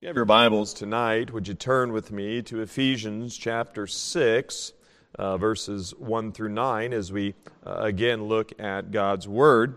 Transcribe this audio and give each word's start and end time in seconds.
you 0.00 0.06
have 0.06 0.14
your 0.14 0.24
Bibles 0.24 0.74
tonight, 0.74 1.32
would 1.32 1.48
you 1.48 1.54
turn 1.54 1.92
with 1.92 2.12
me 2.12 2.40
to 2.42 2.60
Ephesians 2.60 3.36
chapter 3.36 3.88
6, 3.88 4.72
uh, 5.18 5.36
verses 5.38 5.92
1 5.98 6.30
through 6.30 6.50
9, 6.50 6.92
as 6.92 7.10
we 7.10 7.34
uh, 7.66 7.78
again 7.80 8.22
look 8.22 8.52
at 8.60 8.92
God's 8.92 9.26
Word. 9.26 9.76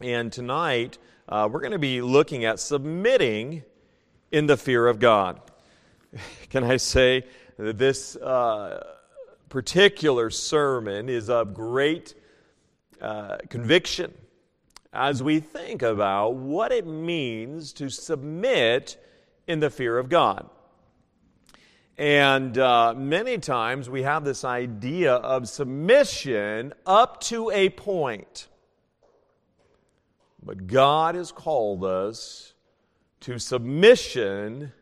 And 0.00 0.32
tonight, 0.32 0.98
uh, 1.28 1.48
we're 1.52 1.60
going 1.60 1.70
to 1.70 1.78
be 1.78 2.02
looking 2.02 2.46
at 2.46 2.58
submitting 2.58 3.62
in 4.32 4.48
the 4.48 4.56
fear 4.56 4.88
of 4.88 4.98
God. 4.98 5.40
Can 6.50 6.64
I 6.64 6.76
say 6.76 7.22
that 7.58 7.78
this 7.78 8.16
uh, 8.16 8.84
particular 9.48 10.30
sermon 10.30 11.08
is 11.08 11.30
of 11.30 11.54
great 11.54 12.12
uh, 13.00 13.36
conviction 13.48 14.12
as 14.92 15.22
we 15.22 15.38
think 15.38 15.82
about 15.82 16.34
what 16.34 16.72
it 16.72 16.88
means 16.88 17.72
to 17.74 17.88
submit 17.88 18.96
in 19.48 19.58
the 19.58 19.70
fear 19.70 19.98
of 19.98 20.08
God. 20.08 20.48
And 21.96 22.56
uh, 22.56 22.94
many 22.96 23.38
times 23.38 23.90
we 23.90 24.02
have 24.02 24.24
this 24.24 24.44
idea 24.44 25.14
of 25.14 25.48
submission 25.48 26.72
up 26.86 27.20
to 27.22 27.50
a 27.50 27.70
point. 27.70 28.46
But 30.40 30.68
God 30.68 31.16
has 31.16 31.32
called 31.32 31.84
us 31.84 32.52
to 33.20 33.40
submission 33.40 34.72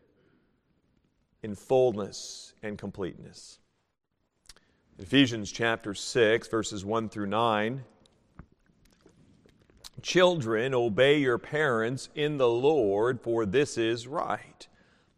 in 1.42 1.54
fullness 1.54 2.52
and 2.62 2.76
completeness. 2.76 3.60
Ephesians 4.98 5.50
chapter 5.50 5.94
6, 5.94 6.48
verses 6.48 6.84
1 6.84 7.08
through 7.08 7.26
9. 7.26 7.82
Children, 10.02 10.74
obey 10.74 11.18
your 11.18 11.38
parents 11.38 12.10
in 12.14 12.36
the 12.36 12.48
Lord, 12.48 13.20
for 13.20 13.46
this 13.46 13.78
is 13.78 14.06
right. 14.06 14.68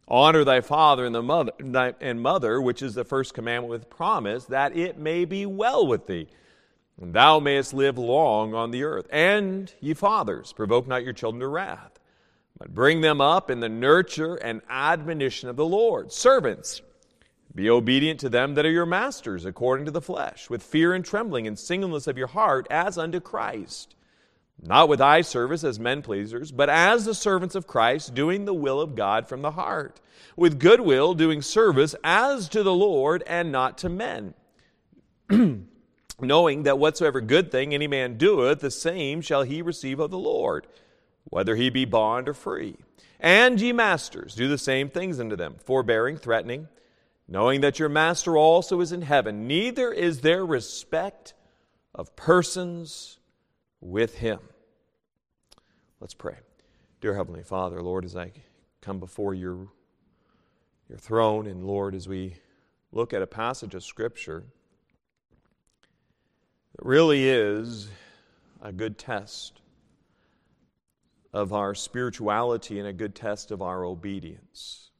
Honor 0.06 0.44
thy 0.44 0.60
father 0.60 1.04
and 1.04 1.14
the 1.14 1.22
mother 1.22 1.52
and 2.00 2.22
mother, 2.22 2.62
which 2.62 2.80
is 2.80 2.94
the 2.94 3.04
first 3.04 3.34
commandment 3.34 3.70
with 3.70 3.90
promise, 3.90 4.44
that 4.46 4.76
it 4.76 4.96
may 4.96 5.24
be 5.24 5.44
well 5.44 5.86
with 5.86 6.06
thee, 6.06 6.28
and 7.00 7.12
thou 7.12 7.40
mayest 7.40 7.74
live 7.74 7.98
long 7.98 8.54
on 8.54 8.70
the 8.70 8.84
earth. 8.84 9.06
And 9.10 9.72
ye 9.80 9.94
fathers, 9.94 10.52
provoke 10.52 10.86
not 10.86 11.04
your 11.04 11.12
children 11.12 11.40
to 11.40 11.48
wrath, 11.48 11.98
but 12.56 12.74
bring 12.74 13.00
them 13.00 13.20
up 13.20 13.50
in 13.50 13.60
the 13.60 13.68
nurture 13.68 14.36
and 14.36 14.62
admonition 14.70 15.48
of 15.48 15.56
the 15.56 15.66
Lord. 15.66 16.12
Servants, 16.12 16.80
be 17.54 17.68
obedient 17.68 18.20
to 18.20 18.28
them 18.28 18.54
that 18.54 18.64
are 18.64 18.70
your 18.70 18.86
masters, 18.86 19.44
according 19.44 19.86
to 19.86 19.92
the 19.92 20.00
flesh, 20.00 20.48
with 20.48 20.62
fear 20.62 20.94
and 20.94 21.04
trembling 21.04 21.46
and 21.46 21.58
singleness 21.58 22.06
of 22.06 22.16
your 22.16 22.28
heart, 22.28 22.66
as 22.70 22.96
unto 22.96 23.20
Christ 23.20 23.96
not 24.62 24.88
with 24.88 25.00
eye 25.00 25.20
service 25.20 25.62
as 25.62 25.78
men 25.78 26.02
pleasers, 26.02 26.50
but 26.50 26.68
as 26.68 27.04
the 27.04 27.14
servants 27.14 27.54
of 27.54 27.66
Christ, 27.66 28.14
doing 28.14 28.44
the 28.44 28.54
will 28.54 28.80
of 28.80 28.96
God 28.96 29.28
from 29.28 29.42
the 29.42 29.52
heart, 29.52 30.00
with 30.36 30.58
good 30.58 30.80
will, 30.80 31.14
doing 31.14 31.42
service 31.42 31.94
as 32.02 32.48
to 32.50 32.62
the 32.62 32.74
Lord 32.74 33.22
and 33.26 33.52
not 33.52 33.78
to 33.78 33.88
men. 33.88 34.34
Knowing 36.20 36.64
that 36.64 36.78
whatsoever 36.78 37.20
good 37.20 37.52
thing 37.52 37.72
any 37.72 37.86
man 37.86 38.18
doeth, 38.18 38.60
the 38.60 38.70
same 38.70 39.20
shall 39.20 39.44
he 39.44 39.62
receive 39.62 40.00
of 40.00 40.10
the 40.10 40.18
Lord, 40.18 40.66
whether 41.24 41.54
he 41.54 41.70
be 41.70 41.84
bond 41.84 42.28
or 42.28 42.34
free. 42.34 42.76
And 43.20 43.60
ye 43.60 43.72
masters, 43.72 44.34
do 44.34 44.48
the 44.48 44.58
same 44.58 44.90
things 44.90 45.20
unto 45.20 45.36
them, 45.36 45.56
forbearing, 45.64 46.16
threatening, 46.16 46.68
knowing 47.28 47.60
that 47.60 47.78
your 47.78 47.88
master 47.88 48.36
also 48.36 48.80
is 48.80 48.90
in 48.90 49.02
heaven. 49.02 49.46
Neither 49.46 49.92
is 49.92 50.20
there 50.20 50.44
respect 50.44 51.34
of 51.94 52.16
persons 52.16 53.17
with 53.80 54.16
Him. 54.16 54.40
Let's 56.00 56.14
pray. 56.14 56.36
Dear 57.00 57.14
Heavenly 57.14 57.42
Father, 57.42 57.82
Lord, 57.82 58.04
as 58.04 58.16
I 58.16 58.32
come 58.80 58.98
before 58.98 59.34
your, 59.34 59.68
your 60.88 60.98
throne, 60.98 61.46
and 61.46 61.64
Lord, 61.64 61.94
as 61.94 62.08
we 62.08 62.36
look 62.92 63.12
at 63.12 63.22
a 63.22 63.26
passage 63.26 63.74
of 63.74 63.84
Scripture 63.84 64.44
that 66.74 66.84
really 66.84 67.28
is 67.28 67.88
a 68.60 68.72
good 68.72 68.98
test 68.98 69.60
of 71.32 71.52
our 71.52 71.74
spirituality 71.74 72.78
and 72.78 72.88
a 72.88 72.92
good 72.92 73.14
test 73.14 73.50
of 73.50 73.62
our 73.62 73.84
obedience. 73.84 74.90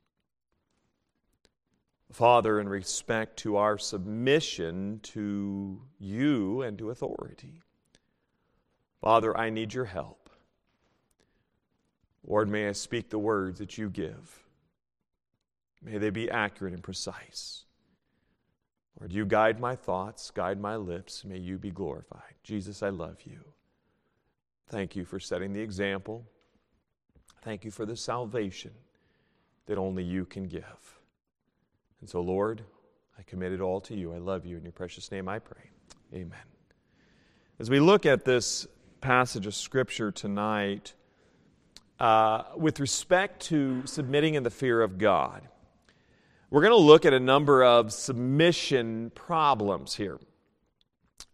Father, 2.12 2.58
in 2.60 2.68
respect 2.68 3.38
to 3.38 3.56
our 3.56 3.78
submission 3.78 5.00
to 5.02 5.80
you 5.98 6.62
and 6.62 6.78
to 6.78 6.90
authority. 6.90 7.62
Father, 9.00 9.36
I 9.36 9.50
need 9.50 9.72
your 9.74 9.84
help. 9.84 10.30
Lord, 12.26 12.48
may 12.48 12.68
I 12.68 12.72
speak 12.72 13.10
the 13.10 13.18
words 13.18 13.58
that 13.58 13.78
you 13.78 13.88
give. 13.88 14.44
May 15.82 15.98
they 15.98 16.10
be 16.10 16.30
accurate 16.30 16.74
and 16.74 16.82
precise. 16.82 17.64
Lord, 19.00 19.12
you 19.12 19.24
guide 19.24 19.60
my 19.60 19.76
thoughts, 19.76 20.30
guide 20.30 20.60
my 20.60 20.76
lips. 20.76 21.24
May 21.24 21.38
you 21.38 21.56
be 21.56 21.70
glorified. 21.70 22.34
Jesus, 22.42 22.82
I 22.82 22.88
love 22.88 23.18
you. 23.24 23.38
Thank 24.68 24.96
you 24.96 25.04
for 25.04 25.20
setting 25.20 25.52
the 25.52 25.60
example. 25.60 26.26
Thank 27.42 27.64
you 27.64 27.70
for 27.70 27.86
the 27.86 27.96
salvation 27.96 28.72
that 29.66 29.78
only 29.78 30.02
you 30.02 30.24
can 30.24 30.48
give. 30.48 30.98
And 32.00 32.10
so, 32.10 32.20
Lord, 32.20 32.62
I 33.18 33.22
commit 33.22 33.52
it 33.52 33.60
all 33.60 33.80
to 33.82 33.94
you. 33.94 34.12
I 34.12 34.18
love 34.18 34.44
you. 34.44 34.56
In 34.56 34.64
your 34.64 34.72
precious 34.72 35.10
name 35.10 35.28
I 35.28 35.38
pray. 35.38 35.70
Amen. 36.12 36.38
As 37.60 37.70
we 37.70 37.80
look 37.80 38.04
at 38.04 38.24
this 38.24 38.66
passage 39.00 39.46
of 39.46 39.54
Scripture 39.54 40.10
tonight 40.10 40.94
uh, 42.00 42.42
with 42.56 42.80
respect 42.80 43.40
to 43.46 43.86
submitting 43.86 44.34
in 44.34 44.42
the 44.42 44.50
fear 44.50 44.80
of 44.82 44.98
God. 44.98 45.42
We're 46.50 46.62
going 46.62 46.72
to 46.72 46.76
look 46.76 47.04
at 47.04 47.12
a 47.12 47.20
number 47.20 47.62
of 47.62 47.92
submission 47.92 49.10
problems 49.14 49.94
here. 49.94 50.18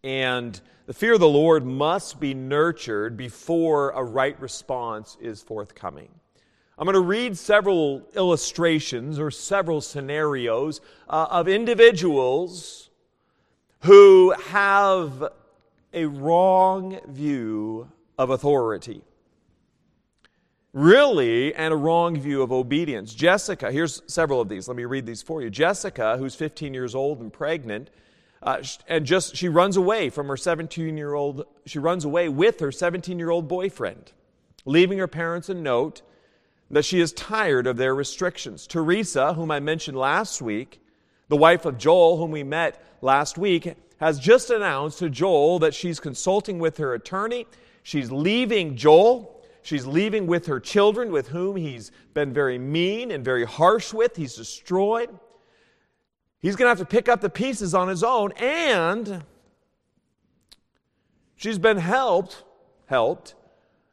And 0.03 0.59
the 0.87 0.93
fear 0.93 1.13
of 1.13 1.19
the 1.19 1.27
Lord 1.27 1.65
must 1.65 2.19
be 2.19 2.33
nurtured 2.33 3.17
before 3.17 3.91
a 3.91 4.03
right 4.03 4.39
response 4.39 5.17
is 5.19 5.41
forthcoming. 5.41 6.09
I'm 6.77 6.85
going 6.85 6.93
to 6.95 6.99
read 6.99 7.37
several 7.37 8.05
illustrations 8.15 9.17
or 9.17 9.31
several 9.31 9.79
scenarios 9.79 10.81
uh, 11.09 11.27
of 11.29 11.47
individuals 11.47 12.89
who 13.83 14.31
have 14.47 15.31
a 15.95 16.05
wrong 16.05 16.99
view 17.07 17.89
of 18.19 18.29
authority. 18.29 19.01
Really, 20.73 21.55
and 21.55 21.73
a 21.73 21.77
wrong 21.77 22.19
view 22.19 22.41
of 22.41 22.51
obedience. 22.51 23.13
Jessica, 23.13 23.71
here's 23.71 24.01
several 24.07 24.41
of 24.41 24.49
these. 24.49 24.67
Let 24.67 24.75
me 24.75 24.83
read 24.83 25.05
these 25.05 25.21
for 25.21 25.41
you. 25.41 25.49
Jessica, 25.49 26.17
who's 26.17 26.35
15 26.35 26.73
years 26.73 26.93
old 26.93 27.21
and 27.21 27.31
pregnant, 27.31 27.89
uh, 28.43 28.61
and 28.87 29.05
just 29.05 29.37
she 29.37 29.47
runs 29.47 29.77
away 29.77 30.09
from 30.09 30.27
her 30.27 30.35
17 30.35 30.97
year 30.97 31.13
old, 31.13 31.45
she 31.65 31.79
runs 31.79 32.03
away 32.03 32.27
with 32.27 32.59
her 32.59 32.73
17 32.73 33.17
year 33.17 33.29
old 33.29 33.47
boyfriend, 33.47 34.11
leaving 34.65 34.97
her 34.97 35.07
parents 35.07 35.47
a 35.47 35.53
note 35.53 36.01
that 36.69 36.83
she 36.83 36.99
is 36.99 37.13
tired 37.13 37.67
of 37.67 37.77
their 37.77 37.95
restrictions. 37.95 38.67
Teresa, 38.67 39.33
whom 39.33 39.51
I 39.51 39.61
mentioned 39.61 39.97
last 39.97 40.41
week, 40.41 40.81
the 41.29 41.37
wife 41.37 41.65
of 41.65 41.77
Joel, 41.77 42.17
whom 42.17 42.31
we 42.31 42.43
met 42.43 42.83
last 43.01 43.37
week, 43.37 43.75
has 43.99 44.19
just 44.19 44.49
announced 44.49 44.99
to 44.99 45.09
Joel 45.09 45.59
that 45.59 45.73
she's 45.73 45.99
consulting 45.99 46.59
with 46.59 46.77
her 46.77 46.93
attorney. 46.93 47.47
She's 47.83 48.11
leaving 48.11 48.75
Joel. 48.75 49.43
She's 49.61 49.87
leaving 49.87 50.27
with 50.27 50.45
her 50.45 50.59
children, 50.59 51.11
with 51.11 51.29
whom 51.29 51.55
he's 51.55 51.91
been 52.13 52.31
very 52.31 52.59
mean 52.59 53.09
and 53.09 53.25
very 53.25 53.45
harsh 53.45 53.93
with. 53.93 54.15
He's 54.15 54.35
destroyed. 54.35 55.09
He's 56.39 56.55
going 56.55 56.65
to 56.65 56.69
have 56.69 56.77
to 56.77 56.85
pick 56.85 57.09
up 57.09 57.21
the 57.21 57.29
pieces 57.29 57.73
on 57.73 57.87
his 57.87 58.03
own, 58.03 58.31
and 58.33 59.23
she's 61.35 61.57
been 61.57 61.77
helped, 61.77 62.43
helped 62.85 63.33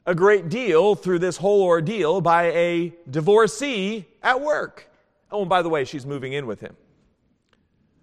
a 0.04 0.14
great 0.14 0.50
deal 0.50 0.94
through 0.94 1.20
this 1.20 1.38
whole 1.38 1.62
ordeal 1.62 2.20
by 2.20 2.50
a 2.52 2.92
divorcee 3.10 4.06
at 4.22 4.40
work. 4.40 4.90
Oh, 5.30 5.40
and 5.40 5.48
by 5.48 5.62
the 5.62 5.70
way, 5.70 5.86
she's 5.86 6.04
moving 6.04 6.34
in 6.34 6.46
with 6.46 6.60
him. 6.60 6.76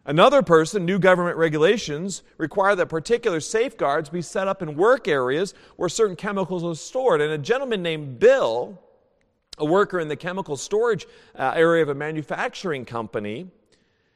Another 0.10 0.42
person, 0.42 0.86
new 0.86 0.98
government 0.98 1.38
regulations 1.38 2.24
require 2.40 2.76
that 2.76 2.88
particular 2.88 3.40
safeguards 3.40 4.10
be 4.10 4.24
set 4.24 4.48
up 4.48 4.64
in 4.64 4.76
work 4.76 5.08
areas 5.08 5.54
where 5.76 5.88
certain 5.88 6.16
chemicals 6.16 6.64
are 6.64 6.74
stored. 6.74 7.22
And 7.22 7.32
a 7.32 7.38
gentleman 7.38 7.84
named 7.84 8.18
Bill, 8.18 8.82
a 9.60 9.66
worker 9.66 10.00
in 10.00 10.08
the 10.08 10.16
chemical 10.16 10.58
storage 10.58 11.06
uh, 11.38 11.54
area 11.56 11.84
of 11.84 11.90
a 11.90 11.94
manufacturing 11.94 12.86
company, 12.86 13.52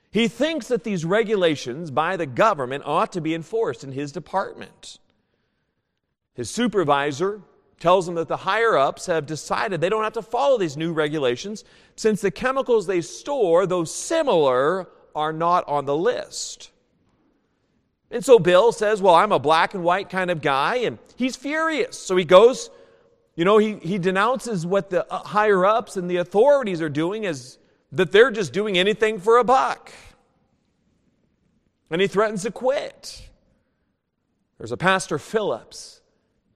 he 0.09 0.27
thinks 0.27 0.67
that 0.69 0.83
these 0.83 1.05
regulations 1.05 1.91
by 1.91 2.17
the 2.17 2.25
government 2.25 2.83
ought 2.87 3.11
to 3.11 3.21
be 3.21 3.35
enforced 3.35 3.83
in 3.83 3.91
his 3.91 4.11
department. 4.11 4.97
His 6.33 6.49
supervisor 6.49 7.41
tells 7.79 8.07
him 8.07 8.15
that 8.15 8.29
the 8.29 8.37
higher 8.37 8.75
ups 8.75 9.05
have 9.05 9.27
decided 9.27 9.79
they 9.79 9.89
don't 9.89 10.03
have 10.03 10.13
to 10.13 10.23
follow 10.23 10.57
these 10.57 10.75
new 10.75 10.91
regulations 10.91 11.63
since 11.95 12.19
the 12.19 12.31
chemicals 12.31 12.87
they 12.87 13.01
store, 13.01 13.67
though 13.67 13.83
similar, 13.83 14.87
are 15.15 15.33
not 15.33 15.67
on 15.67 15.85
the 15.85 15.95
list. 15.95 16.71
And 18.11 18.23
so 18.23 18.37
Bill 18.37 18.71
says, 18.71 19.01
Well, 19.01 19.15
I'm 19.15 19.31
a 19.31 19.39
black 19.39 19.73
and 19.73 19.83
white 19.83 20.09
kind 20.09 20.29
of 20.29 20.41
guy, 20.41 20.77
and 20.77 20.99
he's 21.15 21.35
furious. 21.35 21.97
So 21.97 22.15
he 22.15 22.25
goes 22.25 22.69
You 23.35 23.45
know, 23.45 23.57
he, 23.57 23.77
he 23.77 23.97
denounces 23.97 24.65
what 24.65 24.89
the 24.89 25.11
uh, 25.11 25.23
higher 25.23 25.65
ups 25.65 25.97
and 25.97 26.09
the 26.09 26.17
authorities 26.17 26.81
are 26.81 26.89
doing 26.89 27.25
as 27.25 27.57
that 27.91 28.11
they're 28.11 28.31
just 28.31 28.53
doing 28.53 28.77
anything 28.77 29.19
for 29.19 29.37
a 29.37 29.43
buck. 29.43 29.91
And 31.89 32.01
he 32.01 32.07
threatens 32.07 32.43
to 32.43 32.51
quit. 32.51 33.29
There's 34.57 34.71
a 34.71 34.77
pastor 34.77 35.19
Phillips, 35.19 36.01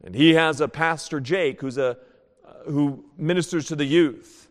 and 0.03 0.15
he 0.15 0.35
has 0.35 0.61
a 0.61 0.67
pastor 0.67 1.19
Jake 1.19 1.61
who's 1.61 1.77
a 1.77 1.97
uh, 2.47 2.71
who 2.71 3.03
ministers 3.17 3.67
to 3.67 3.75
the 3.75 3.85
youth. 3.85 4.46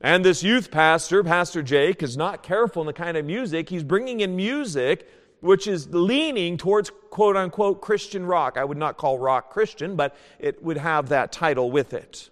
And 0.00 0.24
this 0.24 0.42
youth 0.42 0.70
pastor, 0.70 1.24
Pastor 1.24 1.62
Jake, 1.62 2.02
is 2.02 2.16
not 2.16 2.42
careful 2.42 2.82
in 2.82 2.86
the 2.86 2.92
kind 2.92 3.16
of 3.16 3.24
music. 3.24 3.68
He's 3.68 3.82
bringing 3.82 4.20
in 4.20 4.36
music 4.36 5.08
which 5.40 5.66
is 5.66 5.88
leaning 5.92 6.56
towards 6.56 6.90
quote 7.10 7.36
unquote 7.36 7.80
Christian 7.80 8.26
rock. 8.26 8.56
I 8.56 8.64
would 8.64 8.78
not 8.78 8.96
call 8.96 9.18
rock 9.18 9.50
Christian, 9.50 9.96
but 9.96 10.16
it 10.38 10.62
would 10.62 10.78
have 10.78 11.08
that 11.08 11.32
title 11.32 11.70
with 11.70 11.94
it. 11.94 12.30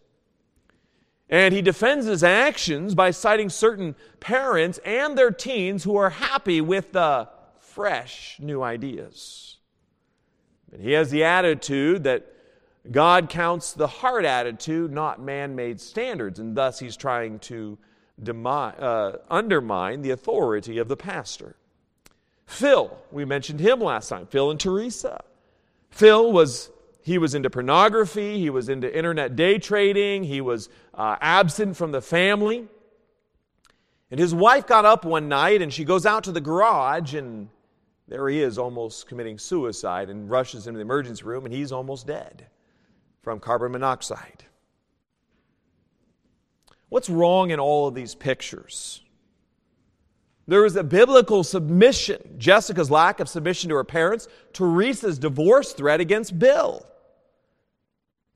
And 1.29 1.53
he 1.53 1.63
defends 1.63 2.07
his 2.07 2.23
actions 2.23 2.95
by 2.95 3.11
citing 3.11 3.49
certain 3.49 3.97
parents 4.21 4.79
and 4.85 5.19
their 5.19 5.31
teens 5.31 5.83
who 5.85 5.97
are 5.97 6.11
happy 6.11 6.61
with 6.61 6.93
the 6.93 7.29
fresh 7.59 8.39
new 8.41 8.63
ideas. 8.63 9.59
And 10.73 10.81
he 10.81 10.93
has 10.93 11.11
the 11.11 11.25
attitude 11.25 12.05
that 12.05 12.33
God 12.91 13.29
counts 13.29 13.73
the 13.73 13.87
heart 13.87 14.25
attitude, 14.25 14.93
not 14.93 15.21
man 15.21 15.57
made 15.57 15.81
standards, 15.81 16.39
and 16.39 16.57
thus 16.57 16.79
he's 16.79 16.97
trying 16.97 17.39
to 17.41 17.79
demi- 18.23 18.49
uh, 18.49 19.13
undermine 19.31 20.03
the 20.03 20.11
authority 20.11 20.79
of 20.79 20.89
the 20.89 20.97
pastor. 20.97 21.57
Phil, 22.47 22.97
we 23.11 23.25
mentioned 23.25 23.61
him 23.61 23.81
last 23.81 24.09
time, 24.09 24.27
Phil 24.27 24.51
and 24.51 24.61
Teresa. 24.61 25.23
Phil 25.91 26.33
was 26.33 26.71
he 27.03 27.19
was 27.19 27.37
into 27.37 27.49
pornography, 27.51 28.39
he 28.39 28.51
was 28.51 28.69
into 28.69 28.95
internet 28.95 29.37
day 29.37 29.59
trading, 29.59 30.25
he 30.25 30.41
was 30.41 30.69
uh, 30.95 31.17
absent 31.21 31.77
from 31.77 31.93
the 31.93 32.03
family. 32.03 32.67
And 34.11 34.19
his 34.19 34.35
wife 34.35 34.67
got 34.67 34.85
up 34.85 35.05
one 35.05 35.29
night 35.29 35.63
and 35.63 35.73
she 35.73 35.85
goes 35.85 36.05
out 36.05 36.25
to 36.25 36.33
the 36.33 36.41
garage 36.41 37.15
and 37.15 37.49
there 38.09 38.29
he 38.29 38.41
is 38.41 38.59
almost 38.59 39.09
committing 39.09 39.39
suicide 39.39 40.11
and 40.11 40.29
rushes 40.31 40.67
into 40.67 40.79
the 40.79 40.83
emergency 40.83 41.25
room 41.25 41.45
and 41.45 41.55
he's 41.55 41.73
almost 41.73 42.07
dead 42.07 42.47
from 43.27 43.41
carbon 43.41 43.73
monoxide. 43.73 44.45
What's 46.91 47.11
wrong 47.11 47.51
in 47.51 47.59
all 47.59 47.89
of 47.89 47.95
these 47.97 48.15
pictures? 48.15 49.03
There 50.47 50.65
is 50.65 50.77
a 50.77 50.85
biblical 50.85 51.43
submission. 51.43 52.37
Jessica's 52.39 52.89
lack 52.89 53.19
of 53.19 53.29
submission 53.29 53.71
to 53.71 53.75
her 53.75 53.83
parents, 53.83 54.29
Teresa's 54.53 55.19
divorce 55.19 55.73
threat 55.73 56.01
against 56.01 56.39
Bill. 56.39 56.87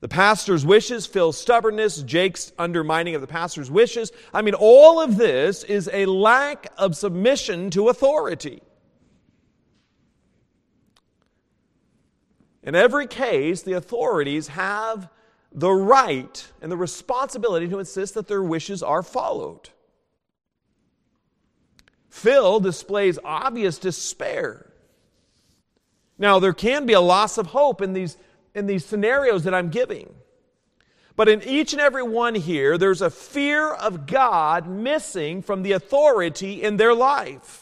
The 0.01 0.09
pastor's 0.09 0.65
wishes, 0.65 1.05
Phil's 1.05 1.37
stubbornness, 1.37 2.01
Jake's 2.01 2.51
undermining 2.59 3.15
of 3.15 3.21
the 3.21 3.27
pastor's 3.27 3.71
wishes. 3.71 4.11
I 4.33 4.41
mean, 4.41 4.55
all 4.55 4.99
of 4.99 5.15
this 5.15 5.63
is 5.63 5.89
a 5.93 6.05
lack 6.05 6.67
of 6.77 6.97
submission 6.97 7.69
to 7.69 7.87
authority. 7.87 8.61
In 12.63 12.75
every 12.75 13.07
case, 13.07 13.61
the 13.63 13.73
authorities 13.73 14.49
have 14.49 15.09
the 15.51 15.71
right 15.71 16.47
and 16.61 16.71
the 16.71 16.77
responsibility 16.77 17.67
to 17.67 17.79
insist 17.79 18.13
that 18.13 18.27
their 18.27 18.43
wishes 18.43 18.83
are 18.83 19.03
followed. 19.03 19.69
Phil 22.09 22.59
displays 22.59 23.17
obvious 23.23 23.77
despair. 23.79 24.71
Now, 26.17 26.39
there 26.39 26.53
can 26.53 26.85
be 26.85 26.93
a 26.93 27.01
loss 27.01 27.37
of 27.37 27.47
hope 27.47 27.81
in 27.81 27.93
these, 27.93 28.15
in 28.53 28.67
these 28.67 28.85
scenarios 28.85 29.45
that 29.45 29.55
I'm 29.55 29.69
giving. 29.69 30.13
But 31.15 31.29
in 31.29 31.41
each 31.43 31.73
and 31.73 31.81
every 31.81 32.03
one 32.03 32.35
here, 32.35 32.77
there's 32.77 33.01
a 33.01 33.09
fear 33.09 33.71
of 33.71 34.05
God 34.05 34.67
missing 34.67 35.41
from 35.41 35.63
the 35.63 35.71
authority 35.71 36.61
in 36.61 36.77
their 36.77 36.93
life. 36.93 37.60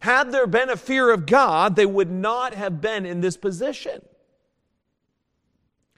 Had 0.00 0.32
there 0.32 0.46
been 0.46 0.70
a 0.70 0.76
fear 0.76 1.10
of 1.10 1.26
God, 1.26 1.76
they 1.76 1.86
would 1.86 2.10
not 2.10 2.54
have 2.54 2.80
been 2.80 3.06
in 3.06 3.20
this 3.20 3.36
position. 3.36 4.02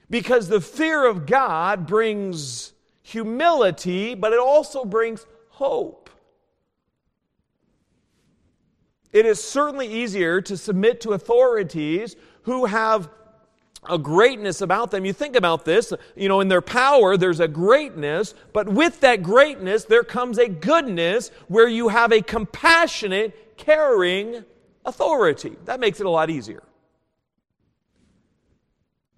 Because 0.09 0.47
the 0.47 0.61
fear 0.61 1.05
of 1.05 1.25
God 1.25 1.87
brings 1.87 2.73
humility, 3.01 4.13
but 4.13 4.33
it 4.33 4.39
also 4.39 4.85
brings 4.85 5.25
hope. 5.49 6.09
It 9.11 9.25
is 9.25 9.41
certainly 9.43 9.87
easier 9.87 10.41
to 10.41 10.57
submit 10.57 10.99
to 11.01 11.11
authorities 11.11 12.15
who 12.43 12.65
have 12.65 13.09
a 13.87 13.97
greatness 13.97 14.61
about 14.61 14.91
them. 14.91 15.05
You 15.05 15.13
think 15.13 15.35
about 15.35 15.65
this, 15.65 15.93
you 16.15 16.29
know, 16.29 16.39
in 16.39 16.47
their 16.47 16.61
power, 16.61 17.17
there's 17.17 17.39
a 17.39 17.47
greatness, 17.47 18.33
but 18.53 18.67
with 18.67 19.01
that 19.01 19.23
greatness, 19.23 19.85
there 19.85 20.03
comes 20.03 20.37
a 20.37 20.47
goodness 20.47 21.29
where 21.47 21.67
you 21.67 21.89
have 21.89 22.11
a 22.11 22.21
compassionate, 22.21 23.37
caring 23.65 24.43
authority. 24.85 25.55
That 25.65 25.79
makes 25.79 25.99
it 25.99 26.05
a 26.05 26.09
lot 26.09 26.29
easier. 26.29 26.63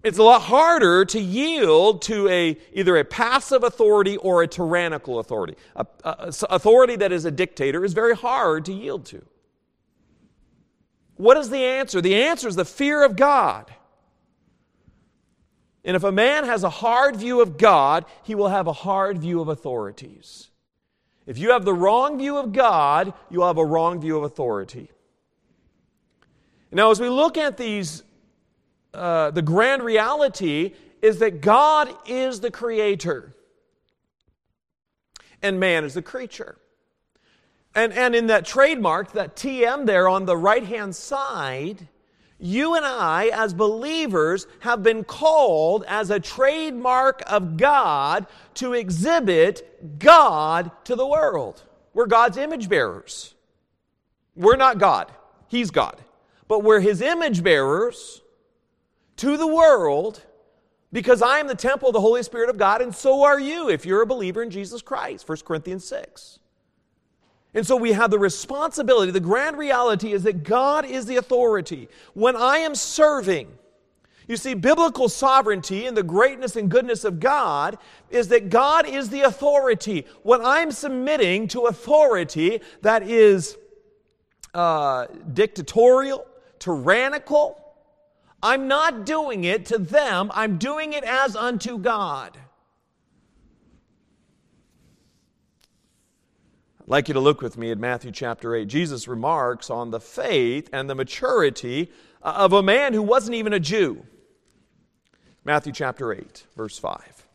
It's 0.02 0.18
a 0.18 0.22
lot 0.22 0.42
harder 0.42 1.04
to 1.06 1.20
yield 1.20 2.02
to 2.02 2.28
a, 2.28 2.56
either 2.72 2.96
a 2.96 3.04
passive 3.04 3.64
authority 3.64 4.16
or 4.18 4.42
a 4.42 4.46
tyrannical 4.46 5.18
authority. 5.18 5.56
A, 5.74 5.84
a 6.04 6.32
authority 6.48 6.94
that 6.96 7.10
is 7.10 7.24
a 7.24 7.30
dictator 7.30 7.84
is 7.84 7.92
very 7.92 8.14
hard 8.14 8.64
to 8.66 8.72
yield 8.72 9.04
to. 9.06 9.24
What 11.16 11.36
is 11.36 11.50
the 11.50 11.64
answer? 11.64 12.00
The 12.00 12.14
answer 12.14 12.46
is 12.46 12.54
the 12.56 12.64
fear 12.64 13.04
of 13.04 13.16
God. 13.16 13.72
And 15.84 15.96
if 15.96 16.04
a 16.04 16.12
man 16.12 16.44
has 16.44 16.62
a 16.62 16.70
hard 16.70 17.16
view 17.16 17.40
of 17.40 17.58
God, 17.58 18.04
he 18.22 18.34
will 18.34 18.48
have 18.48 18.66
a 18.66 18.72
hard 18.72 19.18
view 19.18 19.40
of 19.40 19.48
authorities. 19.48 20.50
If 21.26 21.38
you 21.38 21.50
have 21.50 21.64
the 21.64 21.74
wrong 21.74 22.18
view 22.18 22.36
of 22.36 22.52
God, 22.52 23.12
you 23.30 23.42
have 23.42 23.58
a 23.58 23.64
wrong 23.64 24.00
view 24.00 24.16
of 24.16 24.22
authority. 24.22 24.90
Now, 26.70 26.90
as 26.90 27.00
we 27.00 27.08
look 27.08 27.36
at 27.36 27.56
these, 27.56 28.02
uh, 28.94 29.30
the 29.30 29.42
grand 29.42 29.82
reality 29.82 30.74
is 31.02 31.18
that 31.18 31.40
God 31.40 31.92
is 32.06 32.40
the 32.40 32.50
creator 32.50 33.34
and 35.42 35.60
man 35.60 35.84
is 35.84 35.94
the 35.94 36.02
creature. 36.02 36.56
And, 37.74 37.92
and 37.92 38.14
in 38.14 38.28
that 38.28 38.46
trademark, 38.46 39.12
that 39.12 39.36
TM 39.36 39.86
there 39.86 40.08
on 40.08 40.24
the 40.24 40.36
right 40.36 40.64
hand 40.64 40.96
side, 40.96 41.88
you 42.38 42.74
and 42.74 42.84
I, 42.84 43.30
as 43.32 43.54
believers, 43.54 44.46
have 44.60 44.82
been 44.82 45.04
called 45.04 45.84
as 45.88 46.10
a 46.10 46.20
trademark 46.20 47.22
of 47.26 47.56
God 47.56 48.26
to 48.54 48.74
exhibit 48.74 49.98
God 49.98 50.70
to 50.84 50.96
the 50.96 51.06
world. 51.06 51.62
We're 51.94 52.06
God's 52.06 52.36
image 52.36 52.68
bearers. 52.68 53.34
We're 54.34 54.56
not 54.56 54.78
God, 54.78 55.10
He's 55.48 55.70
God. 55.70 55.96
But 56.46 56.62
we're 56.62 56.80
His 56.80 57.00
image 57.00 57.42
bearers 57.42 58.20
to 59.16 59.38
the 59.38 59.46
world 59.46 60.22
because 60.92 61.22
I 61.22 61.38
am 61.38 61.46
the 61.46 61.54
temple 61.54 61.88
of 61.88 61.94
the 61.94 62.00
Holy 62.00 62.22
Spirit 62.22 62.50
of 62.50 62.58
God, 62.58 62.82
and 62.82 62.94
so 62.94 63.24
are 63.24 63.40
you 63.40 63.68
if 63.70 63.86
you're 63.86 64.02
a 64.02 64.06
believer 64.06 64.42
in 64.42 64.50
Jesus 64.50 64.82
Christ. 64.82 65.28
1 65.28 65.38
Corinthians 65.44 65.86
6. 65.86 66.38
And 67.56 67.66
so 67.66 67.74
we 67.74 67.92
have 67.92 68.10
the 68.10 68.18
responsibility, 68.18 69.10
the 69.10 69.18
grand 69.18 69.56
reality 69.56 70.12
is 70.12 70.24
that 70.24 70.44
God 70.44 70.84
is 70.84 71.06
the 71.06 71.16
authority. 71.16 71.88
When 72.12 72.36
I 72.36 72.58
am 72.58 72.74
serving, 72.74 73.48
you 74.28 74.36
see, 74.36 74.52
biblical 74.52 75.08
sovereignty 75.08 75.86
and 75.86 75.96
the 75.96 76.02
greatness 76.02 76.56
and 76.56 76.70
goodness 76.70 77.02
of 77.02 77.18
God 77.18 77.78
is 78.10 78.28
that 78.28 78.50
God 78.50 78.86
is 78.86 79.08
the 79.08 79.22
authority. 79.22 80.04
When 80.22 80.44
I'm 80.44 80.70
submitting 80.70 81.48
to 81.48 81.62
authority 81.62 82.60
that 82.82 83.02
is 83.04 83.56
uh, 84.52 85.06
dictatorial, 85.32 86.26
tyrannical, 86.58 87.58
I'm 88.42 88.68
not 88.68 89.06
doing 89.06 89.44
it 89.44 89.64
to 89.66 89.78
them, 89.78 90.30
I'm 90.34 90.58
doing 90.58 90.92
it 90.92 91.04
as 91.04 91.34
unto 91.34 91.78
God. 91.78 92.36
I'd 96.86 96.90
like 96.90 97.08
you 97.08 97.14
to 97.14 97.20
look 97.20 97.42
with 97.42 97.58
me 97.58 97.72
at 97.72 97.78
Matthew 97.78 98.12
chapter 98.12 98.54
8. 98.54 98.68
Jesus 98.68 99.08
remarks 99.08 99.70
on 99.70 99.90
the 99.90 99.98
faith 99.98 100.70
and 100.72 100.88
the 100.88 100.94
maturity 100.94 101.90
uh, 102.22 102.34
of 102.36 102.52
a 102.52 102.62
man 102.62 102.92
who 102.92 103.02
wasn't 103.02 103.34
even 103.34 103.52
a 103.52 103.58
Jew. 103.58 104.06
Matthew 105.44 105.72
chapter 105.72 106.12
8, 106.12 106.44
verse 106.56 106.78
5. 106.78 107.26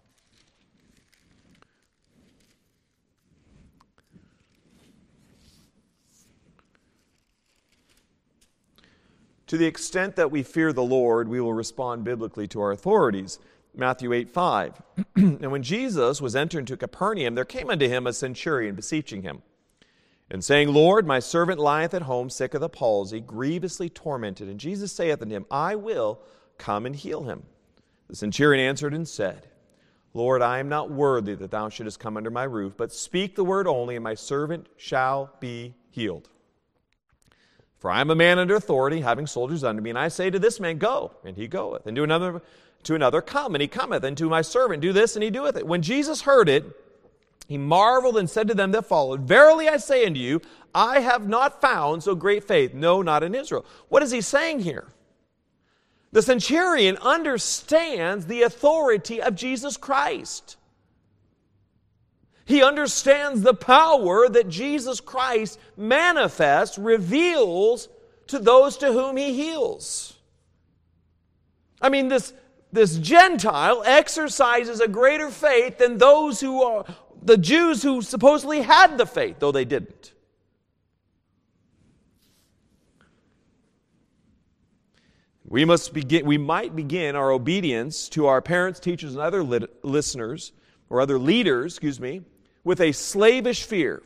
To 9.48 9.58
the 9.58 9.66
extent 9.66 10.16
that 10.16 10.32
we 10.32 10.44
fear 10.44 10.72
the 10.72 10.82
Lord, 10.82 11.28
we 11.28 11.42
will 11.42 11.52
respond 11.52 12.06
biblically 12.06 12.48
to 12.48 12.62
our 12.62 12.72
authorities. 12.72 13.38
Matthew 13.76 14.14
8 14.14 14.30
5. 14.30 14.82
and 15.16 15.52
when 15.52 15.64
Jesus 15.64 16.22
was 16.22 16.36
entering 16.36 16.66
to 16.66 16.78
Capernaum, 16.78 17.36
there 17.36 17.46
came 17.46 17.70
unto 17.70 17.88
him 17.88 18.06
a 18.08 18.14
centurion 18.14 18.76
beseeching 18.76 19.22
him, 19.22 19.42
and 20.30 20.44
saying, 20.44 20.70
Lord, 20.70 21.06
my 21.06 21.20
servant 21.20 21.60
lieth 21.60 21.94
at 21.94 22.04
home, 22.04 22.30
sick 22.30 22.54
of 22.54 22.62
the 22.62 22.70
palsy, 22.70 23.20
grievously 23.20 23.90
tormented. 23.90 24.48
And 24.48 24.60
Jesus 24.60 24.92
saith 24.92 25.22
unto 25.22 25.36
him, 25.36 25.46
I 25.50 25.76
will 25.76 26.22
come 26.58 26.86
and 26.86 26.96
heal 26.96 27.24
him. 27.24 27.44
The 28.08 28.16
centurion 28.16 28.66
answered 28.66 28.94
and 28.94 29.08
said, 29.08 29.48
Lord, 30.14 30.42
I 30.42 30.60
am 30.60 30.68
not 30.68 30.92
worthy 30.92 31.36
that 31.36 31.52
thou 31.52 31.70
shouldest 31.70 32.00
come 32.00 32.18
under 32.18 32.30
my 32.30 32.44
roof, 32.44 32.74
but 32.76 32.92
speak 32.92 33.36
the 33.36 33.46
word 33.46 33.68
only, 33.68 33.96
and 33.96 34.04
my 34.04 34.16
servant 34.16 34.68
shall 34.76 35.34
be 35.40 35.76
healed. 35.90 36.30
For 37.80 37.90
I 37.90 38.02
am 38.02 38.12
a 38.12 38.16
man 38.16 38.38
under 38.38 38.56
authority, 38.56 39.02
having 39.02 39.26
soldiers 39.26 39.64
under 39.64 39.82
me, 39.82 39.90
and 39.90 39.98
I 39.98 40.10
say 40.10 40.30
to 40.30 40.38
this 40.38 40.60
man, 40.60 40.78
Go, 40.78 41.14
and 41.24 41.38
he 41.38 41.48
goeth, 41.48 41.88
and 41.88 41.96
to 41.96 42.04
another, 42.04 42.42
to 42.84 42.96
another, 42.96 43.22
Come, 43.22 43.56
and 43.56 43.62
he 43.62 43.68
cometh, 43.68 44.04
and 44.04 44.18
to 44.18 44.30
my 44.30 44.42
servant, 44.42 44.82
Do 44.82 44.94
this, 44.94 45.16
and 45.16 45.24
he 45.24 45.30
doeth 45.30 45.56
it. 45.58 45.68
When 45.68 45.82
Jesus 45.82 46.22
heard 46.22 46.50
it, 46.50 46.66
he 47.48 47.58
marveled 47.58 48.18
and 48.18 48.30
said 48.30 48.48
to 48.48 48.54
them 48.54 48.72
that 48.72 48.86
followed, 48.86 49.22
Verily 49.22 49.68
I 49.68 49.78
say 49.78 50.06
unto 50.06 50.20
you, 50.20 50.42
I 50.74 51.02
have 51.02 51.28
not 51.28 51.60
found 51.60 52.04
so 52.04 52.16
great 52.16 52.46
faith, 52.46 52.74
no, 52.74 53.02
not 53.02 53.24
in 53.24 53.36
Israel. 53.36 53.66
What 53.90 54.04
is 54.04 54.12
he 54.12 54.22
saying 54.22 54.62
here? 54.62 54.88
The 56.14 56.22
centurion 56.22 56.98
understands 56.98 58.26
the 58.26 58.44
authority 58.44 59.22
of 59.22 59.36
Jesus 59.36 59.78
Christ. 59.78 60.58
He 62.46 62.64
understands 62.64 63.42
the 63.42 63.54
power 63.54 64.28
that 64.28 64.50
Jesus 64.50 65.00
Christ 65.00 65.60
manifests, 65.78 66.78
reveals 66.78 67.88
to 68.28 68.40
those 68.40 68.78
to 68.78 68.92
whom 68.92 69.18
he 69.18 69.34
heals. 69.34 70.18
I 71.82 71.90
mean, 71.90 72.10
this, 72.10 72.34
this 72.72 72.98
Gentile 72.98 73.84
exercises 73.86 74.80
a 74.80 74.88
greater 74.88 75.30
faith 75.30 75.78
than 75.78 75.98
those 75.98 76.40
who 76.40 76.64
are 76.64 76.86
the 77.22 77.38
Jews 77.38 77.84
who 77.84 78.02
supposedly 78.02 78.62
had 78.62 78.98
the 78.98 79.06
faith, 79.06 79.38
though 79.40 79.52
they 79.52 79.66
didn't. 79.66 80.14
We, 85.46 85.66
must 85.66 85.94
begin, 85.94 86.26
we 86.26 86.38
might 86.38 86.76
begin 86.78 87.18
our 87.18 87.30
obedience 87.30 88.08
to 88.10 88.28
our 88.28 88.42
parents, 88.42 88.80
teachers, 88.80 89.14
and 89.14 89.22
other 89.22 89.44
lit- 89.44 89.84
listeners, 89.84 90.54
or 90.90 91.02
other 91.02 91.20
leaders, 91.20 91.74
excuse 91.74 92.00
me, 92.00 92.22
with 92.64 92.80
a 92.80 92.94
slavish 92.94 93.64
fear. 93.64 94.02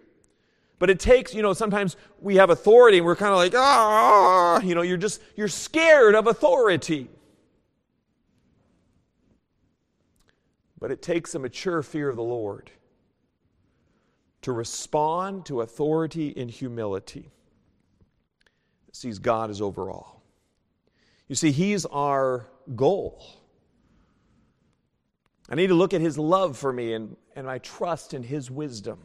But 0.79 0.89
it 0.89 0.99
takes, 0.99 1.33
you 1.33 1.41
know, 1.41 1.53
sometimes 1.53 1.97
we 2.19 2.37
have 2.37 2.49
authority 2.49 2.97
and 2.97 3.05
we're 3.05 3.15
kind 3.15 3.31
of 3.31 3.37
like, 3.37 3.53
ah, 3.55 4.59
you 4.61 4.75
know, 4.75 4.81
you're 4.81 4.97
just, 4.97 5.21
you're 5.35 5.47
scared 5.47 6.15
of 6.15 6.27
authority. 6.27 7.09
But 10.79 10.91
it 10.91 11.01
takes 11.01 11.35
a 11.35 11.39
mature 11.39 11.81
fear 11.81 12.09
of 12.09 12.15
the 12.15 12.23
Lord 12.23 12.71
to 14.41 14.51
respond 14.51 15.45
to 15.47 15.61
authority 15.61 16.29
in 16.29 16.49
humility. 16.49 17.31
It 18.87 18.95
sees 18.95 19.17
God 19.17 19.49
as 19.49 19.61
overall. 19.61 20.21
You 21.27 21.35
see, 21.35 21.51
He's 21.51 21.85
our 21.85 22.45
goal. 22.75 23.25
I 25.49 25.55
need 25.55 25.67
to 25.67 25.73
look 25.73 25.93
at 25.93 26.01
His 26.01 26.17
love 26.17 26.57
for 26.57 26.71
me 26.71 26.93
and, 26.93 27.15
and 27.35 27.49
I 27.49 27.57
trust 27.57 28.13
in 28.13 28.21
His 28.21 28.51
wisdom. 28.51 28.99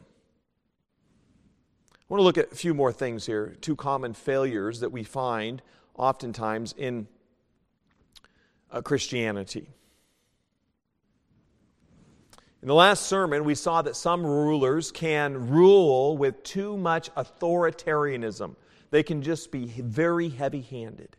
I 1.95 2.05
want 2.09 2.21
to 2.21 2.25
look 2.25 2.39
at 2.39 2.53
a 2.53 2.57
few 2.57 2.75
more 2.75 2.93
things 2.93 3.25
here, 3.25 3.57
two 3.61 3.77
common 3.77 4.15
failures 4.15 4.81
that 4.81 4.91
we 4.91 5.05
find 5.05 5.63
oftentimes 5.95 6.75
in 6.77 7.07
uh, 8.71 8.83
Christianity. 8.83 9.71
In 12.63 12.69
the 12.69 12.75
last 12.75 13.07
sermon, 13.07 13.45
we 13.45 13.55
saw 13.55 13.81
that 13.81 13.97
some 13.97 14.25
rulers 14.25 14.93
can 14.93 15.49
rule 15.49 16.19
with 16.19 16.43
too 16.43 16.77
much 16.77 17.13
authoritarianism. 17.15 18.55
They 18.91 19.03
can 19.03 19.23
just 19.23 19.51
be 19.51 19.67
very 19.67 20.29
heavy 20.29 20.61
handed. 20.61 21.17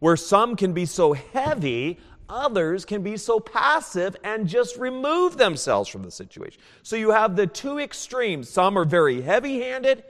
Where 0.00 0.16
some 0.16 0.56
can 0.56 0.72
be 0.72 0.84
so 0.84 1.12
heavy, 1.12 2.00
others 2.28 2.84
can 2.84 3.02
be 3.02 3.16
so 3.16 3.38
passive 3.38 4.16
and 4.24 4.48
just 4.48 4.76
remove 4.76 5.36
themselves 5.36 5.88
from 5.88 6.02
the 6.02 6.10
situation. 6.10 6.60
So 6.82 6.96
you 6.96 7.12
have 7.12 7.36
the 7.36 7.46
two 7.46 7.78
extremes. 7.78 8.48
Some 8.48 8.76
are 8.76 8.84
very 8.84 9.22
heavy 9.22 9.60
handed, 9.60 10.02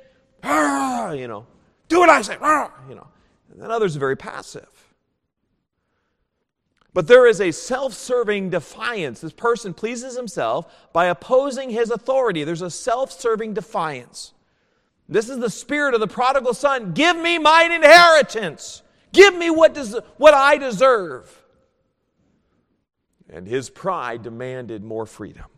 ah, 0.43 1.13
you 1.13 1.29
know, 1.29 1.47
do 1.89 1.99
what 1.99 2.09
I 2.09 2.23
say, 2.23 2.39
ah, 2.41 2.73
you 2.89 2.95
know, 2.95 3.07
and 3.53 3.61
then 3.61 3.71
others 3.71 3.95
are 3.95 4.01
very 4.01 4.17
passive. 4.17 4.76
But 6.97 7.09
there 7.09 7.27
is 7.27 7.43
a 7.43 7.51
self 7.51 7.93
serving 7.93 8.49
defiance. 8.49 9.21
This 9.21 9.35
person 9.35 9.75
pleases 9.75 10.17
himself 10.17 10.89
by 10.95 11.09
opposing 11.09 11.69
his 11.69 11.91
authority. 11.91 12.43
There's 12.43 12.63
a 12.63 12.71
self 12.71 13.13
serving 13.13 13.53
defiance. 13.53 14.33
This 15.07 15.29
is 15.29 15.39
the 15.39 15.51
spirit 15.51 15.93
of 15.93 16.01
the 16.01 16.07
prodigal 16.07 16.55
son. 16.55 16.95
Give 16.95 17.15
me 17.19 17.37
mine 17.37 17.71
inheritance. 17.71 18.83
Give 19.13 19.37
me 19.37 19.51
what, 19.51 19.75
does, 19.75 19.95
what 20.17 20.33
I 20.33 20.57
deserve. 20.57 21.45
And 23.29 23.47
his 23.47 23.69
pride 23.69 24.23
demanded 24.23 24.83
more 24.83 25.05
freedom. 25.05 25.51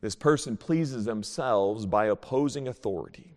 This 0.00 0.14
person 0.14 0.56
pleases 0.56 1.04
themselves 1.04 1.84
by 1.84 2.06
opposing 2.06 2.68
authority. 2.68 3.31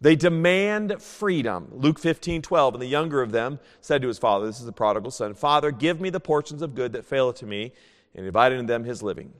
They 0.00 0.14
demand 0.14 1.02
freedom. 1.02 1.68
Luke 1.72 1.98
15, 1.98 2.42
12. 2.42 2.74
And 2.74 2.82
the 2.82 2.86
younger 2.86 3.20
of 3.20 3.32
them 3.32 3.58
said 3.80 4.02
to 4.02 4.08
his 4.08 4.18
father, 4.18 4.46
This 4.46 4.60
is 4.60 4.66
the 4.66 4.72
prodigal 4.72 5.10
son, 5.10 5.34
Father, 5.34 5.70
give 5.70 6.00
me 6.00 6.10
the 6.10 6.20
portions 6.20 6.62
of 6.62 6.74
good 6.74 6.92
that 6.92 7.04
faileth 7.04 7.36
to 7.36 7.46
me, 7.46 7.72
and 8.14 8.24
divided 8.24 8.58
in 8.58 8.66
them 8.66 8.84
his 8.84 9.02
living. 9.02 9.32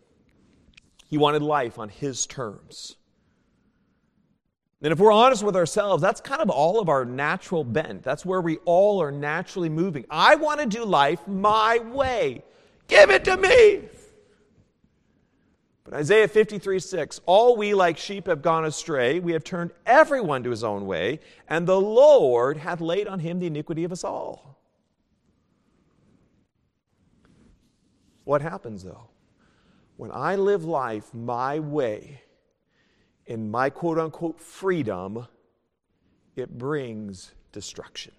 He 1.09 1.17
wanted 1.17 1.43
life 1.43 1.79
on 1.79 1.89
his 1.89 2.27
terms. 2.27 2.97
And 4.81 4.93
if 4.93 4.99
we're 5.01 5.13
honest 5.13 5.43
with 5.43 5.57
ourselves, 5.57 6.01
that's 6.03 6.21
kind 6.21 6.41
of 6.41 6.51
all 6.51 6.79
of 6.79 6.89
our 6.89 7.05
natural 7.05 7.65
bent. 7.65 8.05
That's 8.05 8.25
where 8.25 8.41
we 8.41 8.59
all 8.59 9.03
are 9.03 9.11
naturally 9.11 9.69
moving. 9.69 10.05
I 10.09 10.37
want 10.37 10.61
to 10.61 10.67
do 10.67 10.85
life 10.85 11.27
my 11.27 11.79
way. 11.79 12.45
Give 12.87 13.11
it 13.11 13.25
to 13.25 13.37
me. 13.37 13.89
But 15.89 16.01
Isaiah 16.01 16.29
53 16.29 16.81
6, 16.81 17.21
all 17.25 17.57
we 17.57 17.73
like 17.73 17.97
sheep 17.97 18.27
have 18.27 18.43
gone 18.43 18.67
astray. 18.67 19.21
We 19.21 19.33
have 19.33 19.43
turned 19.43 19.71
everyone 19.87 20.43
to 20.43 20.51
his 20.51 20.63
own 20.63 20.85
way, 20.85 21.21
and 21.49 21.67
the 21.67 21.81
Lord 21.81 22.59
hath 22.59 22.83
laid 22.83 23.09
on 23.09 23.21
him 23.21 23.39
the 23.39 23.47
iniquity 23.47 23.85
of 23.85 23.93
us 23.93 24.05
all. 24.05 24.61
What 28.25 28.43
happens 28.43 28.85
though? 28.85 29.09
When 29.97 30.11
I 30.13 30.37
live 30.37 30.67
life 30.67 31.15
my 31.15 31.59
way, 31.59 32.21
in 33.25 33.51
my 33.51 33.71
quote 33.71 33.99
unquote 33.99 34.39
freedom, 34.39 35.27
it 36.37 36.59
brings 36.59 37.33
destruction, 37.51 38.13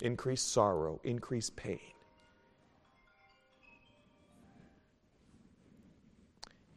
increased 0.00 0.50
sorrow, 0.50 0.98
increased 1.04 1.56
pain. 1.56 1.93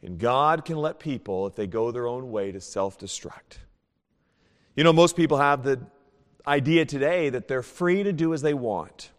And 0.07 0.17
God 0.17 0.63
can 0.63 0.77
let 0.77 0.99
people, 0.99 1.47
if 1.47 1.55
they 1.55 1.67
go 1.67 1.91
their 1.91 2.07
own 2.07 2.31
way, 2.31 2.53
to 2.53 2.61
self 2.61 2.97
destruct. 2.97 3.57
You 4.73 4.85
know, 4.85 4.93
most 4.93 5.17
people 5.17 5.37
have 5.37 5.63
the 5.63 5.81
idea 6.47 6.85
today 6.85 7.27
that 7.27 7.49
they're 7.49 7.61
free 7.61 8.03
to 8.03 8.13
do 8.13 8.33
as 8.33 8.41
they 8.41 8.53
want. 8.53 9.11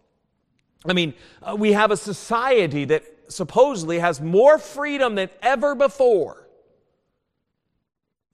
I 0.89 0.95
mean, 0.95 1.13
uh, 1.43 1.57
we 1.57 1.73
have 1.73 1.91
a 1.91 1.97
society 1.97 2.87
that 2.87 3.05
supposedly 3.29 3.99
has 3.99 4.23
more 4.23 4.59
freedom 4.59 5.15
than 5.15 5.29
ever 5.43 5.75
before. 5.75 6.49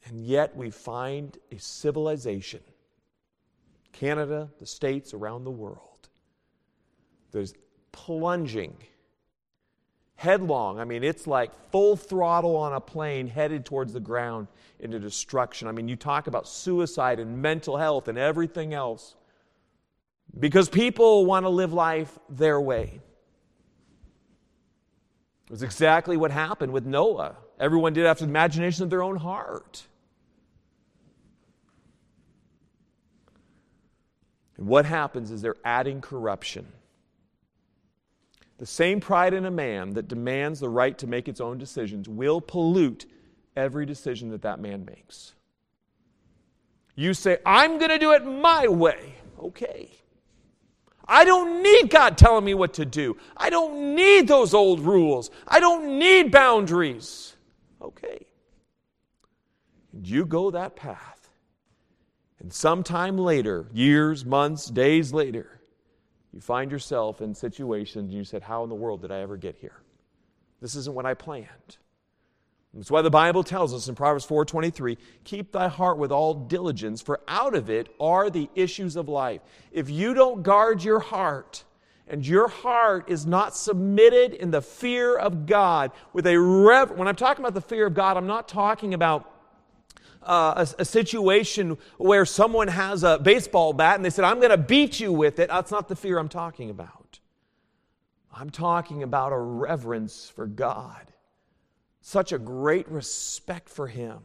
And 0.07 0.25
yet 0.25 0.57
we 0.57 0.71
find 0.71 1.37
a 1.51 1.59
civilization, 1.59 2.61
Canada, 3.91 4.49
the 4.61 4.67
states 4.67 5.13
around 5.13 5.43
the 5.43 5.51
world, 5.51 6.09
there's 7.33 7.53
plunging 7.91 8.77
headlong. 10.17 10.79
I 10.79 10.85
mean, 10.85 11.03
it's 11.05 11.27
like 11.27 11.53
full 11.71 11.97
throttle 11.97 12.57
on 12.57 12.73
a 12.73 12.81
plane 12.81 13.27
headed 13.27 13.65
towards 13.65 13.93
the 13.93 14.01
ground 14.01 14.49
into 14.81 14.99
destruction. 14.99 15.69
I 15.69 15.73
mean, 15.73 15.89
you 15.89 15.97
talk 15.97 16.27
about 16.27 16.49
suicide 16.49 17.21
and 17.21 17.41
mental 17.41 17.77
health 17.77 18.09
and 18.09 18.19
everything 18.19 18.75
else 18.75 19.15
because 20.39 20.69
people 20.69 21.27
want 21.27 21.45
to 21.45 21.51
live 21.51 21.73
life 21.73 22.19
their 22.29 22.61
way. 22.61 23.01
It 25.47 25.51
was 25.51 25.63
exactly 25.63 26.17
what 26.17 26.31
happened 26.31 26.73
with 26.73 26.87
Noah. 26.87 27.37
Everyone 27.61 27.93
did 27.93 28.07
after 28.07 28.25
the 28.25 28.31
imagination 28.31 28.83
of 28.85 28.91
their 28.91 29.03
own 29.03 29.17
heart. 29.17 29.87
And 34.57 34.67
what 34.67 34.87
happens 34.87 35.31
is 35.31 35.43
they're 35.43 35.57
adding 35.65 36.01
corruption. 36.01 36.67
The 38.59 38.67
same 38.67 39.01
pride 39.01 39.35
in 39.35 39.47
a 39.47 39.51
man 39.51 39.91
that 39.91 40.09
demands 40.09 40.61
the 40.61 40.69
right 40.69 40.97
to 40.99 41.07
make 41.07 41.29
its 41.29 41.41
own 41.41 41.59
decisions 41.59 42.09
will 42.09 42.41
pollute 42.41 43.07
every 43.57 43.85
decision 43.87 44.31
that 44.31 44.43
that 44.43 44.61
man 44.61 44.85
makes. 44.85 45.35
You 46.95 47.15
say, 47.15 47.39
I'm 47.45 47.79
going 47.79 47.91
to 47.91 47.99
do 47.99 48.13
it 48.13 48.25
my 48.25 48.69
way. 48.69 49.15
Okay. 49.43 49.91
I 51.07 51.25
don't 51.25 51.63
need 51.63 51.91
God 51.91 52.17
telling 52.17 52.45
me 52.45 52.55
what 52.55 52.75
to 52.75 52.87
do. 52.87 53.17
I 53.37 53.51
don't 53.51 53.95
need 53.95 54.29
those 54.29 54.55
old 54.55 54.81
rules. 54.81 55.31
I 55.47 55.61
don't 55.61 55.99
need 55.99 56.31
boundaries. 56.31 57.37
Okay. 57.83 58.27
And 59.93 60.07
you 60.09 60.25
go 60.25 60.51
that 60.51 60.77
path. 60.77 61.29
And 62.39 62.53
sometime 62.53 63.19
later, 63.19 63.67
years, 63.73 64.25
months, 64.25 64.67
days 64.67 65.13
later, 65.13 65.54
you 66.35 66.41
find 66.41 66.73
yourself 66.73 67.21
in 67.21 67.33
situations 67.33 68.13
you 68.13 68.25
said, 68.25 68.43
How 68.43 68.65
in 68.65 68.69
the 68.69 68.75
world 68.75 69.03
did 69.03 69.13
I 69.13 69.21
ever 69.21 69.37
get 69.37 69.57
here? 69.57 69.81
This 70.61 70.75
isn't 70.75 70.95
what 70.95 71.07
I 71.07 71.15
planned. 71.15 71.79
That's 72.75 72.91
why 72.91 73.03
the 73.03 73.11
Bible 73.11 73.45
tells 73.45 73.73
us 73.73 73.87
in 73.87 73.95
Proverbs 73.95 74.25
4:23, 74.25 74.99
"Keep 75.23 75.53
thy 75.53 75.69
heart 75.69 75.97
with 75.97 76.11
all 76.11 76.35
diligence, 76.35 77.01
for 77.01 77.21
out 77.29 77.55
of 77.55 77.71
it 77.71 77.89
are 78.01 78.31
the 78.31 78.51
issues 78.57 78.97
of 78.97 79.09
life." 79.09 79.43
If 79.71 79.89
you 79.89 80.13
don't 80.13 80.43
guard 80.43 80.83
your 80.83 80.99
heart, 80.99 81.63
and 82.09 82.27
your 82.27 82.49
heart 82.49 83.09
is 83.09 83.25
not 83.25 83.55
submitted 83.55 84.35
in 84.35 84.51
the 84.51 84.61
fear 84.61 85.17
of 85.17 85.47
God 85.47 85.93
with 86.13 86.27
a 86.27 86.37
rev 86.37 86.91
when 86.91 87.07
I'm 87.07 87.15
talking 87.15 87.45
about 87.45 87.55
the 87.55 87.61
fear 87.61 87.87
of 87.87 87.95
God, 87.95 88.17
I'm 88.17 88.27
not 88.27 88.49
talking 88.49 88.93
about 88.93 89.31
uh, 90.27 90.67
a, 90.79 90.83
a, 90.83 90.85
situation 90.85 91.79
where 91.99 92.25
someone 92.25 92.69
has 92.69 93.05
a 93.05 93.19
baseball 93.19 93.73
bat 93.73 93.97
and 93.97 94.05
they 94.05 94.11
said, 94.11 94.25
I'm 94.25 94.39
going 94.39 94.51
to 94.51 94.57
beat 94.57 95.01
you 95.01 95.13
with 95.13 95.39
it. 95.39 95.49
That's 95.49 95.71
not 95.71 95.89
the 95.89 95.97
fear 95.97 96.19
I'm 96.19 96.29
talking 96.29 96.71
about. 96.71 97.19
I'm 98.33 98.51
talking 98.51 99.03
about 99.03 99.33
a 99.33 99.39
reverence 99.39 100.29
for 100.29 100.47
God, 100.47 101.13
such 102.01 102.33
a 102.33 102.39
great 102.39 102.89
respect 102.89 103.69
for 103.69 103.87
Him 103.87 104.19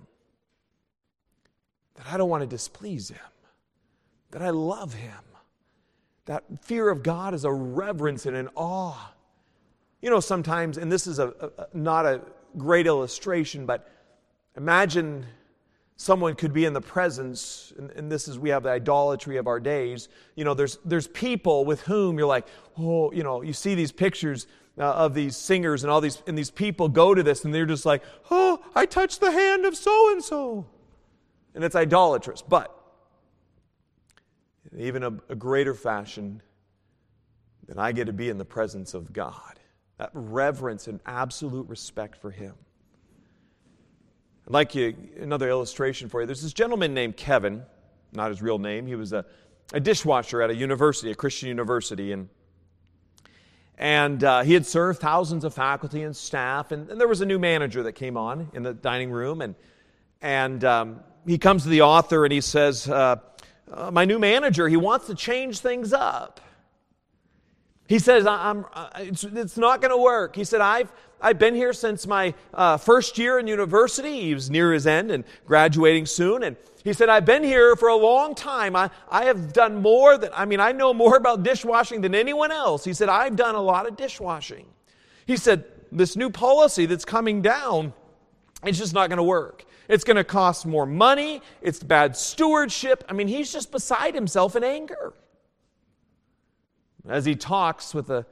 that 1.96 2.08
I 2.12 2.18
don't 2.18 2.30
want 2.30 2.42
to 2.42 2.48
displease 2.48 3.10
Him, 3.10 3.20
that 4.32 4.42
I 4.42 4.50
love 4.50 4.94
Him. 4.94 5.14
That 6.26 6.44
fear 6.64 6.90
of 6.90 7.04
God 7.04 7.34
is 7.34 7.44
a 7.44 7.52
reverence 7.52 8.26
and 8.26 8.36
an 8.36 8.50
awe. 8.56 9.14
You 10.02 10.10
know, 10.10 10.20
sometimes, 10.20 10.78
and 10.78 10.92
this 10.92 11.08
is 11.08 11.20
a, 11.20 11.28
a 11.58 11.68
not 11.74 12.06
a 12.06 12.22
great 12.58 12.88
illustration, 12.88 13.66
but 13.66 13.90
imagine 14.56 15.26
someone 16.00 16.34
could 16.34 16.54
be 16.54 16.64
in 16.64 16.72
the 16.72 16.80
presence 16.80 17.74
and, 17.78 17.92
and, 17.92 18.10
this 18.10 18.30
is 18.30 18.40
we 18.40 18.50
have 18.52 18.64
the 18.64 18.70
idolatry 18.70 19.36
of 19.36 19.48
our 19.48 19.60
days. 19.60 20.08
You 20.36 20.46
know 20.46 20.54
there's 20.54 20.80
there's 20.86 21.08
people 21.08 21.66
with 21.66 21.82
whom 21.82 22.18
you're 22.18 22.26
like 22.28 22.48
oh 22.78 23.12
you 23.12 23.22
know 23.22 23.42
you 23.42 23.52
see 23.52 23.76
these 23.76 23.92
pictures 23.92 24.48
uh, 24.78 24.84
of 24.84 25.14
these 25.14 25.36
singers 25.36 25.84
and 25.84 25.92
all 25.92 26.00
these 26.00 26.24
and 26.26 26.38
these 26.38 26.52
people 26.52 26.88
go 26.88 27.14
to 27.14 27.22
this 27.22 27.44
and 27.44 27.54
they're 27.54 27.66
just 27.66 27.86
like 27.86 28.02
oh 28.32 28.64
i 28.76 28.86
touched 28.86 29.20
the 29.20 29.30
hand 29.30 29.66
of 29.66 29.76
so 29.76 30.12
and 30.14 30.24
so 30.24 30.66
and 31.54 31.66
it's 31.66 31.76
idolatrous 31.76 32.42
but 32.42 32.74
even 34.78 35.04
a, 35.04 35.12
a 35.28 35.36
greater 35.36 35.74
fashion 35.74 36.42
than 37.68 37.78
i 37.78 37.92
get 37.92 38.06
to 38.06 38.14
be 38.14 38.30
in 38.30 38.38
the 38.38 38.46
presence 38.46 38.94
of 38.94 39.12
god. 39.12 39.60
That 39.98 40.12
reverence 40.14 40.88
and 40.88 41.02
absolute 41.06 41.68
respect 41.68 42.16
for 42.16 42.32
him 42.32 42.56
I'd 44.50 44.54
like 44.54 44.74
you 44.74 44.96
another 45.20 45.48
illustration 45.48 46.10
for 46.10 46.22
you. 46.22 46.26
There's 46.26 46.42
this 46.42 46.54
gentleman 46.54 46.96
named 46.96 47.16
Kevin, 47.16 47.62
not 48.14 48.30
his 48.30 48.42
real 48.42 48.58
name. 48.58 48.88
He 48.88 48.96
was 48.96 49.14
a, 49.14 49.24
a 49.74 49.80
dishwasher 49.80 50.42
at 50.42 50.50
a 50.50 50.56
university, 50.56 51.12
a 51.12 51.16
Christian 51.16 51.50
university, 51.50 52.14
and 52.14 52.30
and 53.78 54.24
uh, 54.24 54.42
he 54.42 54.56
had 54.56 54.66
served 54.66 55.02
thousands 55.02 55.44
of 55.44 55.54
faculty 55.54 56.02
and 56.02 56.18
staff. 56.18 56.72
And, 56.72 56.90
and, 56.90 57.00
there 57.00 57.08
was 57.08 57.22
a 57.22 57.28
new 57.28 57.38
manager 57.38 57.84
that 57.84 57.94
came 57.94 58.18
on 58.18 58.50
in 58.54 58.64
the 58.64 58.74
dining 58.74 59.12
room, 59.12 59.42
and 59.42 59.54
and 60.20 60.64
um, 60.64 61.02
he 61.28 61.38
comes 61.38 61.62
to 61.62 61.70
the 61.70 61.84
author 61.84 62.26
and 62.26 62.34
he 62.34 62.42
says, 62.42 62.90
uh, 62.90 63.18
uh, 63.72 63.92
"My 63.92 64.06
new 64.06 64.18
manager, 64.18 64.68
he 64.68 64.78
wants 64.78 65.06
to 65.06 65.14
change 65.14 65.60
things 65.60 65.94
up." 65.94 66.42
He 67.88 67.98
says, 67.98 68.28
I'm, 68.28 68.66
uh, 68.72 68.90
it's, 68.98 69.24
it's 69.24 69.58
not 69.58 69.82
going 69.82 69.90
to 69.90 69.98
work. 69.98 70.36
He 70.36 70.44
said, 70.44 70.62
I've, 70.62 70.92
I've 71.22 71.40
been 71.40 71.56
here 71.56 71.74
since 71.74 72.08
my 72.08 72.34
uh, 72.54 72.78
first 72.78 73.18
year 73.18 73.40
in 73.40 73.48
university. 73.48 74.22
He 74.22 74.34
was 74.34 74.50
near 74.50 74.72
his 74.72 74.88
end 74.88 75.12
and 75.12 75.24
graduating 75.46 76.06
soon. 76.06 76.44
And 76.44 76.56
he 76.84 76.94
said, 76.94 77.10
I've 77.10 77.26
been 77.26 77.44
here 77.44 77.76
for 77.76 77.90
a 77.90 77.96
long 77.96 78.36
time. 78.36 78.76
I, 78.76 78.90
I 79.10 79.26
have 79.26 79.52
done 79.52 79.82
more 79.82 80.18
than, 80.18 80.32
I 80.34 80.46
mean, 80.46 80.60
I 80.60 80.72
know 80.72 80.94
more 80.94 81.18
about 81.18 81.44
dishwashing 81.44 82.02
than 82.02 82.16
anyone 82.16 82.52
else. 82.52 82.84
He 82.84 82.94
said, 82.94 83.10
I've 83.10 83.36
done 83.36 83.56
a 83.56 83.62
lot 83.62 83.88
of 83.88 83.98
dishwashing. 83.98 84.66
He 85.26 85.36
said, 85.36 85.66
this 85.92 86.16
new 86.16 86.30
policy 86.30 86.86
that's 86.86 87.06
coming 87.06 87.42
down, 87.42 87.94
it's 88.64 88.78
just 88.78 88.94
not 88.94 89.10
going 89.10 89.18
to 89.18 89.24
work. 89.24 89.66
It's 89.88 90.04
going 90.04 90.18
to 90.18 90.24
cost 90.24 90.66
more 90.66 90.86
money. 90.86 91.42
It's 91.62 91.82
bad 91.82 92.16
stewardship. 92.16 93.04
I 93.10 93.14
mean, 93.14 93.28
he's 93.28 93.52
just 93.52 93.72
beside 93.72 94.14
himself 94.14 94.56
in 94.56 94.64
anger 94.64 95.14
as 97.08 97.26
he 97.26 97.36
talks 97.36 97.94
with 97.94 98.10
a, 98.10 98.26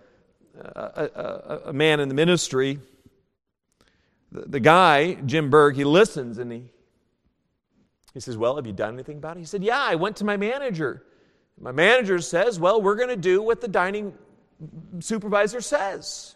a, 0.60 1.10
a, 1.16 1.62
a 1.70 1.74
man 1.74 2.00
in 2.00 2.10
the 2.10 2.16
ministry, 2.16 2.80
the, 4.32 4.42
the, 4.42 4.60
guy, 4.60 5.14
Jim 5.14 5.50
Berg, 5.50 5.76
he 5.76 5.84
listens 5.84 6.38
and 6.38 6.52
he, 6.52 6.72
he 8.14 8.20
says, 8.20 8.38
Well, 8.38 8.56
have 8.56 8.66
you 8.66 8.74
done 8.74 8.94
anything 8.94 9.18
about 9.18 9.38
it? 9.38 9.42
He 9.42 9.46
said, 9.46 9.64
Yeah, 9.64 9.80
I 9.80 9.96
went 9.96 10.18
to 10.18 10.26
my 10.26 10.38
manager. 10.38 11.04
My 11.60 11.72
manager 11.72 12.20
says, 12.20 12.60
Well, 12.60 12.82
we're 12.82 12.96
going 12.96 13.10
to 13.10 13.16
do 13.16 13.42
what 13.42 13.62
the 13.62 13.68
dining 13.68 14.14
supervisor 15.00 15.62
says. 15.62 16.36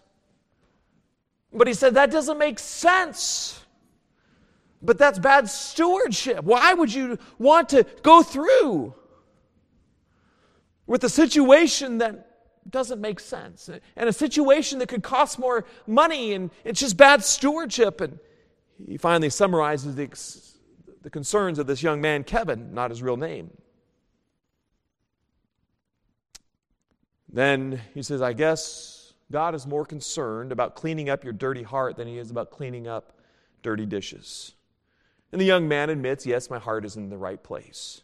But 1.54 1.68
he 1.68 1.74
said, 1.74 1.96
That 1.96 2.12
doesn't 2.12 2.38
make 2.38 2.60
sense. 2.60 3.60
But 4.82 4.98
that's 4.98 5.20
bad 5.20 5.48
stewardship. 5.48 6.44
Why 6.44 6.74
would 6.74 6.92
you 6.92 7.20
want 7.38 7.70
to 7.70 7.86
go 8.02 8.24
through 8.24 8.96
with 10.88 11.04
a 11.04 11.10
situation 11.10 12.00
that 12.00 12.31
doesn't 12.70 13.02
make 13.02 13.20
sense. 13.20 13.70
And 13.96 14.10
a 14.10 14.14
situation 14.14 14.80
that 14.80 14.90
could 14.90 15.04
cost 15.04 15.40
more 15.40 15.66
money, 15.88 16.34
and 16.34 16.52
it's 16.64 16.80
just 16.80 16.98
bad 16.98 17.24
stewardship. 17.24 18.02
And 18.02 18.20
he 18.88 18.98
finally 18.98 19.30
summarizes 19.30 19.96
the, 19.96 20.08
the 21.02 21.10
concerns 21.10 21.60
of 21.60 21.68
this 21.68 21.82
young 21.82 22.02
man, 22.02 22.24
Kevin, 22.24 22.74
not 22.74 22.92
his 22.92 23.02
real 23.02 23.18
name. 23.18 23.52
Then 27.32 27.82
he 27.94 28.04
says, 28.04 28.22
I 28.22 28.34
guess 28.34 29.14
God 29.32 29.56
is 29.56 29.66
more 29.66 29.86
concerned 29.86 30.52
about 30.52 30.76
cleaning 30.76 31.10
up 31.10 31.24
your 31.24 31.34
dirty 31.34 31.64
heart 31.64 31.96
than 31.96 32.08
he 32.08 32.18
is 32.18 32.30
about 32.30 32.52
cleaning 32.52 32.88
up 32.88 33.14
dirty 33.64 33.86
dishes. 33.86 34.54
And 35.32 35.40
the 35.40 35.46
young 35.46 35.68
man 35.68 35.90
admits, 35.90 36.26
Yes, 36.26 36.50
my 36.50 36.60
heart 36.60 36.84
is 36.84 36.98
in 36.98 37.10
the 37.10 37.18
right 37.18 37.42
place. 37.42 38.02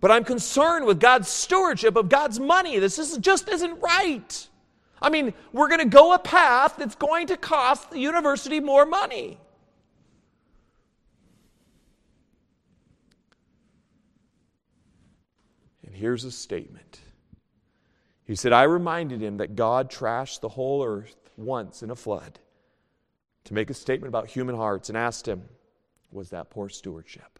But 0.00 0.10
I'm 0.10 0.24
concerned 0.24 0.86
with 0.86 1.00
God's 1.00 1.28
stewardship 1.28 1.96
of 1.96 2.08
God's 2.08 2.38
money. 2.38 2.78
This 2.78 2.98
is, 2.98 3.16
just 3.18 3.48
isn't 3.48 3.80
right. 3.80 4.48
I 5.02 5.10
mean, 5.10 5.34
we're 5.52 5.68
going 5.68 5.80
to 5.80 5.86
go 5.86 6.12
a 6.12 6.18
path 6.18 6.76
that's 6.78 6.94
going 6.94 7.28
to 7.28 7.36
cost 7.36 7.90
the 7.90 7.98
university 7.98 8.60
more 8.60 8.86
money. 8.86 9.38
And 15.84 15.94
here's 15.94 16.24
a 16.24 16.30
statement. 16.30 17.00
He 18.24 18.34
said, 18.34 18.52
I 18.52 18.64
reminded 18.64 19.20
him 19.22 19.38
that 19.38 19.56
God 19.56 19.90
trashed 19.90 20.40
the 20.40 20.50
whole 20.50 20.84
earth 20.84 21.16
once 21.36 21.82
in 21.82 21.90
a 21.90 21.96
flood 21.96 22.38
to 23.44 23.54
make 23.54 23.70
a 23.70 23.74
statement 23.74 24.08
about 24.08 24.28
human 24.28 24.54
hearts 24.54 24.90
and 24.90 24.98
asked 24.98 25.26
him, 25.26 25.44
Was 26.12 26.30
that 26.30 26.50
poor 26.50 26.68
stewardship? 26.68 27.38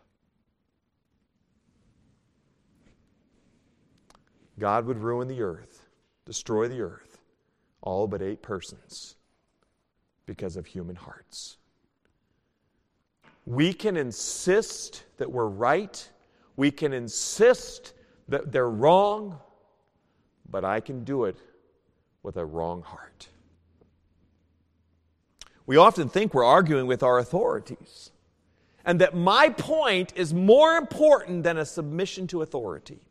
God 4.58 4.86
would 4.86 4.98
ruin 4.98 5.28
the 5.28 5.42
earth, 5.42 5.86
destroy 6.24 6.68
the 6.68 6.80
earth, 6.80 7.18
all 7.80 8.06
but 8.06 8.22
eight 8.22 8.42
persons 8.42 9.16
because 10.26 10.56
of 10.56 10.66
human 10.66 10.96
hearts. 10.96 11.56
We 13.46 13.72
can 13.72 13.96
insist 13.96 15.04
that 15.16 15.30
we're 15.30 15.46
right, 15.46 16.08
we 16.56 16.70
can 16.70 16.92
insist 16.92 17.94
that 18.28 18.52
they're 18.52 18.68
wrong, 18.68 19.38
but 20.50 20.64
I 20.64 20.80
can 20.80 21.04
do 21.04 21.24
it 21.24 21.36
with 22.22 22.36
a 22.36 22.44
wrong 22.44 22.82
heart. 22.82 23.28
We 25.66 25.76
often 25.76 26.08
think 26.08 26.34
we're 26.34 26.44
arguing 26.44 26.86
with 26.86 27.02
our 27.02 27.18
authorities, 27.18 28.10
and 28.84 29.00
that 29.00 29.14
my 29.14 29.50
point 29.50 30.12
is 30.16 30.32
more 30.32 30.76
important 30.76 31.42
than 31.42 31.58
a 31.58 31.64
submission 31.64 32.26
to 32.28 32.42
authority. 32.42 33.07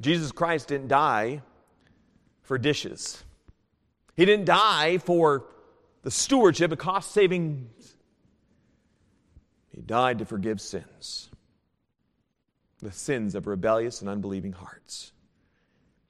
Jesus 0.00 0.32
Christ 0.32 0.68
didn't 0.68 0.88
die 0.88 1.42
for 2.42 2.58
dishes. 2.58 3.22
He 4.14 4.24
didn't 4.24 4.46
die 4.46 4.98
for 4.98 5.46
the 6.02 6.10
stewardship 6.10 6.72
of 6.72 6.78
cost 6.78 7.12
saving. 7.12 7.68
He 9.70 9.80
died 9.80 10.18
to 10.20 10.24
forgive 10.24 10.60
sins, 10.60 11.30
the 12.80 12.92
sins 12.92 13.34
of 13.34 13.46
rebellious 13.46 14.00
and 14.00 14.08
unbelieving 14.08 14.52
hearts. 14.52 15.12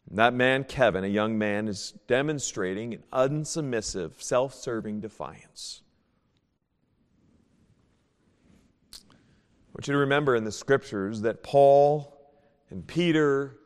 And 0.08 0.18
that 0.18 0.34
man, 0.34 0.64
Kevin, 0.64 1.02
a 1.02 1.08
young 1.08 1.36
man, 1.36 1.66
is 1.66 1.92
demonstrating 2.06 2.94
an 2.94 3.02
unsubmissive, 3.12 4.22
self 4.22 4.54
serving 4.54 5.00
defiance. 5.00 5.82
I 8.92 8.98
want 9.74 9.88
you 9.88 9.94
to 9.94 9.98
remember 9.98 10.36
in 10.36 10.44
the 10.44 10.52
scriptures 10.52 11.22
that 11.22 11.42
Paul 11.42 12.16
and 12.70 12.86
Peter 12.86 13.56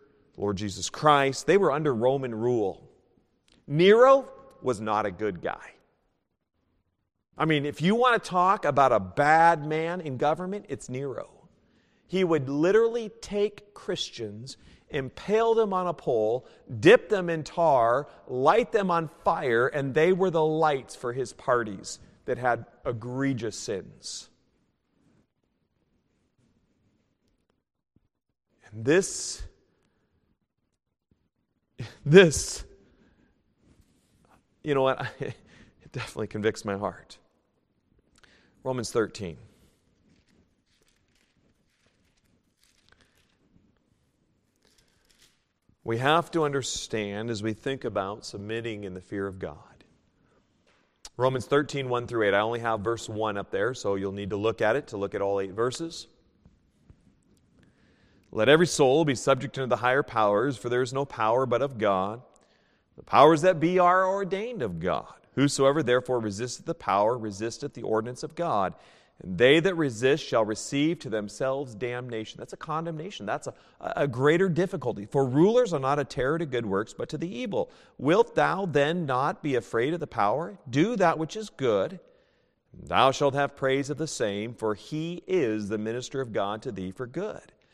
Lord 0.40 0.56
Jesus 0.56 0.88
Christ, 0.88 1.46
they 1.46 1.58
were 1.58 1.70
under 1.70 1.94
Roman 1.94 2.34
rule. 2.34 2.90
Nero 3.66 4.26
was 4.62 4.80
not 4.80 5.04
a 5.04 5.10
good 5.10 5.42
guy. 5.42 5.74
I 7.36 7.44
mean, 7.44 7.66
if 7.66 7.82
you 7.82 7.94
want 7.94 8.22
to 8.22 8.30
talk 8.30 8.64
about 8.64 8.90
a 8.90 9.00
bad 9.00 9.66
man 9.66 10.00
in 10.00 10.16
government, 10.16 10.64
it's 10.70 10.88
Nero. 10.88 11.28
He 12.06 12.24
would 12.24 12.48
literally 12.48 13.10
take 13.20 13.74
Christians 13.74 14.56
impale 14.90 15.54
them 15.54 15.72
on 15.72 15.86
a 15.86 15.94
pole, 15.94 16.46
dip 16.80 17.08
them 17.08 17.30
in 17.30 17.44
tar, 17.44 18.08
light 18.26 18.72
them 18.72 18.90
on 18.90 19.08
fire, 19.24 19.68
and 19.68 19.94
they 19.94 20.12
were 20.12 20.30
the 20.30 20.44
lights 20.44 20.96
for 20.96 21.12
his 21.12 21.32
parties 21.32 21.98
that 22.24 22.38
had 22.38 22.64
egregious 22.84 23.56
sins. 23.56 24.28
And 28.72 28.84
this, 28.84 29.42
this, 32.04 32.64
you 34.62 34.74
know 34.74 34.82
what? 34.82 35.06
It 35.82 35.92
definitely 35.92 36.28
convicts 36.28 36.64
my 36.64 36.76
heart. 36.76 37.18
Romans 38.62 38.92
13. 38.92 39.36
We 45.82 45.98
have 45.98 46.30
to 46.30 46.44
understand 46.44 47.30
as 47.30 47.42
we 47.42 47.54
think 47.54 47.84
about 47.84 48.24
submitting 48.24 48.84
in 48.84 48.94
the 48.94 49.00
fear 49.00 49.26
of 49.26 49.40
God. 49.40 49.56
Romans 51.16 51.46
13, 51.46 51.88
1 51.88 52.06
through 52.06 52.28
8. 52.28 52.34
I 52.34 52.40
only 52.40 52.60
have 52.60 52.80
verse 52.80 53.08
1 53.08 53.36
up 53.36 53.50
there, 53.50 53.74
so 53.74 53.96
you'll 53.96 54.12
need 54.12 54.30
to 54.30 54.36
look 54.36 54.60
at 54.62 54.76
it 54.76 54.86
to 54.88 54.96
look 54.96 55.14
at 55.14 55.20
all 55.20 55.40
eight 55.40 55.52
verses. 55.52 56.06
Let 58.32 58.48
every 58.48 58.66
soul 58.66 59.04
be 59.04 59.14
subject 59.14 59.58
unto 59.58 59.68
the 59.68 59.76
higher 59.76 60.02
powers, 60.02 60.56
for 60.56 60.68
there 60.68 60.82
is 60.82 60.92
no 60.92 61.04
power 61.04 61.46
but 61.46 61.62
of 61.62 61.78
God. 61.78 62.22
The 62.96 63.02
powers 63.02 63.42
that 63.42 63.58
be 63.58 63.78
are 63.78 64.06
ordained 64.06 64.62
of 64.62 64.78
God. 64.78 65.14
Whosoever 65.34 65.82
therefore 65.82 66.20
resisteth 66.20 66.66
the 66.66 66.74
power 66.74 67.16
resisteth 67.16 67.74
the 67.74 67.82
ordinance 67.82 68.22
of 68.22 68.34
God. 68.34 68.74
And 69.22 69.36
they 69.36 69.60
that 69.60 69.74
resist 69.74 70.24
shall 70.24 70.44
receive 70.44 70.98
to 71.00 71.10
themselves 71.10 71.74
damnation. 71.74 72.38
That's 72.38 72.52
a 72.52 72.58
condemnation. 72.58 73.26
That's 73.26 73.48
a, 73.48 73.54
a 73.80 74.08
greater 74.08 74.48
difficulty. 74.48 75.06
For 75.06 75.26
rulers 75.26 75.72
are 75.72 75.80
not 75.80 75.98
a 75.98 76.04
terror 76.04 76.38
to 76.38 76.46
good 76.46 76.66
works, 76.66 76.94
but 76.94 77.08
to 77.10 77.18
the 77.18 77.28
evil. 77.28 77.70
Wilt 77.98 78.34
thou 78.34 78.66
then 78.66 79.06
not 79.06 79.42
be 79.42 79.56
afraid 79.56 79.92
of 79.92 80.00
the 80.00 80.06
power? 80.06 80.58
Do 80.68 80.96
that 80.96 81.18
which 81.18 81.36
is 81.36 81.50
good. 81.50 82.00
Thou 82.72 83.10
shalt 83.10 83.34
have 83.34 83.56
praise 83.56 83.90
of 83.90 83.98
the 83.98 84.06
same, 84.06 84.54
for 84.54 84.74
he 84.74 85.22
is 85.26 85.68
the 85.68 85.78
minister 85.78 86.20
of 86.20 86.32
God 86.32 86.62
to 86.62 86.72
thee 86.72 86.90
for 86.90 87.06
good. 87.06 87.52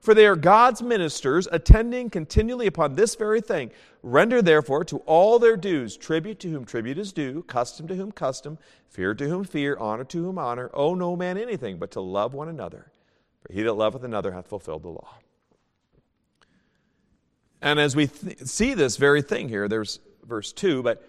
For 0.00 0.14
they 0.14 0.26
are 0.26 0.36
God's 0.36 0.80
ministers, 0.80 1.46
attending 1.52 2.08
continually 2.08 2.66
upon 2.66 2.94
this 2.94 3.14
very 3.14 3.42
thing. 3.42 3.70
Render 4.02 4.40
therefore 4.40 4.82
to 4.84 4.98
all 4.98 5.38
their 5.38 5.58
dues 5.58 5.96
tribute 5.96 6.40
to 6.40 6.50
whom 6.50 6.64
tribute 6.64 6.96
is 6.96 7.12
due, 7.12 7.42
custom 7.42 7.86
to 7.88 7.94
whom 7.94 8.10
custom, 8.10 8.58
fear 8.88 9.14
to 9.14 9.28
whom 9.28 9.44
fear, 9.44 9.76
honor 9.78 10.04
to 10.04 10.24
whom 10.24 10.38
honor. 10.38 10.70
Owe 10.72 10.94
no 10.94 11.16
man 11.16 11.36
anything 11.36 11.78
but 11.78 11.90
to 11.92 12.00
love 12.00 12.32
one 12.32 12.48
another. 12.48 12.90
For 13.42 13.52
he 13.52 13.62
that 13.62 13.74
loveth 13.74 14.02
another 14.02 14.32
hath 14.32 14.48
fulfilled 14.48 14.84
the 14.84 14.88
law. 14.88 15.18
And 17.60 17.78
as 17.78 17.94
we 17.94 18.06
th- 18.06 18.38
see 18.46 18.72
this 18.72 18.96
very 18.96 19.20
thing 19.20 19.50
here, 19.50 19.68
there's 19.68 20.00
verse 20.24 20.50
2, 20.52 20.82
but 20.82 21.04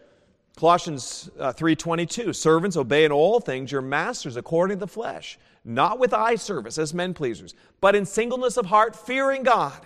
Colossians 0.62 1.28
uh, 1.40 1.52
3:22 1.52 2.36
Servants 2.36 2.78
obey 2.78 3.04
in 3.04 3.12
all 3.12 3.40
things 3.40 3.72
your 3.72 3.82
masters 3.82 4.38
according 4.38 4.78
to 4.78 4.82
the 4.82 4.88
flesh 4.88 5.40
not 5.66 5.98
with 5.98 6.14
eye 6.14 6.36
service 6.36 6.78
as 6.78 6.94
men 6.94 7.16
pleasers 7.16 7.56
but 7.82 7.96
in 7.96 8.06
singleness 8.06 8.58
of 8.58 8.68
heart 8.68 8.96
fearing 8.96 9.42
God. 9.42 9.82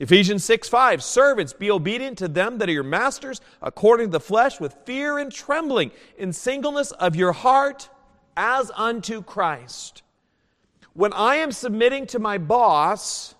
Ephesians 0.00 0.44
6 0.44 0.68
5 0.68 1.00
Servants 1.00 1.52
be 1.52 1.70
obedient 1.70 2.18
to 2.18 2.26
them 2.26 2.58
that 2.58 2.68
are 2.68 2.72
your 2.72 2.82
masters 2.82 3.40
according 3.62 4.08
to 4.08 4.10
the 4.10 4.18
flesh 4.18 4.58
with 4.58 4.74
fear 4.84 5.16
and 5.16 5.30
trembling 5.30 5.92
in 6.18 6.32
singleness 6.32 6.90
of 6.90 7.14
your 7.14 7.30
heart 7.30 7.88
as 8.36 8.72
unto 8.74 9.22
Christ. 9.22 10.02
When 10.94 11.12
I 11.12 11.36
am 11.36 11.52
submitting 11.52 12.08
to 12.08 12.18
my 12.18 12.36
boss 12.36 13.36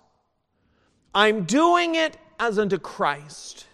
I'm 1.13 1.43
doing 1.43 1.95
it 1.95 2.15
as 2.39 2.57
unto 2.57 2.77
Christ 2.77 3.67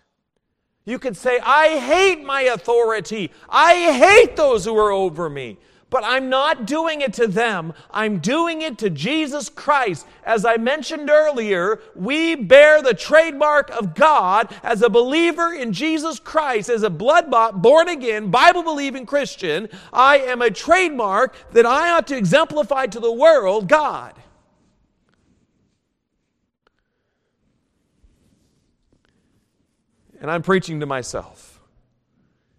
you 0.91 0.99
could 0.99 1.15
say, 1.15 1.39
I 1.39 1.79
hate 1.79 2.23
my 2.23 2.41
authority. 2.41 3.31
I 3.49 3.93
hate 3.93 4.35
those 4.35 4.65
who 4.65 4.77
are 4.77 4.91
over 4.91 5.29
me. 5.29 5.57
But 5.89 6.03
I'm 6.05 6.29
not 6.29 6.65
doing 6.65 7.01
it 7.01 7.13
to 7.13 7.27
them. 7.27 7.73
I'm 7.91 8.19
doing 8.19 8.61
it 8.61 8.77
to 8.77 8.89
Jesus 8.89 9.49
Christ. 9.49 10.05
As 10.23 10.45
I 10.45 10.55
mentioned 10.55 11.09
earlier, 11.09 11.79
we 11.95 12.35
bear 12.35 12.81
the 12.81 12.93
trademark 12.93 13.69
of 13.71 13.93
God 13.93 14.53
as 14.63 14.81
a 14.81 14.89
believer 14.89 15.53
in 15.53 15.73
Jesus 15.73 16.19
Christ, 16.19 16.69
as 16.69 16.83
a 16.83 16.89
blood 16.89 17.29
bought, 17.29 17.61
born 17.61 17.89
again, 17.89 18.31
Bible 18.31 18.63
believing 18.63 19.05
Christian. 19.05 19.67
I 19.91 20.19
am 20.19 20.41
a 20.41 20.51
trademark 20.51 21.35
that 21.51 21.65
I 21.65 21.91
ought 21.91 22.07
to 22.07 22.17
exemplify 22.17 22.87
to 22.87 22.99
the 22.99 23.11
world 23.11 23.67
God. 23.67 24.13
And 30.21 30.29
I'm 30.29 30.43
preaching 30.43 30.79
to 30.79 30.85
myself. 30.85 31.59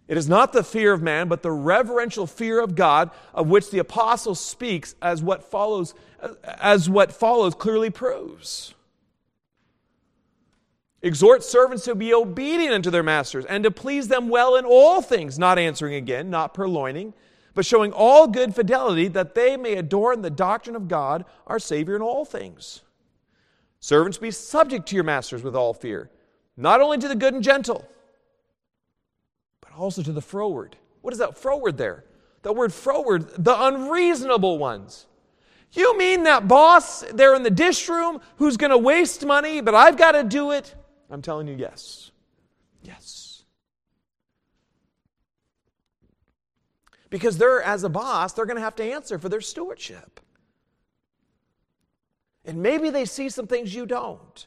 It 0.08 0.18
is 0.18 0.28
not 0.28 0.52
the 0.52 0.64
fear 0.64 0.92
of 0.92 1.00
man, 1.00 1.28
but 1.28 1.42
the 1.42 1.52
reverential 1.52 2.26
fear 2.26 2.60
of 2.60 2.74
God, 2.74 3.10
of 3.32 3.48
which 3.48 3.70
the 3.70 3.78
apostle 3.78 4.34
speaks, 4.34 4.94
as 5.00 5.22
what 5.22 5.44
follows, 5.44 5.94
as 6.44 6.90
what 6.90 7.12
follows 7.12 7.54
clearly 7.54 7.88
proves. 7.88 8.74
Exhort 11.00 11.42
servants 11.42 11.84
to 11.84 11.94
be 11.94 12.12
obedient 12.12 12.74
unto 12.74 12.90
their 12.90 13.02
masters, 13.02 13.44
and 13.46 13.64
to 13.64 13.70
please 13.70 14.08
them 14.08 14.28
well 14.28 14.56
in 14.56 14.64
all 14.64 15.00
things, 15.00 15.38
not 15.38 15.58
answering 15.58 15.94
again, 15.94 16.28
not 16.28 16.52
purloining, 16.52 17.14
but 17.54 17.64
showing 17.64 17.92
all 17.92 18.26
good 18.26 18.54
fidelity, 18.54 19.08
that 19.08 19.34
they 19.34 19.56
may 19.56 19.74
adorn 19.74 20.22
the 20.22 20.30
doctrine 20.30 20.76
of 20.76 20.88
God, 20.88 21.24
our 21.46 21.58
Savior, 21.58 21.94
in 21.94 22.02
all 22.02 22.24
things. 22.24 22.80
Servants, 23.78 24.18
be 24.18 24.30
subject 24.30 24.86
to 24.88 24.94
your 24.94 25.04
masters 25.04 25.42
with 25.42 25.56
all 25.56 25.72
fear 25.72 26.10
not 26.56 26.80
only 26.80 26.98
to 26.98 27.08
the 27.08 27.14
good 27.14 27.34
and 27.34 27.42
gentle, 27.42 27.88
but 29.60 29.72
also 29.76 30.02
to 30.02 30.12
the 30.12 30.20
froward. 30.20 30.76
What 31.00 31.12
is 31.12 31.18
that 31.18 31.36
froward 31.36 31.78
there? 31.78 32.04
That 32.42 32.54
word 32.54 32.72
froward, 32.72 33.44
the 33.44 33.64
unreasonable 33.64 34.58
ones. 34.58 35.06
You 35.72 35.96
mean 35.96 36.24
that 36.24 36.48
boss 36.48 37.00
there 37.14 37.34
in 37.34 37.42
the 37.42 37.50
dish 37.50 37.88
room 37.88 38.20
who's 38.36 38.56
going 38.56 38.70
to 38.70 38.78
waste 38.78 39.24
money, 39.24 39.60
but 39.60 39.74
I've 39.74 39.96
got 39.96 40.12
to 40.12 40.22
do 40.22 40.50
it? 40.50 40.74
I'm 41.10 41.22
telling 41.22 41.48
you, 41.48 41.54
yes. 41.54 42.10
Yes. 42.82 43.44
Because 47.08 47.38
they're, 47.38 47.62
as 47.62 47.84
a 47.84 47.88
boss, 47.88 48.32
they're 48.32 48.46
going 48.46 48.56
to 48.56 48.62
have 48.62 48.76
to 48.76 48.84
answer 48.84 49.18
for 49.18 49.28
their 49.28 49.40
stewardship. 49.40 50.20
And 52.44 52.62
maybe 52.62 52.90
they 52.90 53.04
see 53.04 53.28
some 53.28 53.46
things 53.46 53.74
you 53.74 53.86
don't. 53.86 54.46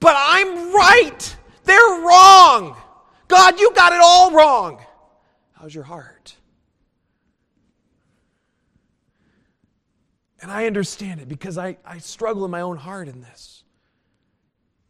But 0.00 0.14
I'm 0.16 0.74
right. 0.74 1.36
They're 1.64 1.76
wrong. 1.76 2.76
God, 3.28 3.58
you 3.58 3.72
got 3.74 3.92
it 3.92 4.00
all 4.02 4.32
wrong. 4.32 4.80
How's 5.52 5.74
your 5.74 5.84
heart? 5.84 6.36
And 10.40 10.50
I 10.50 10.66
understand 10.66 11.20
it 11.20 11.28
because 11.28 11.58
I, 11.58 11.78
I 11.84 11.98
struggle 11.98 12.44
in 12.44 12.50
my 12.50 12.60
own 12.60 12.76
heart 12.76 13.08
in 13.08 13.20
this. 13.20 13.64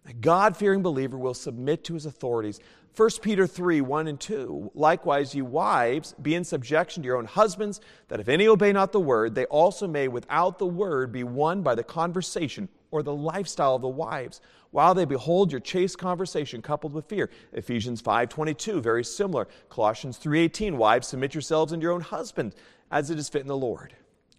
A 0.09 0.12
God 0.12 0.57
fearing 0.57 0.83
believer 0.83 1.16
will 1.19 1.35
submit 1.35 1.85
to 1.85 1.95
his 1.95 2.07
authorities. 2.07 2.61
1 2.97 3.11
Peter 3.23 3.47
3 3.47 3.81
1 3.81 4.09
and 4.09 4.19
2. 4.19 4.73
Likewise, 4.75 5.35
you 5.35 5.45
wives, 5.45 6.14
be 6.21 6.35
in 6.35 6.45
subjection 6.45 7.03
to 7.03 7.07
your 7.07 7.16
own 7.16 7.27
husbands, 7.27 7.81
that 8.09 8.21
if 8.21 8.29
any 8.29 8.49
obey 8.49 8.73
not 8.73 8.92
the 8.92 9.01
word, 9.01 9.35
they 9.35 9.45
also 9.47 9.87
may 9.87 10.09
without 10.09 10.59
the 10.59 10.66
word 10.66 11.12
be 11.12 11.25
won 11.25 11.62
by 11.62 11.75
the 11.75 11.85
conversation 11.85 12.69
or 12.90 13.03
the 13.03 13.14
lifestyle 13.14 13.75
of 13.75 13.83
the 13.83 13.88
wives 13.88 14.40
while 14.77 14.93
they 14.93 15.07
behold 15.07 15.51
your 15.51 15.61
chaste 15.62 15.97
conversation 15.97 16.61
coupled 16.61 16.93
with 16.93 17.07
fear. 17.07 17.31
Ephesians 17.55 18.03
5.22 18.03 18.83
very 18.83 19.03
similar. 19.03 19.49
Colossians 19.71 20.19
3.18 20.19 20.75
wives 20.77 21.09
submit 21.09 21.33
yourselves 21.33 21.73
unto 21.73 21.83
your 21.83 21.93
own 21.93 22.03
husband 22.03 22.55
as 22.91 23.09
it 23.09 23.19
is 23.19 23.27
fit 23.27 23.41
in 23.41 23.47
the 23.47 23.57
lord. 23.57 23.95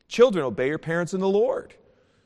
Children 0.08 0.46
obey 0.46 0.68
your 0.68 0.78
parents 0.78 1.16
in 1.16 1.22
the 1.22 1.28
lord. 1.28 1.74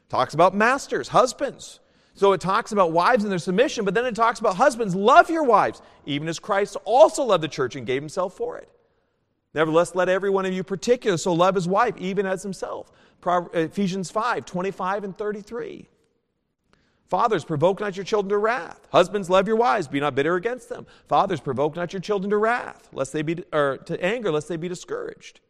Talks 0.10 0.34
about 0.34 0.54
masters 0.54 1.08
husbands. 1.08 1.80
So 2.14 2.34
it 2.34 2.42
talks 2.42 2.74
about 2.74 2.92
wives 2.92 3.24
and 3.24 3.32
their 3.32 3.40
submission 3.40 3.86
but 3.86 3.94
then 3.94 4.06
it 4.06 4.14
talks 4.14 4.42
about 4.42 4.58
husbands 4.58 4.94
love 4.94 5.30
your 5.30 5.44
wives 5.44 5.82
even 6.06 6.28
as 6.28 6.38
christ 6.38 6.76
also 6.84 7.24
loved 7.24 7.46
the 7.46 7.48
church 7.48 7.78
and 7.78 7.88
gave 7.88 8.02
himself 8.02 8.36
for 8.36 8.58
it. 8.58 8.68
Nevertheless 9.54 9.96
let 9.96 10.10
every 10.10 10.30
one 10.30 10.46
of 10.46 10.52
you 10.52 10.66
particular 10.66 11.16
so 11.16 11.32
love 11.32 11.56
his 11.56 11.66
wife 11.66 11.96
even 11.98 12.26
as 12.26 12.44
himself. 12.44 12.92
Ephesians 13.54 14.12
5 14.12 14.44
25 14.44 15.06
and 15.06 15.18
33 15.18 15.88
Fathers, 17.12 17.44
provoke 17.44 17.82
not 17.82 17.98
your 17.98 18.06
children 18.06 18.30
to 18.30 18.38
wrath. 18.38 18.88
Husbands, 18.90 19.30
love 19.30 19.46
your 19.46 19.58
wives, 19.58 19.86
be 19.86 20.00
not 20.00 20.16
bitter 20.16 20.36
against 20.36 20.70
them. 20.70 20.88
Fathers, 21.10 21.42
provoke 21.42 21.76
not 21.76 21.92
your 21.92 22.00
children 22.00 22.30
to 22.30 22.38
wrath, 22.38 22.88
lest 22.94 23.12
they 23.12 23.22
be 23.22 23.44
or 23.52 23.80
to 23.80 24.02
anger, 24.02 24.32
lest 24.32 24.48
they 24.48 24.56
be 24.56 24.70
discouraged. 24.70 25.42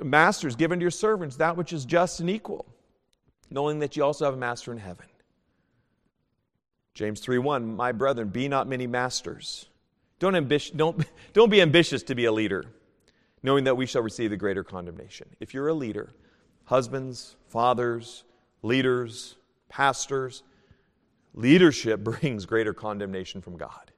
Masters, 0.00 0.54
give 0.54 0.70
unto 0.70 0.82
your 0.82 0.92
servants 0.92 1.34
that 1.36 1.56
which 1.56 1.72
is 1.72 1.84
just 1.84 2.20
and 2.20 2.30
equal. 2.30 2.64
knowing 3.50 3.80
that 3.80 3.96
you 3.96 4.04
also 4.04 4.24
have 4.24 4.34
a 4.34 4.36
master 4.36 4.70
in 4.70 4.78
heaven. 4.78 5.06
James 6.94 7.20
3:1 7.20 7.74
My 7.74 7.90
brethren 7.90 8.28
be 8.28 8.46
not 8.46 8.68
many 8.68 8.86
masters 8.86 9.66
don't, 10.20 10.48
don't, 10.76 11.04
don't 11.32 11.50
be 11.50 11.60
ambitious 11.60 12.04
to 12.04 12.14
be 12.14 12.24
a 12.26 12.32
leader 12.32 12.64
knowing 13.42 13.64
that 13.64 13.76
we 13.76 13.84
shall 13.84 14.02
receive 14.02 14.30
the 14.30 14.36
greater 14.36 14.62
condemnation 14.62 15.26
if 15.40 15.52
you're 15.52 15.66
a 15.68 15.74
leader 15.74 16.12
husbands 16.66 17.34
fathers 17.48 18.22
leaders 18.62 19.34
pastors 19.74 20.42
leadership 21.34 22.00
brings 22.04 22.46
greater 22.46 22.72
condemnation 22.72 23.40
from 23.40 23.56
God 23.56 23.92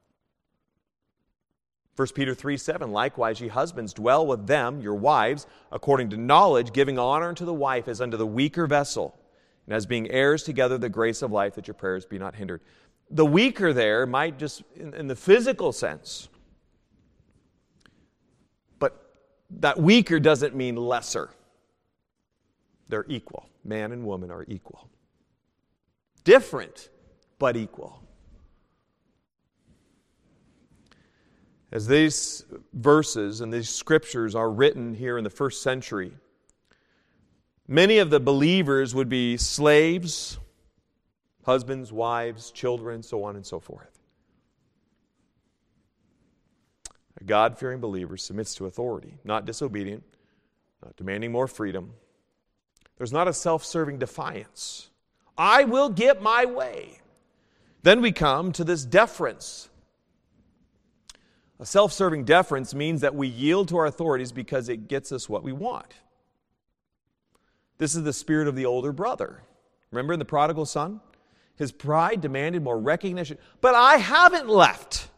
1 1.97 2.09
Peter 2.15 2.35
3 2.35 2.59
7, 2.59 2.93
likewise, 2.93 3.41
ye 3.41 3.49
husbands, 3.49 3.95
dwell 3.95 4.27
with 4.27 4.47
them, 4.47 4.83
your 4.83 4.95
wives, 4.95 5.47
according 5.73 6.11
to 6.11 6.17
knowledge, 6.19 6.73
giving 6.73 6.99
honor 6.99 7.29
unto 7.29 7.47
the 7.47 7.55
wife 7.55 7.89
as 7.89 8.03
unto 8.03 8.19
the 8.19 8.27
weaker 8.27 8.67
vessel, 8.67 9.19
and 9.67 9.75
as 9.75 9.87
being 9.87 10.11
heirs 10.11 10.43
together 10.43 10.77
the 10.77 10.91
grace 10.91 11.23
of 11.23 11.33
life, 11.33 11.55
that 11.55 11.67
your 11.67 11.75
prayers 11.75 12.05
be 12.05 12.19
not 12.19 12.35
hindered. 12.35 12.61
The 13.11 13.25
weaker 13.25 13.73
there 13.73 14.05
might 14.05 14.39
just, 14.39 14.62
in, 14.75 14.93
in 14.93 15.07
the 15.07 15.17
physical 15.17 15.73
sense, 15.73 16.29
but 18.79 19.23
that 19.49 19.81
weaker 19.81 20.21
doesn't 20.21 20.55
mean 20.55 20.77
lesser. 20.77 21.31
They're 22.89 23.07
equal. 23.09 23.49
Man 23.65 23.91
and 23.93 24.05
woman 24.05 24.31
are 24.31 24.45
equal. 24.47 24.91
Different, 26.27 26.89
but 27.39 27.57
equal. 27.57 28.03
As 31.71 31.87
these 31.87 32.45
verses 32.73 33.41
and 33.41 33.53
these 33.53 33.71
scriptures 33.71 34.35
are 34.35 34.51
written 34.51 34.93
here 34.93 35.19
in 35.19 35.23
the 35.23 35.31
first 35.31 35.62
century, 35.62 36.11
many 37.69 37.99
of 37.99 38.11
the 38.11 38.19
believers 38.19 38.93
would 38.93 39.09
be 39.09 39.37
slaves, 39.37 40.39
husbands, 41.45 41.93
wives, 41.93 42.51
children, 42.51 43.05
so 43.05 43.23
on 43.23 43.37
and 43.37 43.47
so 43.47 43.61
forth. 43.61 44.01
A 47.21 47.25
God 47.25 47.57
fearing 47.57 47.79
believer 47.79 48.17
submits 48.17 48.57
to 48.57 48.67
authority, 48.67 49.19
not 49.23 49.45
disobedient, 49.45 50.03
not 50.83 50.97
demanding 50.97 51.31
more 51.31 51.47
freedom. 51.47 51.93
There's 52.99 53.12
not 53.12 53.29
a 53.29 53.33
self 53.33 53.65
serving 53.65 54.01
defiance. 54.01 54.91
I 55.37 55.64
will 55.64 55.88
get 55.88 56.22
my 56.22 56.44
way. 56.44 57.01
Then 57.83 58.01
we 58.01 58.12
come 58.12 58.53
to 58.53 58.64
this 58.64 58.85
deference 58.85 59.68
a 61.59 61.66
self 61.66 61.92
serving 61.92 62.25
deference 62.25 62.75
means 62.75 63.01
that 63.01 63.14
we 63.14 63.29
yield 63.29 63.68
to 63.68 63.79
our 63.79 63.87
authorities 63.87 64.33
because 64.33 64.68
it 64.68 64.88
gets 64.88 65.11
us 65.12 65.29
what 65.29 65.42
we 65.42 65.53
want. 65.53 65.94
This 67.79 67.94
is 67.94 68.05
the 68.05 68.12
spirit 68.12 68.49
of 68.49 68.57
the 68.57 68.66
older 68.66 68.92
brother. 68.92 69.42
Remember 69.90 70.12
in 70.12 70.18
the 70.18 70.25
prodigal 70.25 70.66
son? 70.66 71.01
His 71.57 71.72
pride 71.72 72.20
demanded 72.20 72.62
more 72.62 72.79
recognition. 72.79 73.38
But 73.61 73.75
I 73.75 73.96
haven't 73.96 74.49
left. 74.49 75.09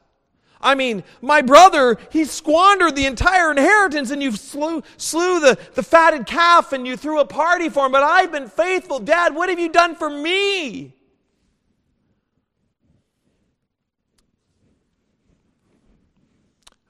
I 0.60 0.74
mean, 0.74 1.04
my 1.22 1.40
brother, 1.40 1.98
he 2.10 2.24
squandered 2.24 2.96
the 2.96 3.06
entire 3.06 3.50
inheritance 3.50 4.10
and 4.10 4.22
you 4.22 4.32
slew, 4.32 4.82
slew 4.96 5.40
the, 5.40 5.58
the 5.74 5.82
fatted 5.82 6.26
calf 6.26 6.72
and 6.72 6.86
you 6.86 6.96
threw 6.96 7.20
a 7.20 7.24
party 7.24 7.68
for 7.68 7.86
him, 7.86 7.92
but 7.92 8.02
I've 8.02 8.32
been 8.32 8.48
faithful. 8.48 8.98
Dad, 8.98 9.34
what 9.34 9.48
have 9.48 9.60
you 9.60 9.70
done 9.70 9.94
for 9.94 10.10
me? 10.10 10.94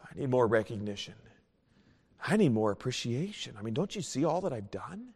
I 0.02 0.18
need 0.18 0.31
more 0.31 0.46
recognition. 0.46 1.14
I 2.26 2.37
need 2.37 2.52
more 2.52 2.72
appreciation. 2.72 3.54
I 3.59 3.62
mean, 3.62 3.74
don't 3.74 3.94
you 3.94 4.02
see 4.02 4.24
all 4.24 4.40
that 4.40 4.52
I've 4.52 4.70
done? 4.70 5.09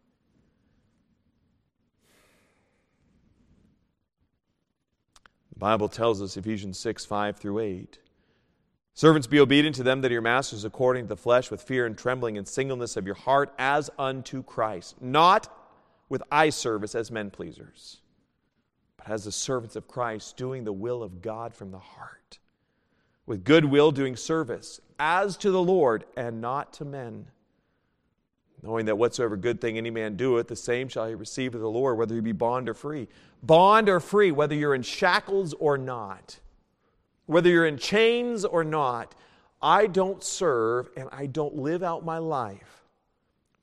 The 5.52 5.58
Bible 5.58 5.88
tells 5.88 6.20
us, 6.20 6.36
Ephesians 6.36 6.78
6 6.78 7.04
5 7.06 7.36
through 7.38 7.58
8. 7.60 7.98
Servants, 8.94 9.26
be 9.26 9.40
obedient 9.40 9.76
to 9.76 9.82
them 9.82 10.00
that 10.02 10.10
are 10.10 10.14
your 10.14 10.22
masters 10.22 10.64
according 10.64 11.04
to 11.04 11.08
the 11.08 11.16
flesh, 11.16 11.50
with 11.50 11.62
fear 11.62 11.86
and 11.86 11.96
trembling 11.96 12.36
and 12.36 12.46
singleness 12.46 12.96
of 12.96 13.06
your 13.06 13.14
heart, 13.14 13.52
as 13.58 13.90
unto 13.98 14.42
Christ, 14.42 15.00
not 15.00 15.48
with 16.08 16.22
eye 16.30 16.50
service 16.50 16.94
as 16.94 17.10
men 17.10 17.30
pleasers, 17.30 18.00
but 18.98 19.08
as 19.08 19.24
the 19.24 19.32
servants 19.32 19.76
of 19.76 19.88
Christ, 19.88 20.36
doing 20.36 20.64
the 20.64 20.72
will 20.72 21.02
of 21.02 21.22
God 21.22 21.54
from 21.54 21.70
the 21.70 21.78
heart 21.78 22.38
with 23.26 23.44
good 23.44 23.64
will 23.64 23.92
doing 23.92 24.16
service, 24.16 24.80
as 24.98 25.36
to 25.38 25.50
the 25.50 25.62
Lord 25.62 26.04
and 26.16 26.40
not 26.40 26.72
to 26.74 26.84
men. 26.84 27.26
Knowing 28.62 28.86
that 28.86 28.98
whatsoever 28.98 29.36
good 29.36 29.60
thing 29.60 29.76
any 29.76 29.90
man 29.90 30.16
doeth, 30.16 30.48
the 30.48 30.56
same 30.56 30.88
shall 30.88 31.08
he 31.08 31.14
receive 31.14 31.54
of 31.54 31.60
the 31.60 31.70
Lord, 31.70 31.98
whether 31.98 32.14
he 32.14 32.20
be 32.20 32.32
bond 32.32 32.68
or 32.68 32.74
free. 32.74 33.08
Bond 33.42 33.88
or 33.88 34.00
free, 34.00 34.30
whether 34.30 34.54
you're 34.54 34.74
in 34.74 34.82
shackles 34.82 35.52
or 35.54 35.76
not, 35.76 36.38
whether 37.26 37.48
you're 37.48 37.66
in 37.66 37.78
chains 37.78 38.44
or 38.44 38.64
not, 38.64 39.14
I 39.60 39.86
don't 39.86 40.22
serve 40.22 40.88
and 40.96 41.08
I 41.12 41.26
don't 41.26 41.56
live 41.56 41.82
out 41.82 42.04
my 42.04 42.18
life 42.18 42.82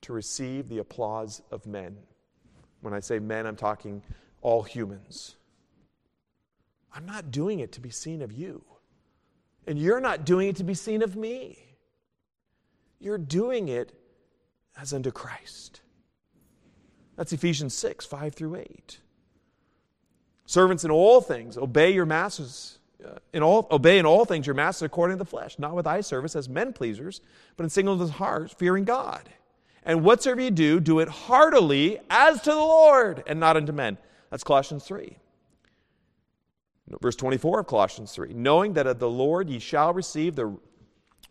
to 0.01 0.13
receive 0.13 0.69
the 0.69 0.77
applause 0.77 1.41
of 1.51 1.65
men. 1.65 1.97
When 2.81 2.93
I 2.93 3.01
say 3.01 3.19
men, 3.19 3.45
I'm 3.45 3.57
talking 3.57 4.01
all 4.41 4.63
humans. 4.63 5.35
I'm 6.93 7.05
not 7.05 7.31
doing 7.31 7.59
it 7.59 7.73
to 7.73 7.81
be 7.81 7.89
seen 7.89 8.21
of 8.21 8.31
you. 8.31 8.63
And 9.67 9.77
you're 9.77 9.99
not 9.99 10.25
doing 10.25 10.47
it 10.47 10.55
to 10.55 10.63
be 10.63 10.73
seen 10.73 11.01
of 11.01 11.15
me. 11.15 11.59
You're 12.99 13.17
doing 13.17 13.67
it 13.67 13.93
as 14.77 14.93
unto 14.93 15.11
Christ. 15.11 15.81
That's 17.15 17.33
Ephesians 17.33 17.73
6, 17.75 18.05
5 18.05 18.33
through 18.33 18.55
8. 18.55 18.99
Servants 20.45 20.83
in 20.83 20.91
all 20.91 21.21
things, 21.21 21.57
obey 21.57 21.93
your 21.93 22.05
masters. 22.05 22.78
Uh, 23.05 23.11
in 23.31 23.41
all, 23.41 23.67
obey 23.71 23.97
in 23.97 24.05
all 24.05 24.25
things 24.25 24.45
your 24.45 24.55
masters 24.55 24.85
according 24.85 25.17
to 25.17 25.23
the 25.23 25.29
flesh, 25.29 25.57
not 25.57 25.73
with 25.73 25.87
eye 25.87 26.01
service 26.01 26.35
as 26.35 26.49
men 26.49 26.73
pleasers, 26.73 27.21
but 27.55 27.63
in 27.63 27.69
singleness 27.69 28.09
of 28.09 28.15
heart, 28.15 28.51
fearing 28.51 28.83
God. 28.83 29.29
And 29.83 30.03
whatsoever 30.03 30.41
you 30.41 30.51
do, 30.51 30.79
do 30.79 30.99
it 30.99 31.07
heartily 31.07 31.99
as 32.09 32.41
to 32.41 32.49
the 32.51 32.57
Lord 32.57 33.23
and 33.25 33.39
not 33.39 33.55
unto 33.55 33.71
men. 33.71 33.97
That's 34.29 34.43
Colossians 34.43 34.83
3. 34.83 35.17
Verse 37.01 37.15
24 37.15 37.61
of 37.61 37.67
Colossians 37.67 38.11
3 38.13 38.33
Knowing 38.33 38.73
that 38.73 38.87
of 38.87 38.99
the 38.99 39.09
Lord 39.09 39.49
ye 39.49 39.59
shall 39.59 39.93
receive 39.93 40.35
the 40.35 40.57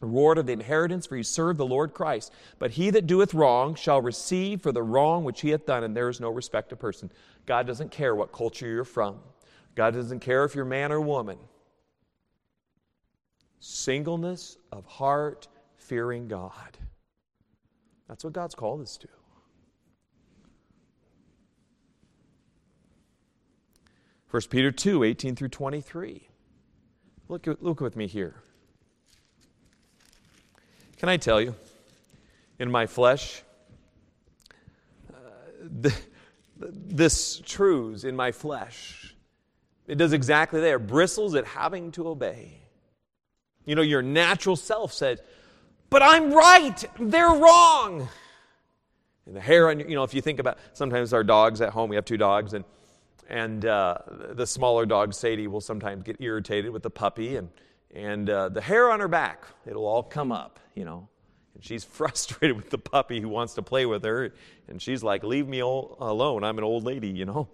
reward 0.00 0.38
of 0.38 0.46
the 0.46 0.52
inheritance, 0.52 1.06
for 1.06 1.16
ye 1.16 1.22
serve 1.22 1.56
the 1.56 1.66
Lord 1.66 1.92
Christ. 1.92 2.32
But 2.58 2.72
he 2.72 2.90
that 2.90 3.06
doeth 3.06 3.34
wrong 3.34 3.74
shall 3.74 4.00
receive 4.00 4.62
for 4.62 4.72
the 4.72 4.82
wrong 4.82 5.24
which 5.24 5.40
he 5.40 5.50
hath 5.50 5.66
done, 5.66 5.84
and 5.84 5.96
there 5.96 6.08
is 6.08 6.20
no 6.20 6.30
respect 6.30 6.72
of 6.72 6.78
person. 6.78 7.10
God 7.46 7.66
doesn't 7.66 7.90
care 7.90 8.14
what 8.14 8.32
culture 8.32 8.66
you're 8.66 8.84
from, 8.84 9.18
God 9.74 9.94
doesn't 9.94 10.20
care 10.20 10.44
if 10.44 10.54
you're 10.54 10.64
man 10.64 10.92
or 10.92 11.00
woman. 11.00 11.38
Singleness 13.60 14.56
of 14.72 14.84
heart, 14.86 15.48
fearing 15.76 16.28
God. 16.28 16.78
That's 18.08 18.24
what 18.24 18.32
God's 18.32 18.54
called 18.54 18.80
us 18.80 18.96
to. 18.98 19.08
1 24.30 24.42
Peter 24.50 24.70
2 24.70 25.04
18 25.04 25.36
through 25.36 25.48
23. 25.48 26.28
Look, 27.28 27.46
look 27.60 27.80
with 27.80 27.96
me 27.96 28.06
here. 28.06 28.36
Can 30.98 31.08
I 31.08 31.16
tell 31.16 31.40
you, 31.40 31.54
in 32.58 32.70
my 32.70 32.86
flesh, 32.86 33.42
uh, 35.12 35.16
the, 35.80 35.94
this 36.56 37.40
truths 37.44 38.04
in 38.04 38.16
my 38.16 38.32
flesh, 38.32 39.14
it 39.86 39.96
does 39.96 40.12
exactly 40.12 40.60
there. 40.60 40.78
Bristles 40.78 41.34
at 41.34 41.44
having 41.46 41.92
to 41.92 42.08
obey. 42.08 42.67
You 43.68 43.74
know, 43.74 43.82
your 43.82 44.00
natural 44.00 44.56
self 44.56 44.94
said, 44.94 45.20
but 45.90 46.02
I'm 46.02 46.32
right, 46.32 46.82
they're 46.98 47.28
wrong. 47.28 48.08
And 49.26 49.36
the 49.36 49.40
hair 49.42 49.68
on, 49.68 49.80
you 49.80 49.94
know, 49.94 50.04
if 50.04 50.14
you 50.14 50.22
think 50.22 50.38
about, 50.38 50.56
sometimes 50.72 51.12
our 51.12 51.22
dogs 51.22 51.60
at 51.60 51.70
home, 51.70 51.90
we 51.90 51.96
have 51.96 52.06
two 52.06 52.16
dogs, 52.16 52.54
and 52.54 52.64
and 53.28 53.66
uh, 53.66 53.98
the 54.30 54.46
smaller 54.46 54.86
dog, 54.86 55.12
Sadie, 55.12 55.48
will 55.48 55.60
sometimes 55.60 56.02
get 56.02 56.16
irritated 56.18 56.70
with 56.70 56.82
the 56.82 56.88
puppy, 56.88 57.36
and, 57.36 57.50
and 57.94 58.30
uh, 58.30 58.48
the 58.48 58.62
hair 58.62 58.90
on 58.90 59.00
her 59.00 59.08
back, 59.08 59.44
it'll 59.66 59.84
all 59.84 60.02
come 60.02 60.32
up, 60.32 60.58
you 60.74 60.86
know. 60.86 61.06
And 61.54 61.62
she's 61.62 61.84
frustrated 61.98 62.56
with 62.56 62.70
the 62.70 62.78
puppy 62.78 63.20
who 63.20 63.28
wants 63.28 63.52
to 63.54 63.62
play 63.62 63.84
with 63.84 64.02
her, 64.04 64.32
and 64.66 64.80
she's 64.80 65.02
like, 65.02 65.24
Leave 65.24 65.46
me 65.46 65.58
alone. 65.58 66.42
I'm 66.42 66.56
an 66.56 66.64
old 66.64 66.84
lady, 66.84 67.08
you 67.08 67.26
know. 67.26 67.48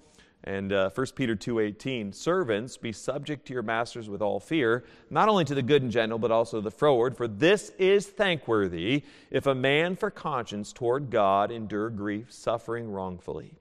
And 0.46 0.74
uh, 0.74 0.90
1 0.94 1.06
Peter 1.16 1.34
2.18, 1.34 2.14
Servants, 2.14 2.76
be 2.76 2.92
subject 2.92 3.46
to 3.46 3.54
your 3.54 3.62
masters 3.62 4.10
with 4.10 4.20
all 4.20 4.38
fear, 4.38 4.84
not 5.08 5.30
only 5.30 5.44
to 5.46 5.54
the 5.54 5.62
good 5.62 5.82
and 5.82 5.90
gentle, 5.90 6.18
but 6.18 6.30
also 6.30 6.60
the 6.60 6.70
froward. 6.70 7.16
For 7.16 7.26
this 7.26 7.70
is 7.78 8.06
thankworthy, 8.06 9.04
if 9.30 9.46
a 9.46 9.54
man 9.54 9.96
for 9.96 10.10
conscience 10.10 10.70
toward 10.72 11.08
God 11.08 11.50
endure 11.50 11.88
grief, 11.88 12.30
suffering 12.30 12.90
wrongfully. 12.90 13.54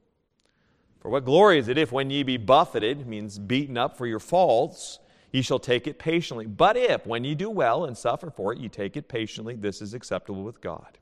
For 1.00 1.10
what 1.10 1.24
glory 1.24 1.58
is 1.58 1.69
it 1.69 1.78
if, 1.78 1.93
when 1.93 2.10
ye 2.10 2.24
be 2.24 2.38
buffeted, 2.38 3.08
means 3.08 3.39
beaten 3.39 3.78
up 3.78 3.98
for 3.98 4.06
your 4.06 4.19
faults, 4.19 5.00
ye 5.32 5.41
shall 5.41 5.60
take 5.60 5.88
it 5.88 6.00
patiently? 6.00 6.48
But 6.48 6.76
if, 6.76 7.06
when 7.06 7.24
ye 7.24 7.34
do 7.34 7.50
well 7.50 7.86
and 7.86 7.98
suffer 7.98 8.30
for 8.30 8.52
it, 8.52 8.60
ye 8.60 8.67
take 8.67 8.98
it 8.98 9.08
patiently, 9.08 9.56
this 9.56 9.82
is 9.82 9.93
acceptable 9.93 10.43
with 10.43 10.60
God. 10.60 10.98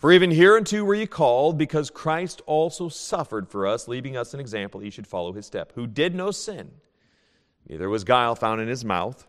For 0.00 0.10
even 0.12 0.30
hereunto 0.30 0.82
were 0.82 0.94
ye 0.94 1.06
called, 1.06 1.58
because 1.58 1.90
Christ 1.90 2.40
also 2.46 2.88
suffered 2.88 3.50
for 3.50 3.66
us, 3.66 3.86
leaving 3.86 4.16
us 4.16 4.32
an 4.32 4.40
example 4.40 4.80
that 4.80 4.86
ye 4.86 4.90
should 4.90 5.06
follow 5.06 5.34
his 5.34 5.44
step, 5.44 5.72
who 5.74 5.86
did 5.86 6.14
no 6.14 6.30
sin, 6.30 6.70
neither 7.68 7.86
was 7.90 8.02
guile 8.02 8.34
found 8.34 8.62
in 8.62 8.68
his 8.68 8.82
mouth, 8.82 9.26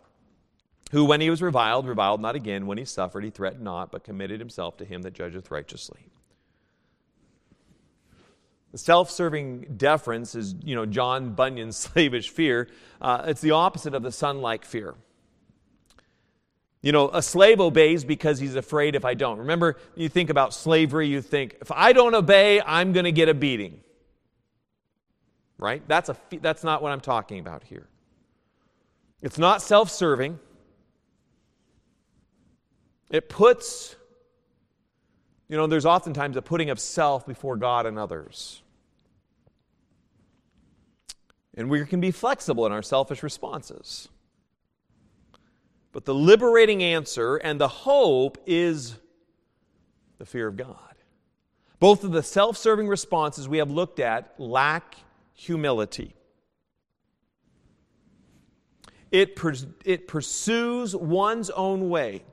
who 0.91 1.03
when 1.03 1.19
he 1.19 1.29
was 1.29 1.41
reviled, 1.41 1.85
reviled 1.85 2.21
not 2.21 2.37
again, 2.37 2.67
when 2.67 2.77
he 2.77 2.85
suffered, 2.85 3.25
he 3.25 3.29
threatened 3.29 3.65
not, 3.65 3.91
but 3.91 4.05
committed 4.05 4.39
himself 4.39 4.77
to 4.77 4.85
him 4.85 5.01
that 5.01 5.11
judgeth 5.11 5.51
righteously. 5.51 6.07
The 8.71 8.77
self-serving 8.77 9.73
deference 9.75 10.35
is, 10.35 10.55
you 10.63 10.75
know, 10.75 10.85
John 10.85 11.33
Bunyan's 11.33 11.75
slavish 11.91 12.29
fear. 12.29 12.69
Uh, 13.01 13.23
it's 13.25 13.41
the 13.41 13.51
opposite 13.51 13.93
of 13.93 14.03
the 14.03 14.11
son-like 14.13 14.63
fear. 14.63 14.95
You 16.81 16.91
know, 16.91 17.09
a 17.09 17.21
slave 17.21 17.59
obeys 17.59 18.03
because 18.03 18.39
he's 18.39 18.55
afraid 18.55 18.95
if 18.95 19.05
I 19.05 19.13
don't. 19.13 19.37
Remember, 19.39 19.77
you 19.95 20.09
think 20.09 20.29
about 20.29 20.53
slavery, 20.53 21.07
you 21.07 21.21
think, 21.21 21.57
if 21.61 21.71
I 21.71 21.93
don't 21.93 22.15
obey, 22.15 22.59
I'm 22.59 22.91
going 22.91 23.03
to 23.03 23.11
get 23.11 23.29
a 23.29 23.35
beating. 23.35 23.81
Right? 25.59 25.83
That's, 25.87 26.09
a, 26.09 26.17
that's 26.41 26.63
not 26.63 26.81
what 26.81 26.91
I'm 26.91 27.01
talking 27.01 27.39
about 27.39 27.63
here. 27.63 27.87
It's 29.21 29.37
not 29.37 29.61
self 29.61 29.91
serving. 29.91 30.39
It 33.11 33.29
puts, 33.29 33.95
you 35.47 35.57
know, 35.57 35.67
there's 35.67 35.85
oftentimes 35.85 36.35
a 36.37 36.41
putting 36.41 36.71
of 36.71 36.79
self 36.79 37.27
before 37.27 37.57
God 37.57 37.85
and 37.85 37.99
others. 37.99 38.63
And 41.55 41.69
we 41.69 41.85
can 41.85 41.99
be 41.99 42.11
flexible 42.11 42.65
in 42.65 42.71
our 42.71 42.81
selfish 42.81 43.21
responses. 43.21 44.07
But 45.91 46.05
the 46.05 46.13
liberating 46.13 46.83
answer 46.83 47.37
and 47.37 47.59
the 47.59 47.67
hope 47.67 48.37
is 48.45 48.95
the 50.17 50.25
fear 50.25 50.47
of 50.47 50.55
God. 50.55 50.77
Both 51.79 52.03
of 52.03 52.11
the 52.11 52.23
self 52.23 52.57
serving 52.57 52.87
responses 52.87 53.49
we 53.49 53.57
have 53.57 53.71
looked 53.71 53.99
at 53.99 54.39
lack 54.39 54.95
humility. 55.33 56.15
It, 59.09 59.35
pers- 59.35 59.65
it 59.83 60.07
pursues 60.07 60.95
one's 60.95 61.49
own 61.49 61.89
way. 61.89 62.23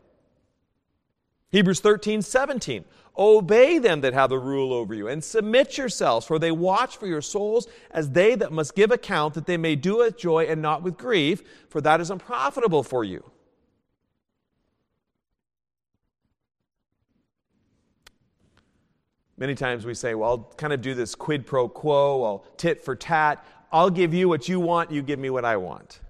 Hebrews 1.51 1.81
13, 1.81 2.23
17. 2.23 2.85
Obey 3.17 3.79
them 3.79 4.03
that 4.03 4.15
have 4.15 4.31
the 4.31 4.39
rule 4.39 4.73
over 4.73 4.95
you, 4.95 5.09
and 5.09 5.25
submit 5.25 5.77
yourselves, 5.77 6.25
for 6.25 6.39
they 6.39 6.53
watch 6.53 6.99
for 6.99 7.09
your 7.09 7.23
souls 7.23 7.67
as 7.91 8.11
they 8.11 8.37
that 8.37 8.53
must 8.53 8.77
give 8.77 8.93
account, 8.93 9.35
that 9.35 9.47
they 9.47 9.57
may 9.57 9.75
do 9.75 10.03
it 10.03 10.05
with 10.05 10.19
joy 10.19 10.45
and 10.45 10.63
not 10.63 10.85
with 10.85 10.97
grief, 10.97 11.43
for 11.69 11.81
that 11.81 12.01
is 12.01 12.11
unprofitable 12.11 12.85
for 12.85 13.03
you. 13.03 13.25
Many 19.39 19.55
times 19.55 19.87
we 19.87 19.95
say, 19.95 20.17
well, 20.17 20.31
I'll 20.31 20.53
kind 20.57 20.73
of 20.73 20.83
do 20.83 20.95
this 20.95 21.15
quid 21.15 21.47
pro 21.47 21.69
quo, 21.69 22.25
I'll 22.25 22.45
tit 22.57 22.85
for 22.85 22.97
tat. 22.97 23.45
I'll 23.71 23.91
give 23.91 24.13
you 24.13 24.29
what 24.29 24.49
you 24.49 24.59
want, 24.59 24.91
you 24.91 25.01
give 25.01 25.19
me 25.19 25.31
what 25.31 25.45
I 25.45 25.57
want. 25.59 26.01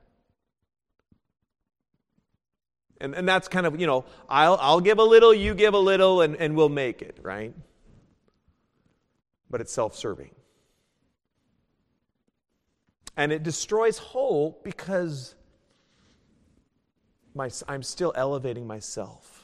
And, 3.00 3.14
and 3.14 3.28
that's 3.28 3.46
kind 3.46 3.66
of, 3.66 3.78
you 3.78 3.86
know, 3.86 4.06
I'll, 4.28 4.58
I'll 4.60 4.80
give 4.80 4.98
a 4.98 5.04
little, 5.04 5.34
you 5.34 5.54
give 5.54 5.74
a 5.74 5.78
little, 5.78 6.22
and, 6.22 6.36
and 6.36 6.56
we'll 6.56 6.68
make 6.70 7.02
it, 7.02 7.18
right? 7.22 7.54
But 9.50 9.60
it's 9.60 9.72
self 9.72 9.94
serving. 9.94 10.30
And 13.16 13.30
it 13.30 13.42
destroys 13.42 13.98
hope 13.98 14.64
because 14.64 15.34
my, 17.34 17.50
I'm 17.68 17.82
still 17.82 18.12
elevating 18.16 18.66
myself. 18.66 19.37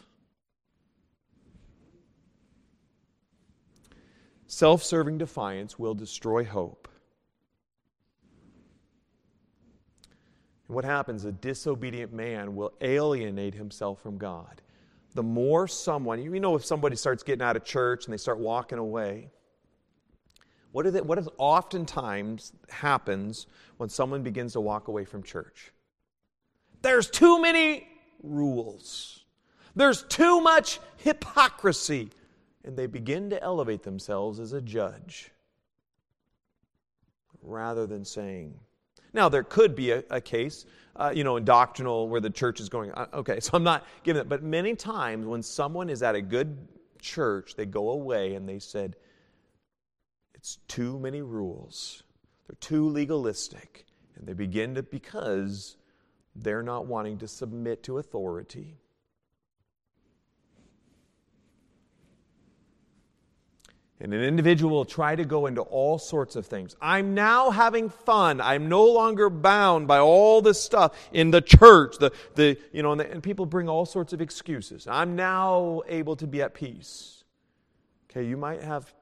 Self 4.55 4.85
serving 4.85 5.19
defiance 5.19 5.81
will 5.81 5.97
destroy 5.97 6.45
hope. 6.45 6.87
And 10.69 10.77
what 10.77 10.85
happens? 10.85 11.25
A 11.25 11.33
disobedient 11.33 12.13
man 12.13 12.55
will 12.55 12.73
alienate 12.81 13.55
himself 13.55 14.01
from 14.01 14.17
God. 14.17 14.63
The 15.15 15.25
more 15.25 15.67
someone, 15.67 16.23
you 16.23 16.39
know, 16.39 16.55
if 16.55 16.65
somebody 16.65 16.95
starts 16.95 17.25
getting 17.25 17.43
out 17.43 17.57
of 17.57 17.65
church 17.65 18.05
and 18.05 18.13
they 18.13 18.17
start 18.17 18.39
walking 18.39 18.79
away, 18.79 19.33
what, 20.71 20.87
is 20.87 20.95
it, 20.95 21.05
what 21.05 21.19
is 21.19 21.29
oftentimes 21.37 22.53
happens 22.69 23.49
when 23.79 23.89
someone 23.89 24.23
begins 24.23 24.53
to 24.53 24.61
walk 24.61 24.87
away 24.87 25.05
from 25.05 25.25
church? 25.25 25.73
There's 26.81 27.11
too 27.11 27.43
many 27.43 27.89
rules. 28.23 29.25
There's 29.75 30.05
too 30.05 30.41
much 30.41 30.79
hypocrisy 30.99 32.11
and 32.65 32.77
they 32.77 32.87
begin 32.87 33.31
to 33.31 33.43
elevate 33.43 33.83
themselves 33.83 34.41
as 34.41 34.53
a 34.53 34.61
judge 34.61 35.31
rather 37.43 37.87
than 37.87 38.05
saying, 38.05 38.59
now, 39.15 39.29
there 39.29 39.45
could 39.45 39.77
be 39.77 39.93
a, 39.93 40.03
a 40.11 40.21
case, 40.21 40.67
uh, 40.97 41.13
you 41.15 41.23
know, 41.23 41.37
in 41.37 41.45
doctrinal 41.45 42.09
where 42.09 42.21
the 42.21 42.31
church 42.31 42.59
is 42.59 42.69
going, 42.69 42.91
uh, 42.91 43.07
okay, 43.15 43.39
so 43.41 43.53
I'm 43.55 43.63
not 43.63 43.87
giving 44.03 44.21
it, 44.21 44.29
but 44.29 44.43
many 44.43 44.75
times 44.75 45.25
when 45.25 45.43
someone 45.43 45.89
is 45.89 46.03
at 46.03 46.17
a 46.17 46.21
good 46.21 46.69
church, 47.01 47.55
they 47.55 47.65
go 47.65 47.91
away 47.91 48.35
and 48.35 48.49
they 48.49 48.59
said, 48.59 48.97
it's 50.35 50.57
too 50.69 50.99
many 50.99 51.23
rules. 51.23 52.03
They're 52.49 52.57
too 52.61 52.89
legalistic. 52.91 53.87
And 54.17 54.27
they 54.27 54.33
begin 54.35 54.75
to, 54.75 54.83
because 54.83 55.77
they're 56.35 56.63
not 56.63 56.87
wanting 56.87 57.19
to 57.19 57.29
submit 57.29 57.85
to 57.85 57.99
authority, 57.99 58.81
And 64.05 64.13
an 64.13 64.23
individual 64.23 64.71
will 64.71 64.85
try 64.85 65.17
to 65.17 65.25
go 65.25 65.47
into 65.47 65.63
all 65.63 65.99
sorts 65.99 66.37
of 66.37 66.45
things. 66.45 66.77
I'm 66.79 67.15
now 67.15 67.51
having 67.51 67.89
fun. 67.89 68.39
I'm 68.39 68.69
no 68.69 68.85
longer 68.85 69.31
bound 69.31 69.89
by 69.89 69.99
all 69.99 70.43
this 70.43 70.63
stuff 70.63 70.95
in 71.11 71.31
the 71.31 71.41
church. 71.41 71.97
The, 71.97 72.13
the, 72.35 72.59
you 72.71 72.83
know, 72.83 72.93
and, 72.93 73.01
the, 73.01 73.11
and 73.11 73.23
people 73.23 73.47
bring 73.47 73.67
all 73.67 73.87
sorts 73.87 74.13
of 74.13 74.21
excuses. 74.21 74.87
I'm 74.87 75.17
now 75.17 75.81
able 75.89 76.17
to 76.17 76.27
be 76.27 76.43
at 76.43 76.53
peace. 76.53 77.25
Okay, 78.11 78.27
you 78.27 78.37
might 78.37 78.63
have 78.63 78.93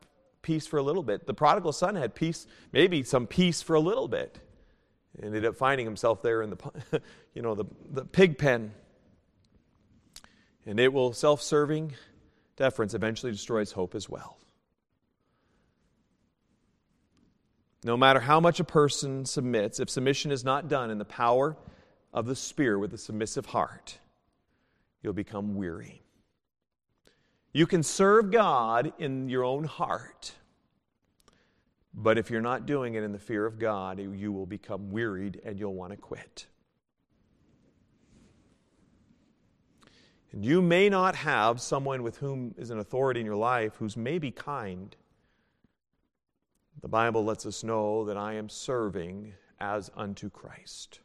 peace 0.40 0.68
for 0.68 0.76
a 0.76 0.82
little 0.84 1.02
bit. 1.02 1.26
The 1.26 1.34
prodigal 1.34 1.72
son 1.72 1.96
had 1.96 2.14
peace, 2.14 2.46
maybe 2.70 3.02
some 3.02 3.26
peace 3.26 3.60
for 3.60 3.74
a 3.74 3.80
little 3.80 4.06
bit. 4.06 4.38
Ended 5.20 5.44
up 5.44 5.56
finding 5.56 5.84
himself 5.84 6.22
there 6.22 6.42
in 6.42 6.50
the, 6.50 7.02
you 7.34 7.42
know, 7.42 7.56
the, 7.56 7.64
the 7.90 8.04
pig 8.04 8.38
pen. 8.38 8.70
And 10.64 10.78
it 10.78 10.92
will 10.92 11.12
self-serving 11.12 11.92
deference 12.54 12.94
eventually 12.94 13.32
destroys 13.32 13.72
hope 13.72 13.96
as 13.96 14.08
well. 14.08 14.38
No 17.84 17.96
matter 17.96 18.20
how 18.20 18.38
much 18.38 18.60
a 18.60 18.64
person 18.64 19.24
submits, 19.24 19.80
if 19.80 19.90
submission 19.90 20.30
is 20.30 20.44
not 20.44 20.68
done 20.68 20.90
in 20.90 20.98
the 20.98 21.04
power 21.04 21.56
of 22.12 22.26
the 22.26 22.36
Spirit 22.36 22.78
with 22.78 22.94
a 22.94 22.98
submissive 22.98 23.46
heart, 23.46 23.98
you'll 25.02 25.12
become 25.12 25.56
weary. 25.56 26.02
You 27.52 27.66
can 27.66 27.82
serve 27.82 28.30
God 28.30 28.92
in 28.98 29.28
your 29.28 29.44
own 29.44 29.64
heart, 29.64 30.32
but 31.92 32.18
if 32.18 32.30
you're 32.30 32.40
not 32.40 32.66
doing 32.66 32.94
it 32.94 33.02
in 33.02 33.12
the 33.12 33.18
fear 33.18 33.44
of 33.44 33.58
God, 33.58 33.98
you 33.98 34.32
will 34.32 34.46
become 34.46 34.90
wearied 34.90 35.40
and 35.44 35.58
you'll 35.58 35.74
want 35.74 35.90
to 35.90 35.96
quit. 35.96 36.46
And 40.30 40.44
you 40.44 40.62
may 40.62 40.88
not 40.88 41.14
have 41.16 41.60
someone 41.60 42.02
with 42.02 42.16
whom 42.16 42.54
is 42.56 42.70
an 42.70 42.78
authority 42.78 43.20
in 43.20 43.26
your 43.26 43.36
life 43.36 43.74
who's 43.76 43.98
maybe 43.98 44.30
kind 44.30 44.96
the 46.80 46.88
Bible 46.88 47.24
lets 47.24 47.46
us 47.46 47.62
know 47.62 48.04
that 48.04 48.16
I 48.16 48.34
am 48.34 48.48
serving 48.48 49.34
as 49.60 49.90
unto 49.96 50.30
Christ. 50.30 51.00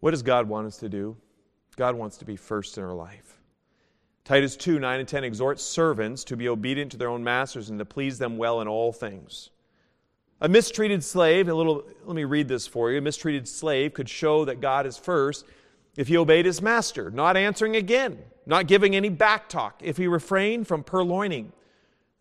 What 0.00 0.10
does 0.10 0.22
God 0.22 0.48
want 0.48 0.66
us 0.66 0.78
to 0.78 0.88
do? 0.88 1.16
God 1.76 1.94
wants 1.94 2.16
to 2.16 2.24
be 2.24 2.34
first 2.34 2.76
in 2.76 2.82
our 2.82 2.92
life. 2.92 3.31
Titus 4.32 4.56
2 4.56 4.78
9 4.78 4.98
and 4.98 5.06
10 5.06 5.24
exhorts 5.24 5.62
servants 5.62 6.24
to 6.24 6.38
be 6.38 6.48
obedient 6.48 6.90
to 6.92 6.96
their 6.96 7.10
own 7.10 7.22
masters 7.22 7.68
and 7.68 7.78
to 7.78 7.84
please 7.84 8.18
them 8.18 8.38
well 8.38 8.62
in 8.62 8.66
all 8.66 8.90
things. 8.90 9.50
A 10.40 10.48
mistreated 10.48 11.04
slave, 11.04 11.50
a 11.50 11.54
little, 11.54 11.84
let 12.06 12.16
me 12.16 12.24
read 12.24 12.48
this 12.48 12.66
for 12.66 12.90
you. 12.90 12.96
A 12.96 13.02
mistreated 13.02 13.46
slave 13.46 13.92
could 13.92 14.08
show 14.08 14.46
that 14.46 14.62
God 14.62 14.86
is 14.86 14.96
first 14.96 15.44
if 15.98 16.08
he 16.08 16.16
obeyed 16.16 16.46
his 16.46 16.62
master, 16.62 17.10
not 17.10 17.36
answering 17.36 17.76
again, 17.76 18.20
not 18.46 18.68
giving 18.68 18.96
any 18.96 19.10
back 19.10 19.50
talk, 19.50 19.82
if 19.84 19.98
he 19.98 20.06
refrained 20.06 20.66
from 20.66 20.82
purloining. 20.82 21.52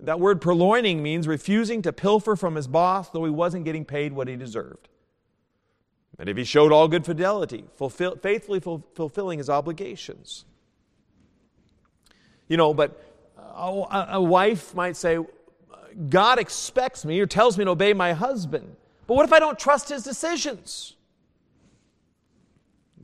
That 0.01 0.19
word 0.19 0.41
purloining 0.41 1.01
means 1.01 1.29
refusing 1.29 1.81
to 1.83 1.93
pilfer 1.93 2.35
from 2.35 2.55
his 2.55 2.67
boss, 2.67 3.09
though 3.09 3.23
he 3.23 3.31
wasn't 3.31 3.63
getting 3.63 3.85
paid 3.85 4.11
what 4.11 4.27
he 4.27 4.35
deserved. 4.35 4.89
And 6.19 6.27
if 6.27 6.35
he 6.35 6.43
showed 6.43 6.73
all 6.73 6.89
good 6.89 7.05
fidelity, 7.05 7.63
fulfill, 7.77 8.17
faithfully 8.17 8.59
fulfilling 8.59 9.37
his 9.37 9.49
obligations. 9.49 10.43
You 12.51 12.57
know, 12.57 12.73
but 12.73 13.01
uh, 13.37 13.43
oh, 13.55 13.83
a, 13.85 14.07
a 14.15 14.21
wife 14.21 14.75
might 14.75 14.97
say, 14.97 15.17
God 16.09 16.37
expects 16.37 17.05
me 17.05 17.17
or 17.21 17.25
tells 17.25 17.57
me 17.57 17.63
to 17.63 17.71
obey 17.71 17.93
my 17.93 18.11
husband. 18.11 18.75
But 19.07 19.13
what 19.13 19.23
if 19.23 19.31
I 19.31 19.39
don't 19.39 19.57
trust 19.57 19.87
his 19.87 20.03
decisions? 20.03 20.97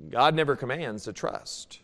God 0.10 0.36
never 0.36 0.58
commands 0.58 1.06
to 1.06 1.14
trust. 1.14 1.80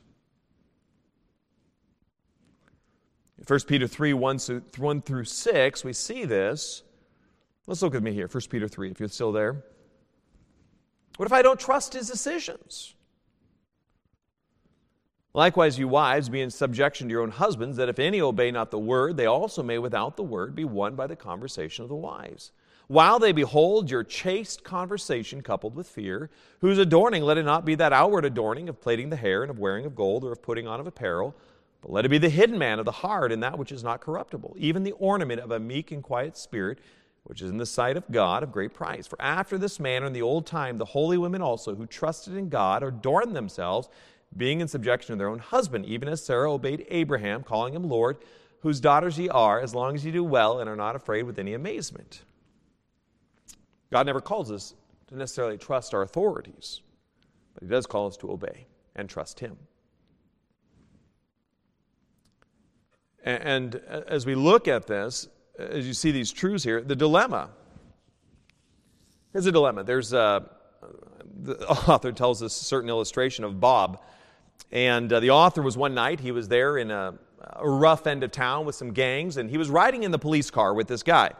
1 3.47 3.59
Peter 3.61 3.87
3 3.87 4.11
1, 4.11 4.39
1 4.77 5.01
through 5.01 5.23
6, 5.23 5.83
we 5.85 5.93
see 5.93 6.25
this. 6.25 6.83
Let's 7.65 7.81
look 7.81 7.93
with 7.93 8.03
me 8.03 8.11
here, 8.11 8.27
1 8.27 8.41
Peter 8.49 8.67
3, 8.67 8.91
if 8.91 8.99
you're 8.99 9.07
still 9.07 9.31
there. 9.31 9.63
What 11.15 11.27
if 11.27 11.31
I 11.31 11.41
don't 11.41 11.61
trust 11.61 11.93
his 11.93 12.09
decisions? 12.09 12.93
Likewise, 15.35 15.79
you 15.79 15.87
wives, 15.87 16.29
be 16.29 16.41
in 16.41 16.51
subjection 16.51 17.07
to 17.07 17.11
your 17.11 17.23
own 17.23 17.31
husbands, 17.31 17.77
that 17.77 17.89
if 17.89 17.97
any 17.97 18.21
obey 18.21 18.51
not 18.51 18.69
the 18.69 18.77
word, 18.77 19.17
they 19.17 19.25
also 19.25 19.63
may 19.63 19.79
without 19.79 20.15
the 20.15 20.23
word 20.23 20.53
be 20.53 20.63
won 20.63 20.95
by 20.95 21.07
the 21.07 21.15
conversation 21.15 21.81
of 21.81 21.89
the 21.89 21.95
wives. 21.95 22.51
While 22.87 23.17
they 23.17 23.31
behold 23.31 23.89
your 23.89 24.03
chaste 24.03 24.63
conversation 24.63 25.41
coupled 25.41 25.73
with 25.73 25.87
fear, 25.87 26.29
whose 26.61 26.77
adorning 26.77 27.23
let 27.23 27.39
it 27.39 27.45
not 27.45 27.65
be 27.65 27.73
that 27.75 27.93
outward 27.93 28.25
adorning 28.25 28.69
of 28.69 28.79
plaiting 28.79 29.09
the 29.09 29.15
hair 29.15 29.41
and 29.41 29.49
of 29.49 29.57
wearing 29.57 29.85
of 29.85 29.95
gold 29.95 30.23
or 30.23 30.31
of 30.31 30.43
putting 30.43 30.67
on 30.67 30.79
of 30.79 30.85
apparel, 30.85 31.33
but 31.81 31.91
let 31.91 32.05
it 32.05 32.09
be 32.09 32.19
the 32.19 32.29
hidden 32.29 32.59
man 32.59 32.77
of 32.77 32.85
the 32.85 32.91
heart 32.91 33.31
and 33.31 33.41
that 33.41 33.57
which 33.57 33.71
is 33.71 33.83
not 33.83 34.01
corruptible, 34.01 34.55
even 34.59 34.83
the 34.83 34.91
ornament 34.93 35.41
of 35.41 35.49
a 35.49 35.59
meek 35.59 35.91
and 35.91 36.03
quiet 36.03 36.37
spirit, 36.37 36.77
which 37.23 37.41
is 37.41 37.49
in 37.49 37.57
the 37.57 37.65
sight 37.65 37.97
of 37.97 38.03
God 38.11 38.43
of 38.43 38.51
great 38.51 38.73
price. 38.73 39.07
For 39.07 39.19
after 39.21 39.57
this 39.57 39.79
manner 39.79 40.05
in 40.05 40.13
the 40.13 40.21
old 40.21 40.45
time, 40.45 40.77
the 40.77 40.85
holy 40.85 41.17
women 41.17 41.41
also, 41.41 41.73
who 41.73 41.87
trusted 41.87 42.35
in 42.35 42.49
God, 42.49 42.83
adorned 42.83 43.35
themselves 43.35 43.89
being 44.35 44.61
in 44.61 44.67
subjection 44.67 45.13
to 45.13 45.17
their 45.17 45.29
own 45.29 45.39
husband, 45.39 45.85
even 45.85 46.07
as 46.07 46.23
Sarah 46.23 46.51
obeyed 46.51 46.85
Abraham, 46.89 47.43
calling 47.43 47.73
him 47.73 47.83
Lord, 47.83 48.17
whose 48.61 48.79
daughters 48.79 49.17
ye 49.17 49.29
are, 49.29 49.59
as 49.59 49.75
long 49.75 49.95
as 49.95 50.05
ye 50.05 50.11
do 50.11 50.23
well 50.23 50.59
and 50.59 50.69
are 50.69 50.75
not 50.75 50.95
afraid 50.95 51.23
with 51.23 51.37
any 51.37 51.53
amazement. 51.53 52.23
God 53.91 54.05
never 54.05 54.21
calls 54.21 54.51
us 54.51 54.73
to 55.07 55.17
necessarily 55.17 55.57
trust 55.57 55.93
our 55.93 56.01
authorities, 56.01 56.81
but 57.53 57.63
He 57.63 57.69
does 57.69 57.85
call 57.85 58.07
us 58.07 58.17
to 58.17 58.31
obey 58.31 58.65
and 58.95 59.09
trust 59.09 59.39
Him. 59.39 59.57
And 63.23 63.75
as 63.75 64.25
we 64.25 64.35
look 64.35 64.67
at 64.67 64.87
this, 64.87 65.27
as 65.57 65.87
you 65.87 65.93
see 65.93 66.11
these 66.11 66.31
truths 66.31 66.63
here, 66.63 66.81
the 66.81 66.95
dilemma. 66.95 67.49
Here's 69.31 69.45
a 69.45 69.51
dilemma. 69.51 69.83
There's 69.83 70.11
a, 70.11 70.49
the 71.41 71.67
author 71.89 72.11
tells 72.11 72.41
us 72.41 72.59
a 72.59 72.65
certain 72.65 72.89
illustration 72.89 73.45
of 73.45 73.59
Bob 73.59 74.01
and 74.73 75.13
uh, 75.13 75.19
the 75.19 75.29
author 75.29 75.61
was 75.61 75.77
one 75.77 75.93
night, 75.93 76.19
he 76.19 76.31
was 76.31 76.47
there 76.47 76.77
in 76.79 76.89
a, 76.89 77.13
a, 77.39 77.69
rough 77.69 78.07
end 78.07 78.23
of 78.23 78.31
town 78.31 78.65
with 78.65 78.73
some 78.73 78.91
gangs, 78.91 79.37
and 79.37 79.47
he 79.47 79.59
was 79.59 79.69
riding 79.69 80.01
in 80.01 80.09
the 80.09 80.17
police 80.17 80.49
car 80.49 80.73
with 80.73 80.87
this 80.87 81.03
guy. 81.03 81.31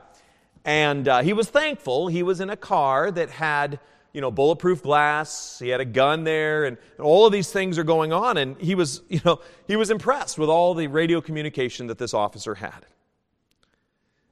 And 0.64 1.08
uh, 1.08 1.24
he 1.24 1.34
was 1.34 1.50
thankful 1.50 2.08
he 2.08 2.22
was 2.22 2.42
in 2.42 2.52
a 2.52 2.56
car 2.56 3.10
that 3.10 3.32
had, 3.32 3.80
you 4.14 4.22
know, 4.22 4.30
bulletproof 4.30 4.84
glass, 4.84 5.58
he 5.58 5.70
had 5.70 5.82
a 5.82 5.86
gun 5.86 6.26
there, 6.26 6.66
and, 6.66 6.78
and 6.98 7.06
all 7.06 7.26
of 7.26 7.34
these 7.34 7.52
things 7.52 7.80
are 7.80 7.84
going 7.84 8.14
on. 8.14 8.38
And 8.38 8.56
he 8.62 8.76
was, 8.76 9.02
you 9.10 9.20
know, 9.26 9.42
he 9.68 9.76
was 9.78 9.90
impressed 9.90 10.38
with 10.38 10.48
all 10.48 10.76
the 10.76 10.86
radio 10.86 11.20
communication 11.20 11.88
that 11.88 11.98
this 11.98 12.14
officer 12.14 12.54
had. 12.54 12.86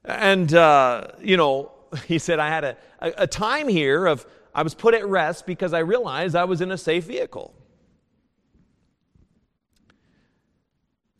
And, 0.05 0.53
uh, 0.53 1.07
you 1.19 1.37
know, 1.37 1.71
he 2.07 2.19
said, 2.19 2.37
I 2.37 2.49
had 2.49 2.63
a, 2.63 2.77
a, 2.99 3.13
a 3.17 3.27
time 3.27 3.67
here 3.67 4.05
of, 4.05 4.27
I 4.53 4.61
was 4.61 4.75
put 4.75 4.93
at 4.93 5.07
rest 5.07 5.47
because 5.47 5.73
I 5.73 5.79
realized 5.79 6.35
I 6.35 6.43
was 6.43 6.61
in 6.61 6.69
a 6.71 6.77
safe 6.77 7.05
vehicle. 7.05 7.55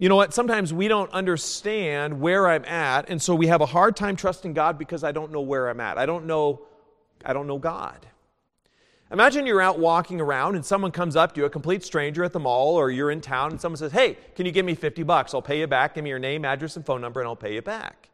You 0.01 0.09
know 0.09 0.15
what? 0.15 0.33
Sometimes 0.33 0.73
we 0.73 0.87
don't 0.87 1.11
understand 1.11 2.19
where 2.19 2.47
I'm 2.47 2.65
at, 2.65 3.07
and 3.07 3.21
so 3.21 3.35
we 3.35 3.45
have 3.45 3.61
a 3.61 3.67
hard 3.67 3.95
time 3.95 4.15
trusting 4.15 4.53
God 4.53 4.79
because 4.79 5.03
I 5.03 5.11
don't 5.11 5.31
know 5.31 5.41
where 5.41 5.69
I'm 5.69 5.79
at. 5.79 5.99
I 5.99 6.07
don't 6.07 6.25
know, 6.25 6.63
I 7.23 7.33
don't 7.33 7.45
know 7.45 7.59
God. 7.59 8.07
Imagine 9.11 9.45
you're 9.45 9.61
out 9.61 9.77
walking 9.77 10.19
around 10.19 10.55
and 10.55 10.65
someone 10.65 10.89
comes 10.89 11.15
up 11.15 11.35
to 11.35 11.41
you, 11.41 11.45
a 11.45 11.51
complete 11.51 11.83
stranger 11.83 12.23
at 12.23 12.33
the 12.33 12.39
mall, 12.39 12.77
or 12.77 12.89
you're 12.89 13.11
in 13.11 13.21
town, 13.21 13.51
and 13.51 13.61
someone 13.61 13.77
says, 13.77 13.91
Hey, 13.91 14.17
can 14.33 14.47
you 14.47 14.51
give 14.51 14.65
me 14.65 14.73
50 14.73 15.03
bucks? 15.03 15.35
I'll 15.35 15.41
pay 15.43 15.59
you 15.59 15.67
back. 15.67 15.93
Give 15.93 16.03
me 16.03 16.09
your 16.09 16.17
name, 16.17 16.45
address, 16.45 16.77
and 16.77 16.83
phone 16.83 16.99
number, 16.99 17.19
and 17.19 17.27
I'll 17.27 17.35
pay 17.35 17.53
you 17.53 17.61
back. 17.61 18.09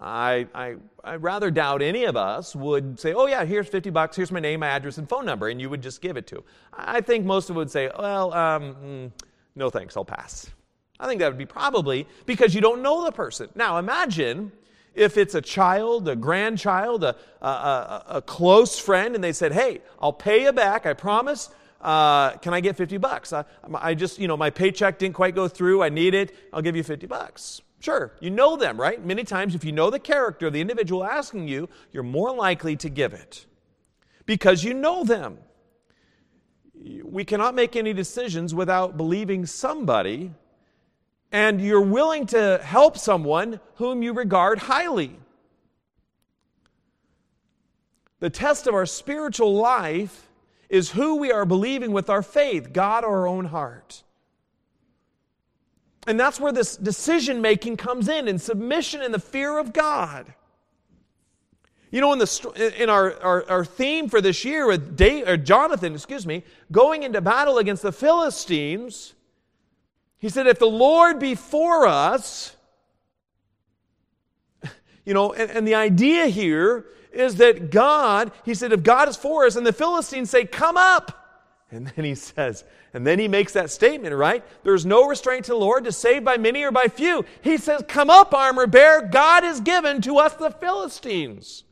I, 0.00 0.48
I, 0.52 0.76
I 1.04 1.14
rather 1.14 1.52
doubt 1.52 1.80
any 1.80 2.06
of 2.06 2.16
us 2.16 2.56
would 2.56 2.98
say, 2.98 3.14
Oh, 3.14 3.28
yeah, 3.28 3.44
here's 3.44 3.68
50 3.68 3.90
bucks, 3.90 4.16
here's 4.16 4.32
my 4.32 4.40
name, 4.40 4.58
my 4.58 4.66
address, 4.66 4.98
and 4.98 5.08
phone 5.08 5.26
number, 5.26 5.48
and 5.48 5.60
you 5.60 5.70
would 5.70 5.80
just 5.80 6.02
give 6.02 6.16
it 6.16 6.26
to. 6.26 6.42
I 6.72 7.02
think 7.02 7.24
most 7.24 7.50
of 7.50 7.54
would 7.54 7.70
say, 7.70 7.88
Well, 7.96 8.34
um, 8.34 8.74
mm, 8.84 9.12
no 9.54 9.70
thanks, 9.70 9.96
I'll 9.96 10.04
pass. 10.04 10.50
I 10.98 11.06
think 11.06 11.20
that 11.20 11.28
would 11.28 11.38
be 11.38 11.46
probably 11.46 12.06
because 12.26 12.54
you 12.54 12.60
don't 12.60 12.82
know 12.82 13.04
the 13.04 13.12
person. 13.12 13.48
Now 13.54 13.78
imagine 13.78 14.52
if 14.94 15.16
it's 15.16 15.34
a 15.34 15.40
child, 15.40 16.08
a 16.08 16.16
grandchild, 16.16 17.04
a, 17.04 17.16
a, 17.40 17.46
a, 17.46 18.04
a 18.08 18.22
close 18.22 18.78
friend, 18.78 19.14
and 19.14 19.22
they 19.22 19.32
said, 19.32 19.52
Hey, 19.52 19.80
I'll 20.00 20.12
pay 20.12 20.42
you 20.42 20.52
back, 20.52 20.86
I 20.86 20.92
promise. 20.92 21.48
Uh, 21.80 22.32
can 22.38 22.52
I 22.52 22.60
get 22.60 22.76
50 22.76 22.98
bucks? 22.98 23.32
I, 23.32 23.44
I 23.74 23.94
just, 23.94 24.18
you 24.18 24.28
know, 24.28 24.36
my 24.36 24.50
paycheck 24.50 24.98
didn't 24.98 25.14
quite 25.14 25.34
go 25.34 25.48
through. 25.48 25.82
I 25.82 25.88
need 25.88 26.14
it. 26.14 26.34
I'll 26.52 26.60
give 26.60 26.76
you 26.76 26.82
50 26.82 27.06
bucks. 27.06 27.62
Sure, 27.80 28.12
you 28.20 28.28
know 28.28 28.56
them, 28.56 28.78
right? 28.78 29.02
Many 29.02 29.24
times, 29.24 29.54
if 29.54 29.64
you 29.64 29.72
know 29.72 29.88
the 29.88 29.98
character 29.98 30.48
of 30.48 30.52
the 30.52 30.60
individual 30.60 31.02
asking 31.02 31.48
you, 31.48 31.66
you're 31.92 32.02
more 32.02 32.34
likely 32.34 32.76
to 32.76 32.90
give 32.90 33.14
it 33.14 33.46
because 34.26 34.62
you 34.62 34.74
know 34.74 35.02
them 35.02 35.38
we 37.04 37.24
cannot 37.24 37.54
make 37.54 37.76
any 37.76 37.92
decisions 37.92 38.54
without 38.54 38.96
believing 38.96 39.46
somebody, 39.46 40.32
and 41.32 41.60
you're 41.60 41.80
willing 41.80 42.26
to 42.26 42.60
help 42.62 42.96
someone 42.96 43.60
whom 43.76 44.02
you 44.02 44.12
regard 44.12 44.60
highly. 44.60 45.18
The 48.20 48.30
test 48.30 48.66
of 48.66 48.74
our 48.74 48.86
spiritual 48.86 49.54
life 49.54 50.28
is 50.68 50.90
who 50.90 51.16
we 51.16 51.32
are 51.32 51.44
believing 51.44 51.92
with 51.92 52.08
our 52.08 52.22
faith, 52.22 52.72
God 52.72 53.04
or 53.04 53.20
our 53.20 53.26
own 53.26 53.46
heart. 53.46 54.02
And 56.06 56.18
that's 56.18 56.40
where 56.40 56.52
this 56.52 56.76
decision 56.76 57.40
making 57.40 57.76
comes 57.76 58.08
in, 58.08 58.28
in 58.28 58.38
submission 58.38 59.02
and 59.02 59.12
the 59.12 59.18
fear 59.18 59.58
of 59.58 59.72
God. 59.72 60.34
You 61.90 62.00
know, 62.00 62.12
in, 62.12 62.20
the, 62.20 62.74
in 62.78 62.88
our, 62.88 63.20
our, 63.20 63.50
our 63.50 63.64
theme 63.64 64.08
for 64.08 64.20
this 64.20 64.44
year 64.44 64.66
with 64.66 64.96
Dave, 64.96 65.26
or 65.26 65.36
Jonathan, 65.36 65.94
excuse 65.94 66.24
me, 66.24 66.44
going 66.70 67.02
into 67.02 67.20
battle 67.20 67.58
against 67.58 67.82
the 67.82 67.90
Philistines, 67.90 69.14
he 70.18 70.28
said, 70.28 70.46
if 70.46 70.58
the 70.60 70.66
Lord 70.66 71.18
be 71.18 71.34
for 71.34 71.88
us, 71.88 72.54
you 75.04 75.14
know, 75.14 75.32
and, 75.32 75.50
and 75.50 75.66
the 75.66 75.74
idea 75.74 76.26
here 76.26 76.86
is 77.10 77.36
that 77.36 77.72
God, 77.72 78.30
he 78.44 78.54
said, 78.54 78.72
if 78.72 78.84
God 78.84 79.08
is 79.08 79.16
for 79.16 79.44
us, 79.44 79.56
and 79.56 79.66
the 79.66 79.72
Philistines 79.72 80.30
say, 80.30 80.44
come 80.44 80.76
up. 80.76 81.16
And 81.72 81.88
then 81.88 82.04
he 82.04 82.14
says, 82.14 82.64
and 82.94 83.04
then 83.04 83.18
he 83.18 83.26
makes 83.26 83.52
that 83.54 83.70
statement, 83.70 84.14
right? 84.14 84.44
There's 84.62 84.86
no 84.86 85.06
restraint 85.06 85.46
to 85.46 85.52
the 85.52 85.56
Lord 85.56 85.84
to 85.84 85.92
save 85.92 86.22
by 86.22 86.36
many 86.36 86.62
or 86.62 86.70
by 86.70 86.86
few. 86.86 87.24
He 87.42 87.56
says, 87.56 87.84
Come 87.86 88.10
up, 88.10 88.34
armor 88.34 88.66
bearer. 88.66 89.02
God 89.02 89.44
has 89.44 89.60
given 89.60 90.00
to 90.02 90.18
us 90.18 90.34
the 90.34 90.50
Philistines 90.50 91.62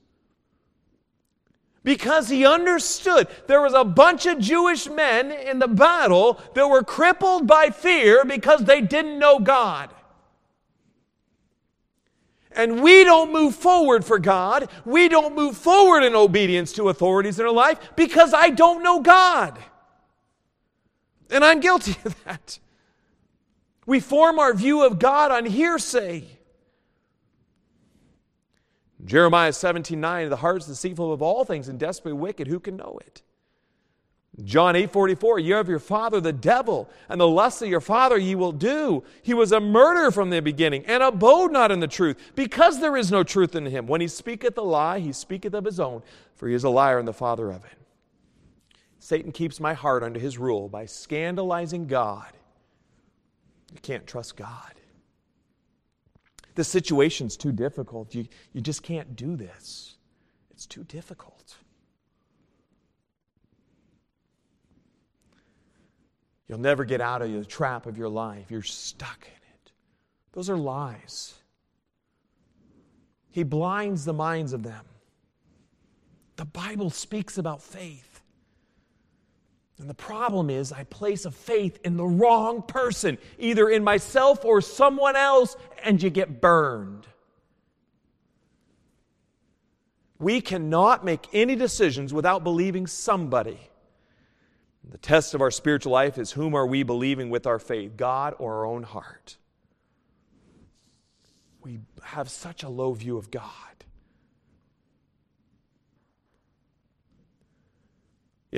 because 1.85 2.29
he 2.29 2.45
understood 2.45 3.29
there 3.47 3.62
was 3.62 3.74
a 3.74 3.85
bunch 3.85 4.26
of 4.26 4.39
Jewish 4.39 4.89
men 4.89 5.31
in 5.31 5.59
the 5.59 5.68
battle 5.68 6.41
that 6.55 6.68
were 6.68 6.83
crippled 6.83 7.47
by 7.47 7.70
fear 7.70 8.24
because 8.24 8.64
they 8.64 8.81
didn't 8.81 9.18
know 9.18 9.39
God. 9.39 9.91
And 12.53 12.83
we 12.83 13.05
don't 13.05 13.33
move 13.33 13.55
forward 13.55 14.05
for 14.05 14.18
God. 14.18 14.68
We 14.85 15.09
don't 15.09 15.37
move 15.37 15.57
forward 15.57 16.03
in 16.03 16.14
obedience 16.14 16.72
to 16.72 16.89
authorities 16.89 17.39
in 17.39 17.47
our 17.47 17.53
life 17.53 17.79
because 17.95 18.35
I 18.35 18.51
don't 18.51 18.83
know 18.83 19.01
God. 19.01 19.59
And 21.31 21.45
I'm 21.45 21.61
guilty 21.61 21.97
of 22.05 22.22
that. 22.24 22.59
We 23.87 24.01
form 24.01 24.39
our 24.39 24.53
view 24.55 24.85
of 24.85 24.99
God 24.99 25.31
on 25.31 25.47
hearsay. 25.47 26.38
Jeremiah 29.05 29.53
17 29.53 30.01
9, 30.01 30.28
the 30.28 30.36
heart 30.36 30.62
is 30.62 30.66
deceitful 30.66 31.12
of 31.12 31.22
all 31.22 31.44
things 31.44 31.68
and 31.68 31.78
desperately 31.78 32.18
wicked. 32.18 32.49
Who 32.49 32.59
can 32.59 32.76
know 32.76 32.99
it? 33.07 33.22
John 34.44 34.76
8 34.76 34.90
44, 34.92 35.40
you 35.40 35.55
have 35.55 35.68
your 35.68 35.78
father 35.78 36.20
the 36.20 36.32
devil, 36.32 36.88
and 37.09 37.20
the 37.20 37.26
lusts 37.26 37.62
of 37.62 37.68
your 37.68 37.80
father 37.80 38.18
ye 38.18 38.34
will 38.34 38.53
do. 38.53 39.03
He 39.22 39.34
was 39.34 39.51
a 39.51 39.61
murderer 39.61 40.11
from 40.11 40.30
the 40.30 40.40
beginning, 40.40 40.84
and 40.86 41.03
abode 41.03 41.53
not 41.53 41.72
in 41.72 41.80
the 41.80 41.88
truth, 41.88 42.16
because 42.34 42.80
there 42.80 42.96
is 42.96 43.11
no 43.11 43.24
truth 43.24 43.57
in 43.57 43.66
him. 43.66 43.86
When 43.86 44.01
he 44.01 44.09
speaketh 44.09 44.57
a 44.59 44.62
lie, 44.62 45.01
he 45.01 45.12
speaketh 45.12 45.55
of 45.55 45.64
his 45.64 45.80
own, 45.80 46.03
for 46.36 46.49
he 46.49 46.55
is 46.55 46.64
a 46.64 46.68
liar 46.68 46.99
and 46.99 47.09
the 47.09 47.12
father 47.12 47.51
of 47.51 47.64
it. 47.64 47.78
Satan 49.01 49.32
keeps 49.32 49.59
my 49.59 49.74
heart 49.74 50.03
under 50.03 50.20
his 50.20 50.38
rule 50.38 50.68
by 50.68 50.86
scandalizing 50.86 51.86
God. 51.86 52.32
You 53.72 53.80
can't 53.80 54.07
trust 54.07 54.36
God 54.36 54.74
the 56.59 56.64
situation's 56.64 57.36
too 57.36 57.52
difficult. 57.52 58.12
You, 58.16 58.26
you 58.52 58.61
just 58.61 58.82
can't 58.82 59.14
do 59.14 59.36
this. 59.36 59.96
It's 60.50 60.66
too 60.66 60.82
difficult. 60.82 61.54
You'll 66.48 66.59
never 66.59 66.84
get 66.84 67.00
out 67.00 67.22
of 67.22 67.30
the 67.30 67.44
trap 67.44 67.86
of 67.86 67.96
your 67.96 68.09
life. 68.09 68.50
You're 68.50 68.62
stuck 68.62 69.24
in 69.24 69.54
it. 69.54 69.72
Those 70.32 70.50
are 70.50 70.56
lies. 70.56 71.34
He 73.30 73.44
blinds 73.44 74.04
the 74.04 74.12
minds 74.12 74.52
of 74.52 74.64
them. 74.64 74.84
The 76.34 76.46
Bible 76.46 76.90
speaks 76.90 77.38
about 77.38 77.62
faith. 77.62 78.07
And 79.79 79.89
the 79.89 79.95
problem 79.95 80.51
is, 80.51 80.72
I 80.72 80.85
place 80.85 81.24
a 81.24 81.31
faith 81.31 81.79
in 81.85 81.97
the 81.97 82.07
wrong 82.07 82.62
person, 82.62 83.16
either 83.39 83.68
in 83.68 83.85
myself 83.85 84.45
or 84.45 84.61
someone 84.61 85.14
else, 85.14 85.57
and 85.85 86.03
you 86.03 86.11
get 86.11 86.41
burned. 86.41 87.07
We 90.18 90.41
cannot 90.41 91.05
make 91.05 91.29
any 91.33 91.55
decisions 91.55 92.12
without 92.12 92.43
believing 92.43 92.89
somebody. 92.89 93.61
The 94.91 94.99
test 94.99 95.35
of 95.35 95.41
our 95.41 95.51
spiritual 95.51 95.93
life 95.93 96.18
is 96.18 96.33
whom 96.33 96.55
are 96.55 96.66
we 96.66 96.83
believing 96.83 97.31
with 97.31 97.47
our 97.47 97.59
faith, 97.59 97.97
God 97.97 98.35
or 98.39 98.57
our 98.57 98.66
own 98.66 98.83
heart? 98.83 99.37
We 101.62 101.81
have 102.03 102.31
such 102.31 102.64
a 102.64 102.68
low 102.68 102.95
view 102.95 103.16
of 103.16 103.31
God. 103.31 103.53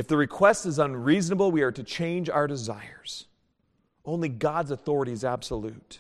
If 0.01 0.07
the 0.07 0.17
request 0.17 0.65
is 0.65 0.79
unreasonable, 0.79 1.53
we 1.53 1.61
are 1.61 1.73
to 1.73 1.83
change 1.83 2.31
our 2.31 2.47
desires. 2.47 3.27
Only 4.03 4.31
God's 4.31 4.71
authority 4.71 5.13
is 5.13 5.27
absolute. 5.27 5.99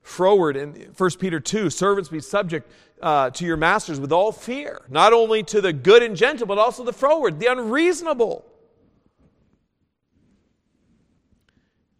Froward 0.00 0.56
in 0.56 0.94
1 0.96 1.10
Peter 1.20 1.40
2 1.40 1.68
servants 1.68 2.08
be 2.08 2.20
subject 2.20 2.72
uh, 3.02 3.28
to 3.28 3.44
your 3.44 3.58
masters 3.58 4.00
with 4.00 4.12
all 4.12 4.32
fear, 4.32 4.80
not 4.88 5.12
only 5.12 5.42
to 5.42 5.60
the 5.60 5.74
good 5.74 6.02
and 6.02 6.16
gentle, 6.16 6.46
but 6.46 6.56
also 6.56 6.84
the 6.84 6.92
froward, 6.94 7.38
the 7.38 7.52
unreasonable. 7.52 8.46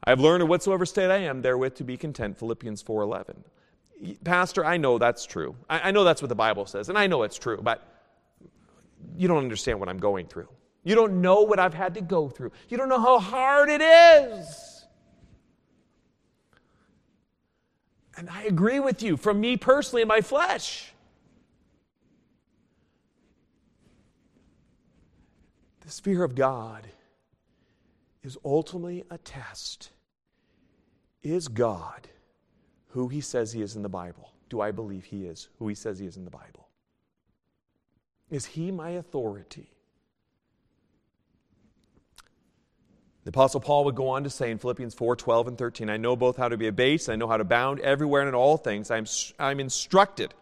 I 0.03 0.09
have 0.09 0.21
learned 0.21 0.43
in 0.45 0.49
whatsoever 0.49 0.87
state 0.87 1.11
I 1.11 1.19
am 1.19 1.43
therewith 1.43 1.75
to 1.75 1.85
be 1.85 1.99
content. 1.99 2.39
Philippians 2.39 2.83
4:11. 2.83 3.37
Pastor, 4.25 4.65
I 4.65 4.79
know 4.79 4.97
that's 4.97 5.27
true. 5.27 5.55
I, 5.69 5.89
I 5.89 5.91
know 5.91 6.05
that's 6.05 6.23
what 6.23 6.31
the 6.31 6.35
Bible 6.35 6.65
says, 6.65 6.89
and 6.89 6.97
I 6.97 7.07
know 7.07 7.23
it's 7.23 7.37
true, 7.37 7.61
but 7.63 7.94
you 9.17 9.29
don't 9.29 9.39
understand 9.39 9.81
what 9.81 9.89
I'm 9.89 9.99
going 9.99 10.27
through. 10.27 10.49
You 10.83 10.95
don't 10.95 11.21
know 11.21 11.43
what 11.43 11.59
I've 11.59 11.75
had 11.75 11.95
to 11.95 12.01
go 12.01 12.29
through. 12.29 12.53
You 12.69 12.77
don't 12.77 12.89
know 12.89 13.01
how 13.01 13.19
hard 13.19 13.71
it 13.71 13.81
is. 13.81 14.87
And 18.17 18.31
I 18.31 18.45
agree 18.45 18.81
with 18.81 19.03
you 19.03 19.17
from 19.17 19.41
me 19.41 19.57
personally 19.57 20.03
in 20.03 20.09
my 20.09 20.21
flesh. 20.21 20.93
This 25.81 26.01
fear 26.01 26.23
of 26.23 26.35
God 26.35 26.87
is 28.23 28.39
ultimately 28.45 29.05
a 29.11 29.19
test. 29.19 29.91
Is 31.23 31.49
God 31.49 32.09
who 32.89 33.09
he 33.09 33.21
says 33.21 33.53
he 33.53 33.63
is 33.63 33.77
in 33.77 33.83
the 33.83 33.89
Bible? 33.89 34.33
Do 34.49 34.61
I 34.61 34.71
believe 34.71 35.05
he 35.05 35.25
is 35.27 35.49
who 35.59 35.69
he 35.69 35.75
says 35.75 35.99
he 35.99 36.07
is 36.07 36.17
in 36.17 36.25
the 36.25 36.31
Bible? 36.31 36.64
Is 38.35 38.47
he 38.47 38.73
my 38.73 38.91
authority? 38.91 39.71
The 43.23 43.29
Apostle 43.29 43.61
Paul 43.61 43.85
would 43.85 43.95
go 43.95 44.09
on 44.09 44.25
to 44.25 44.31
say 44.31 44.51
in 44.51 44.59
Philippians 44.59 44.93
4 44.93 45.15
12 45.15 45.47
and 45.47 45.57
13, 45.57 45.89
I 45.89 45.99
know 45.99 46.17
both 46.17 46.37
how 46.37 46.49
to 46.49 46.57
be 46.57 46.67
abased, 46.67 47.09
I 47.09 47.15
know 47.15 47.29
how 47.29 47.37
to 47.37 47.45
bound 47.45 47.79
everywhere 47.79 48.23
and 48.23 48.29
in 48.29 48.35
all 48.35 48.57
things. 48.57 48.91
I'm, 48.91 49.07
I'm 49.39 49.61
instructed. 49.61 50.35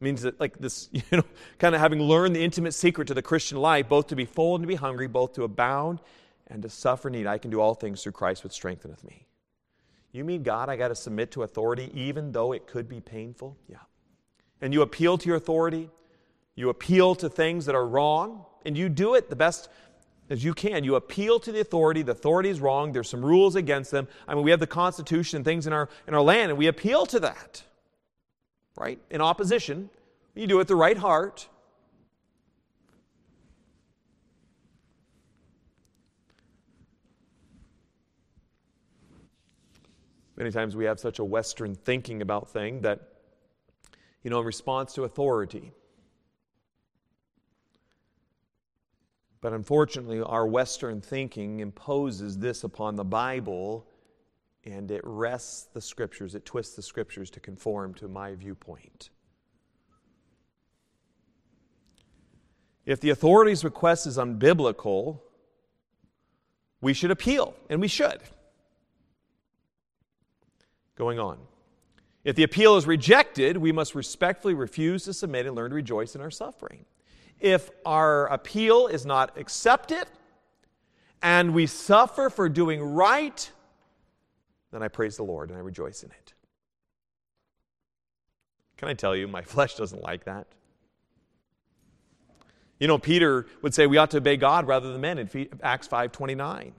Means 0.00 0.22
that, 0.22 0.40
like 0.40 0.58
this, 0.58 0.88
you 0.92 1.02
know, 1.12 1.24
kind 1.58 1.74
of 1.74 1.82
having 1.82 2.00
learned 2.00 2.34
the 2.34 2.42
intimate 2.42 2.72
secret 2.72 3.08
to 3.08 3.14
the 3.14 3.20
Christian 3.20 3.58
life, 3.58 3.90
both 3.90 4.06
to 4.06 4.16
be 4.16 4.24
full 4.24 4.54
and 4.54 4.62
to 4.62 4.66
be 4.66 4.74
hungry, 4.74 5.06
both 5.06 5.34
to 5.34 5.42
abound 5.42 6.00
and 6.46 6.62
to 6.62 6.70
suffer 6.70 7.10
need, 7.10 7.26
I 7.26 7.36
can 7.36 7.50
do 7.50 7.60
all 7.60 7.74
things 7.74 8.02
through 8.02 8.12
Christ 8.12 8.42
which 8.42 8.54
strengtheneth 8.54 9.04
me. 9.04 9.26
You 10.12 10.24
mean, 10.24 10.42
God, 10.42 10.70
I 10.70 10.76
got 10.76 10.88
to 10.88 10.94
submit 10.94 11.30
to 11.32 11.42
authority 11.42 11.90
even 11.92 12.32
though 12.32 12.52
it 12.52 12.66
could 12.66 12.88
be 12.88 13.02
painful? 13.02 13.58
Yeah. 13.68 13.76
And 14.62 14.72
you 14.72 14.80
appeal 14.80 15.18
to 15.18 15.26
your 15.26 15.36
authority, 15.36 15.90
you 16.56 16.68
appeal 16.68 17.14
to 17.16 17.28
things 17.28 17.66
that 17.66 17.74
are 17.74 17.86
wrong, 17.86 18.44
and 18.64 18.76
you 18.76 18.88
do 18.88 19.14
it 19.14 19.28
the 19.28 19.36
best 19.36 19.68
as 20.30 20.42
you 20.42 20.54
can. 20.54 20.84
You 20.84 20.94
appeal 20.94 21.40
to 21.40 21.52
the 21.52 21.60
authority. 21.60 22.02
The 22.02 22.12
authority 22.12 22.48
is 22.48 22.60
wrong. 22.60 22.92
There's 22.92 23.08
some 23.08 23.24
rules 23.24 23.56
against 23.56 23.90
them. 23.90 24.08
I 24.26 24.34
mean, 24.34 24.44
we 24.44 24.50
have 24.50 24.60
the 24.60 24.66
Constitution 24.66 25.38
and 25.38 25.44
things 25.44 25.66
in 25.66 25.72
our, 25.72 25.88
in 26.06 26.14
our 26.14 26.22
land, 26.22 26.50
and 26.50 26.58
we 26.58 26.66
appeal 26.66 27.06
to 27.06 27.20
that, 27.20 27.62
right? 28.76 28.98
In 29.10 29.20
opposition. 29.20 29.90
You 30.34 30.46
do 30.46 30.60
it 30.60 30.68
the 30.68 30.76
right 30.76 30.96
heart. 30.96 31.48
Many 40.36 40.50
times 40.50 40.74
we 40.74 40.84
have 40.86 40.98
such 40.98 41.20
a 41.20 41.24
Western 41.24 41.76
thinking 41.76 42.20
about 42.20 42.50
things 42.50 42.82
that, 42.82 43.00
you 44.24 44.30
know, 44.30 44.40
in 44.40 44.46
response 44.46 44.92
to 44.94 45.04
authority, 45.04 45.72
But 49.44 49.52
unfortunately, 49.52 50.22
our 50.22 50.46
Western 50.46 51.02
thinking 51.02 51.60
imposes 51.60 52.38
this 52.38 52.64
upon 52.64 52.96
the 52.96 53.04
Bible 53.04 53.86
and 54.64 54.90
it 54.90 55.02
wrests 55.04 55.64
the 55.74 55.82
scriptures, 55.82 56.34
it 56.34 56.46
twists 56.46 56.74
the 56.76 56.80
scriptures 56.80 57.28
to 57.28 57.40
conform 57.40 57.92
to 57.96 58.08
my 58.08 58.34
viewpoint. 58.36 59.10
If 62.86 63.00
the 63.00 63.10
authority's 63.10 63.64
request 63.64 64.06
is 64.06 64.16
unbiblical, 64.16 65.20
we 66.80 66.94
should 66.94 67.10
appeal, 67.10 67.54
and 67.68 67.82
we 67.82 67.88
should. 67.88 68.20
Going 70.96 71.18
on. 71.18 71.36
If 72.24 72.34
the 72.34 72.44
appeal 72.44 72.78
is 72.78 72.86
rejected, 72.86 73.58
we 73.58 73.72
must 73.72 73.94
respectfully 73.94 74.54
refuse 74.54 75.04
to 75.04 75.12
submit 75.12 75.44
and 75.44 75.54
learn 75.54 75.68
to 75.68 75.76
rejoice 75.76 76.14
in 76.14 76.22
our 76.22 76.30
suffering. 76.30 76.86
If 77.40 77.70
our 77.84 78.26
appeal 78.26 78.86
is 78.86 79.04
not 79.04 79.36
accepted 79.36 80.06
and 81.22 81.54
we 81.54 81.66
suffer 81.66 82.30
for 82.30 82.48
doing 82.48 82.82
right, 82.82 83.50
then 84.70 84.82
I 84.82 84.88
praise 84.88 85.16
the 85.16 85.24
Lord 85.24 85.50
and 85.50 85.58
I 85.58 85.62
rejoice 85.62 86.02
in 86.02 86.10
it. 86.10 86.34
Can 88.76 88.88
I 88.88 88.94
tell 88.94 89.14
you, 89.14 89.28
my 89.28 89.42
flesh 89.42 89.74
doesn't 89.74 90.02
like 90.02 90.24
that. 90.24 90.46
You 92.78 92.88
know, 92.88 92.98
Peter 92.98 93.46
would 93.62 93.72
say 93.72 93.86
we 93.86 93.96
ought 93.96 94.10
to 94.10 94.18
obey 94.18 94.36
God 94.36 94.66
rather 94.66 94.92
than 94.92 95.00
men 95.00 95.18
in 95.18 95.48
Acts 95.62 95.88
5:29. 95.88 96.72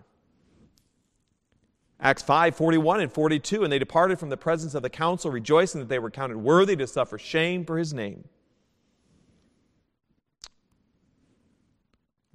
Acts 1.99 2.21
5, 2.21 2.55
41 2.55 2.99
and 2.99 3.11
42, 3.11 3.63
and 3.63 3.71
they 3.71 3.79
departed 3.79 4.19
from 4.19 4.29
the 4.29 4.37
presence 4.37 4.75
of 4.75 4.83
the 4.83 4.89
council, 4.89 5.31
rejoicing 5.31 5.79
that 5.79 5.87
they 5.87 5.97
were 5.97 6.11
counted 6.11 6.37
worthy 6.37 6.75
to 6.75 6.85
suffer 6.85 7.17
shame 7.17 7.65
for 7.65 7.77
his 7.77 7.93
name. 7.93 8.27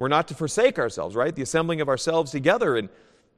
We're 0.01 0.09
not 0.09 0.29
to 0.29 0.35
forsake 0.35 0.79
ourselves, 0.79 1.15
right? 1.15 1.37
The 1.37 1.43
assembling 1.43 1.83
of 1.83 1.89
ourselves 1.91 2.31
together. 2.31 2.79
And, 2.79 2.89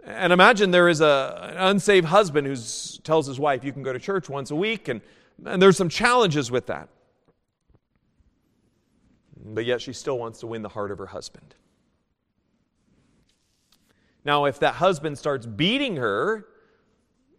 and 0.04 0.32
imagine 0.32 0.70
there 0.70 0.88
is 0.88 1.00
a, 1.00 1.50
an 1.50 1.56
unsaved 1.56 2.06
husband 2.06 2.46
who 2.46 2.54
tells 3.02 3.26
his 3.26 3.40
wife, 3.40 3.64
You 3.64 3.72
can 3.72 3.82
go 3.82 3.92
to 3.92 3.98
church 3.98 4.28
once 4.28 4.52
a 4.52 4.54
week, 4.54 4.86
and, 4.86 5.00
and 5.44 5.60
there's 5.60 5.76
some 5.76 5.88
challenges 5.88 6.52
with 6.52 6.68
that. 6.68 6.88
But 9.44 9.64
yet 9.64 9.82
she 9.82 9.92
still 9.92 10.16
wants 10.20 10.38
to 10.38 10.46
win 10.46 10.62
the 10.62 10.68
heart 10.68 10.92
of 10.92 10.98
her 10.98 11.06
husband. 11.06 11.56
Now, 14.24 14.44
if 14.44 14.60
that 14.60 14.74
husband 14.74 15.18
starts 15.18 15.46
beating 15.46 15.96
her 15.96 16.46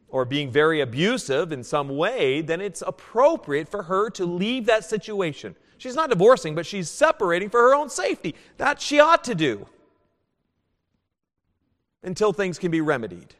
or 0.10 0.26
being 0.26 0.52
very 0.52 0.82
abusive 0.82 1.54
in 1.54 1.64
some 1.64 1.88
way, 1.96 2.42
then 2.42 2.60
it's 2.60 2.84
appropriate 2.86 3.70
for 3.70 3.84
her 3.84 4.10
to 4.10 4.26
leave 4.26 4.66
that 4.66 4.84
situation. 4.84 5.56
She's 5.78 5.96
not 5.96 6.10
divorcing, 6.10 6.56
but 6.56 6.66
she's 6.66 6.90
separating 6.90 7.50
for 7.50 7.62
her 7.62 7.76
own 7.76 7.90
safety. 7.90 8.36
That 8.58 8.82
she 8.82 9.00
ought 9.00 9.24
to 9.26 9.36
do 9.36 9.68
until 12.04 12.34
things 12.34 12.60
can 12.60 12.72
be 12.72 12.82
remedied. 12.82 13.36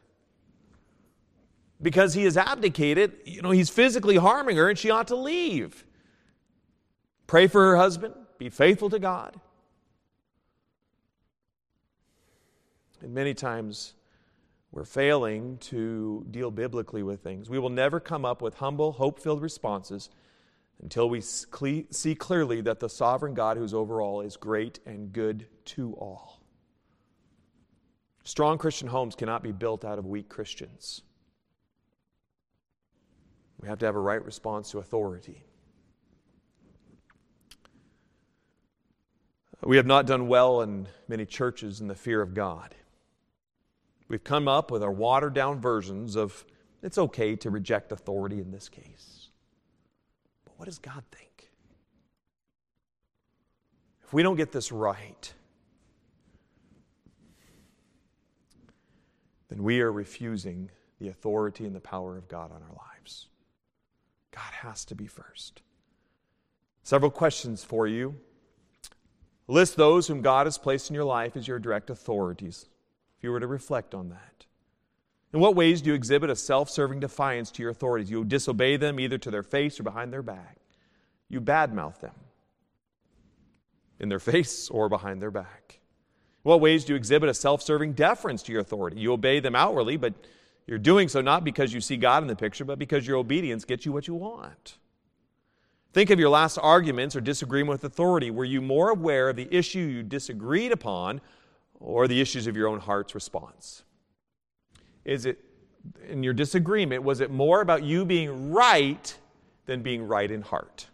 Because 1.80 2.14
he 2.14 2.24
has 2.24 2.36
abdicated, 2.36 3.12
you 3.24 3.42
know, 3.42 3.50
he's 3.50 3.68
physically 3.68 4.16
harming 4.16 4.56
her 4.56 4.68
and 4.68 4.78
she 4.78 4.90
ought 4.90 5.08
to 5.08 5.16
leave. 5.16 5.84
Pray 7.26 7.46
for 7.46 7.60
her 7.70 7.76
husband, 7.76 8.14
be 8.38 8.48
faithful 8.48 8.90
to 8.90 8.98
God. 8.98 9.38
And 13.02 13.12
many 13.12 13.34
times 13.34 13.92
we're 14.72 14.84
failing 14.84 15.58
to 15.58 16.26
deal 16.30 16.50
biblically 16.50 17.02
with 17.02 17.20
things. 17.20 17.50
We 17.50 17.58
will 17.58 17.70
never 17.70 18.00
come 18.00 18.24
up 18.24 18.40
with 18.40 18.54
humble, 18.54 18.92
hope 18.92 19.20
filled 19.20 19.42
responses 19.42 20.08
until 20.82 21.08
we 21.08 21.20
see 21.20 22.14
clearly 22.14 22.60
that 22.60 22.80
the 22.80 22.88
sovereign 22.88 23.34
God 23.34 23.56
who's 23.56 23.74
over 23.74 24.02
all 24.02 24.20
is 24.20 24.36
great 24.36 24.80
and 24.84 25.12
good 25.12 25.46
to 25.66 25.94
all. 25.94 26.40
Strong 28.24 28.58
Christian 28.58 28.88
homes 28.88 29.14
cannot 29.14 29.42
be 29.42 29.52
built 29.52 29.84
out 29.84 29.98
of 29.98 30.06
weak 30.06 30.28
Christians. 30.28 31.02
We 33.60 33.68
have 33.68 33.78
to 33.78 33.86
have 33.86 33.96
a 33.96 34.00
right 34.00 34.22
response 34.22 34.70
to 34.72 34.78
authority. 34.78 35.42
We 39.62 39.76
have 39.76 39.86
not 39.86 40.06
done 40.06 40.28
well 40.28 40.60
in 40.60 40.88
many 41.08 41.24
churches 41.24 41.80
in 41.80 41.88
the 41.88 41.94
fear 41.94 42.20
of 42.20 42.34
God. 42.34 42.74
We've 44.08 44.22
come 44.22 44.48
up 44.48 44.70
with 44.70 44.82
our 44.82 44.92
watered 44.92 45.32
down 45.32 45.60
versions 45.60 46.16
of 46.16 46.44
it's 46.82 46.98
okay 46.98 47.36
to 47.36 47.50
reject 47.50 47.90
authority 47.90 48.40
in 48.40 48.50
this 48.50 48.68
case. 48.68 49.13
What 50.56 50.66
does 50.66 50.78
God 50.78 51.02
think? 51.10 51.50
If 54.02 54.12
we 54.12 54.22
don't 54.22 54.36
get 54.36 54.52
this 54.52 54.70
right, 54.70 55.32
then 59.48 59.62
we 59.62 59.80
are 59.80 59.92
refusing 59.92 60.70
the 60.98 61.08
authority 61.08 61.64
and 61.64 61.74
the 61.74 61.80
power 61.80 62.16
of 62.16 62.28
God 62.28 62.50
on 62.52 62.62
our 62.62 62.76
lives. 62.76 63.26
God 64.30 64.52
has 64.52 64.84
to 64.86 64.94
be 64.94 65.06
first. 65.06 65.62
Several 66.82 67.10
questions 67.10 67.64
for 67.64 67.86
you. 67.86 68.16
List 69.46 69.76
those 69.76 70.06
whom 70.06 70.22
God 70.22 70.46
has 70.46 70.58
placed 70.58 70.90
in 70.90 70.94
your 70.94 71.04
life 71.04 71.36
as 71.36 71.46
your 71.46 71.58
direct 71.58 71.90
authorities, 71.90 72.66
if 73.16 73.24
you 73.24 73.30
were 73.30 73.40
to 73.40 73.46
reflect 73.46 73.94
on 73.94 74.08
that. 74.08 74.33
In 75.34 75.40
what 75.40 75.56
ways 75.56 75.82
do 75.82 75.90
you 75.90 75.94
exhibit 75.94 76.30
a 76.30 76.36
self 76.36 76.70
serving 76.70 77.00
defiance 77.00 77.50
to 77.50 77.62
your 77.62 77.72
authorities? 77.72 78.08
You 78.08 78.24
disobey 78.24 78.76
them 78.76 79.00
either 79.00 79.18
to 79.18 79.32
their 79.32 79.42
face 79.42 79.80
or 79.80 79.82
behind 79.82 80.12
their 80.12 80.22
back. 80.22 80.58
You 81.28 81.40
badmouth 81.40 81.98
them 81.98 82.14
in 83.98 84.08
their 84.08 84.20
face 84.20 84.70
or 84.70 84.88
behind 84.88 85.20
their 85.20 85.32
back. 85.32 85.80
In 86.44 86.48
what 86.48 86.60
ways 86.60 86.84
do 86.84 86.92
you 86.92 86.96
exhibit 86.96 87.28
a 87.28 87.34
self 87.34 87.62
serving 87.62 87.94
deference 87.94 88.44
to 88.44 88.52
your 88.52 88.60
authority? 88.60 89.00
You 89.00 89.12
obey 89.12 89.40
them 89.40 89.56
outwardly, 89.56 89.96
but 89.96 90.14
you're 90.68 90.78
doing 90.78 91.08
so 91.08 91.20
not 91.20 91.42
because 91.42 91.74
you 91.74 91.80
see 91.80 91.96
God 91.96 92.22
in 92.22 92.28
the 92.28 92.36
picture, 92.36 92.64
but 92.64 92.78
because 92.78 93.04
your 93.04 93.16
obedience 93.16 93.64
gets 93.64 93.84
you 93.84 93.90
what 93.90 94.06
you 94.06 94.14
want. 94.14 94.78
Think 95.92 96.10
of 96.10 96.20
your 96.20 96.30
last 96.30 96.58
arguments 96.58 97.16
or 97.16 97.20
disagreement 97.20 97.82
with 97.82 97.92
authority. 97.92 98.30
Were 98.30 98.44
you 98.44 98.62
more 98.62 98.90
aware 98.90 99.30
of 99.30 99.36
the 99.36 99.52
issue 99.52 99.80
you 99.80 100.04
disagreed 100.04 100.70
upon 100.70 101.20
or 101.80 102.06
the 102.06 102.20
issues 102.20 102.46
of 102.46 102.56
your 102.56 102.68
own 102.68 102.78
heart's 102.78 103.16
response? 103.16 103.82
Is 105.04 105.26
it, 105.26 105.38
in 106.08 106.22
your 106.22 106.32
disagreement, 106.32 107.02
was 107.02 107.20
it 107.20 107.30
more 107.30 107.60
about 107.60 107.82
you 107.82 108.04
being 108.04 108.50
right 108.50 109.16
than 109.66 109.82
being 109.82 110.06
right 110.06 110.30
in 110.30 110.42
heart? 110.42 110.88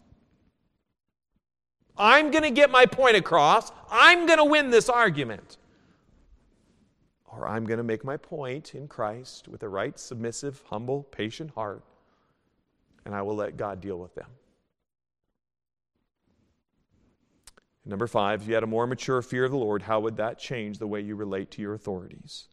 I'm 1.96 2.30
going 2.30 2.44
to 2.44 2.50
get 2.50 2.70
my 2.70 2.86
point 2.86 3.16
across. 3.16 3.70
I'm 3.90 4.26
going 4.26 4.38
to 4.38 4.44
win 4.44 4.70
this 4.70 4.88
argument. 4.88 5.58
Or 7.26 7.46
I'm 7.46 7.64
going 7.64 7.78
to 7.78 7.84
make 7.84 8.04
my 8.04 8.16
point 8.16 8.74
in 8.74 8.88
Christ 8.88 9.48
with 9.48 9.62
a 9.62 9.68
right, 9.68 9.98
submissive, 9.98 10.62
humble, 10.68 11.04
patient 11.04 11.52
heart, 11.52 11.84
and 13.04 13.14
I 13.14 13.22
will 13.22 13.36
let 13.36 13.56
God 13.56 13.80
deal 13.80 13.98
with 13.98 14.14
them. 14.14 14.26
Number 17.84 18.06
five, 18.06 18.42
if 18.42 18.48
you 18.48 18.54
had 18.54 18.62
a 18.62 18.68
more 18.68 18.86
mature 18.86 19.22
fear 19.22 19.44
of 19.44 19.50
the 19.50 19.56
Lord, 19.56 19.82
how 19.82 20.00
would 20.00 20.16
that 20.16 20.38
change 20.38 20.78
the 20.78 20.86
way 20.86 21.00
you 21.00 21.16
relate 21.16 21.50
to 21.52 21.62
your 21.62 21.74
authorities? 21.74 22.48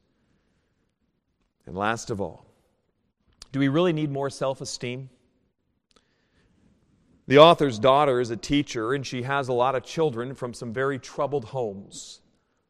And 1.68 1.76
last 1.76 2.09
of 2.09 2.20
all, 2.20 2.45
do 3.51 3.59
we 3.59 3.68
really 3.68 3.93
need 3.93 4.09
more 4.09 4.32
self 4.32 4.61
esteem? 4.61 5.09
The 7.28 7.39
author's 7.39 7.78
daughter 7.78 8.22
is 8.22 8.32
a 8.32 8.38
teacher, 8.38 8.93
and 8.93 9.05
she 9.05 9.24
has 9.24 9.49
a 9.49 9.53
lot 9.53 9.76
of 9.76 9.84
children 9.84 10.34
from 10.34 10.53
some 10.53 10.72
very 10.72 10.97
troubled 10.97 11.45
homes, 11.45 12.22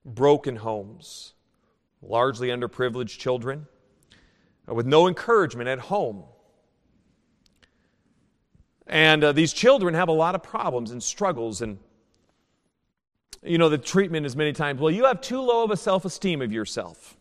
broken 0.04 0.56
homes, 0.56 1.34
largely 2.02 2.48
underprivileged 2.48 3.20
children, 3.20 3.68
uh, 4.68 4.74
with 4.74 4.88
no 4.88 5.08
encouragement 5.08 5.70
at 5.70 5.78
home. 5.78 6.24
And 8.88 9.24
uh, 9.24 9.32
these 9.32 9.54
children 9.54 9.94
have 9.94 10.10
a 10.10 10.14
lot 10.14 10.34
of 10.34 10.42
problems 10.42 10.90
and 10.92 11.04
struggles 11.04 11.62
and 11.62 11.78
you 13.44 13.58
know, 13.58 13.70
the 13.70 13.78
treatment 13.78 14.26
is 14.26 14.36
many 14.36 14.54
times, 14.54 14.82
well, 14.82 14.92
you 14.92 15.06
have 15.06 15.22
too 15.22 15.40
low 15.40 15.64
of 15.64 15.72
a 15.72 15.78
self 15.78 16.06
esteem 16.06 16.42
of 16.42 16.52
yourself. 16.52 17.17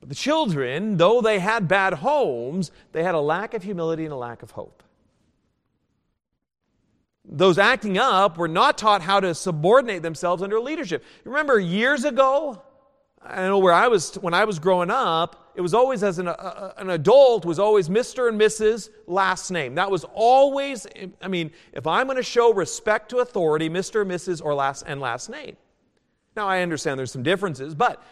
But 0.00 0.08
the 0.08 0.14
children, 0.14 0.96
though 0.96 1.20
they 1.20 1.38
had 1.38 1.68
bad 1.68 1.94
homes, 1.94 2.70
they 2.92 3.02
had 3.02 3.14
a 3.14 3.20
lack 3.20 3.54
of 3.54 3.62
humility 3.62 4.04
and 4.04 4.12
a 4.12 4.16
lack 4.16 4.42
of 4.42 4.52
hope. 4.52 4.82
Those 7.24 7.58
acting 7.58 7.98
up 7.98 8.38
were 8.38 8.48
not 8.48 8.78
taught 8.78 9.02
how 9.02 9.20
to 9.20 9.34
subordinate 9.34 10.02
themselves 10.02 10.42
under 10.42 10.58
leadership. 10.58 11.04
Remember 11.24 11.60
years 11.60 12.04
ago, 12.04 12.62
I 13.22 13.42
know 13.42 13.58
where 13.58 13.74
I 13.74 13.88
was 13.88 14.14
when 14.16 14.32
I 14.32 14.46
was 14.46 14.58
growing 14.58 14.90
up, 14.90 15.52
it 15.54 15.60
was 15.60 15.74
always 15.74 16.02
as 16.02 16.18
an, 16.18 16.28
a, 16.28 16.74
an 16.78 16.88
adult 16.90 17.44
was 17.44 17.58
always 17.58 17.90
Mr. 17.90 18.28
and 18.28 18.40
Mrs. 18.40 18.88
last 19.06 19.50
name. 19.50 19.74
That 19.74 19.90
was 19.90 20.04
always 20.14 20.86
I 21.20 21.28
mean, 21.28 21.50
if 21.72 21.86
I'm 21.86 22.06
going 22.06 22.16
to 22.16 22.22
show 22.22 22.52
respect 22.54 23.10
to 23.10 23.18
authority, 23.18 23.68
Mr. 23.68 24.00
And 24.02 24.10
Mrs. 24.10 24.42
or 24.42 24.54
last 24.54 24.84
and 24.86 25.00
last 25.00 25.28
name. 25.28 25.56
Now 26.34 26.48
I 26.48 26.62
understand 26.62 26.98
there's 26.98 27.12
some 27.12 27.22
differences, 27.22 27.74
but 27.74 28.02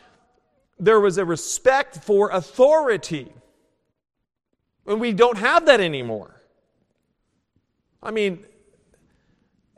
there 0.78 1.00
was 1.00 1.18
a 1.18 1.24
respect 1.24 1.96
for 1.96 2.30
authority. 2.30 3.32
And 4.86 5.00
we 5.00 5.12
don't 5.12 5.38
have 5.38 5.66
that 5.66 5.80
anymore. 5.80 6.40
I 8.02 8.10
mean, 8.10 8.44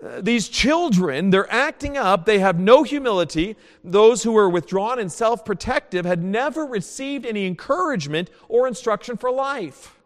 uh, 0.05 0.21
these 0.21 0.49
children, 0.49 1.31
they're 1.31 1.51
acting 1.53 1.97
up. 1.97 2.25
They 2.25 2.39
have 2.39 2.59
no 2.59 2.83
humility. 2.83 3.57
Those 3.85 4.23
who 4.23 4.33
were 4.33 4.49
withdrawn 4.49 4.99
and 4.99 5.11
self 5.11 5.45
protective 5.45 6.05
had 6.05 6.23
never 6.23 6.65
received 6.65 7.27
any 7.27 7.47
encouragement 7.47 8.31
or 8.49 8.67
instruction 8.67 9.17
for 9.17 9.31
life. 9.31 9.99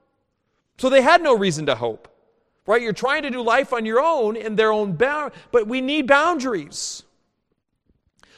So 0.79 0.89
they 0.89 1.03
had 1.03 1.23
no 1.23 1.37
reason 1.37 1.67
to 1.67 1.77
hope. 1.77 2.09
Right? 2.67 2.83
You're 2.83 2.93
trying 2.93 3.23
to 3.23 3.31
do 3.31 3.43
life 3.43 3.73
on 3.73 3.85
your 3.85 4.01
own 4.01 4.37
in 4.37 4.57
their 4.57 4.73
own 4.73 4.93
bound, 4.93 5.33
but 5.53 5.69
we 5.69 5.81
need 5.81 6.07
boundaries. 6.07 7.03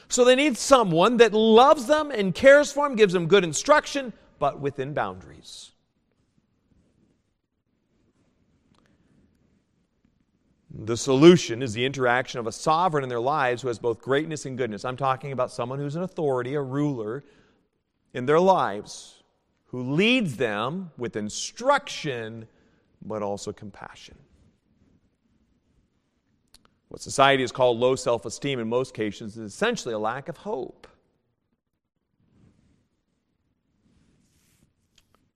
So 0.08 0.24
they 0.24 0.36
need 0.36 0.56
someone 0.56 1.16
that 1.18 1.32
loves 1.32 1.86
them 1.86 2.10
and 2.10 2.34
cares 2.34 2.72
for 2.72 2.88
them, 2.88 2.96
gives 2.96 3.12
them 3.12 3.26
good 3.26 3.44
instruction, 3.44 4.12
but 4.38 4.60
within 4.60 4.94
boundaries. 4.94 5.72
The 10.78 10.96
solution 10.96 11.62
is 11.62 11.72
the 11.72 11.84
interaction 11.84 12.38
of 12.38 12.46
a 12.46 12.52
sovereign 12.52 13.02
in 13.02 13.08
their 13.08 13.20
lives 13.20 13.62
who 13.62 13.68
has 13.68 13.78
both 13.78 14.00
greatness 14.00 14.44
and 14.44 14.58
goodness. 14.58 14.84
I'm 14.84 14.96
talking 14.96 15.32
about 15.32 15.50
someone 15.50 15.78
who's 15.78 15.96
an 15.96 16.02
authority, 16.02 16.54
a 16.54 16.60
ruler 16.60 17.24
in 18.12 18.26
their 18.26 18.40
lives, 18.40 19.22
who 19.66 19.94
leads 19.94 20.36
them 20.36 20.90
with 20.98 21.16
instruction, 21.16 22.46
but 23.02 23.22
also 23.22 23.52
compassion. 23.52 24.16
What 26.88 27.00
society 27.00 27.42
has 27.42 27.52
called 27.52 27.78
low 27.78 27.96
self 27.96 28.24
esteem 28.24 28.58
in 28.58 28.68
most 28.68 28.94
cases 28.94 29.36
is 29.36 29.52
essentially 29.52 29.94
a 29.94 29.98
lack 29.98 30.28
of 30.28 30.38
hope. 30.38 30.86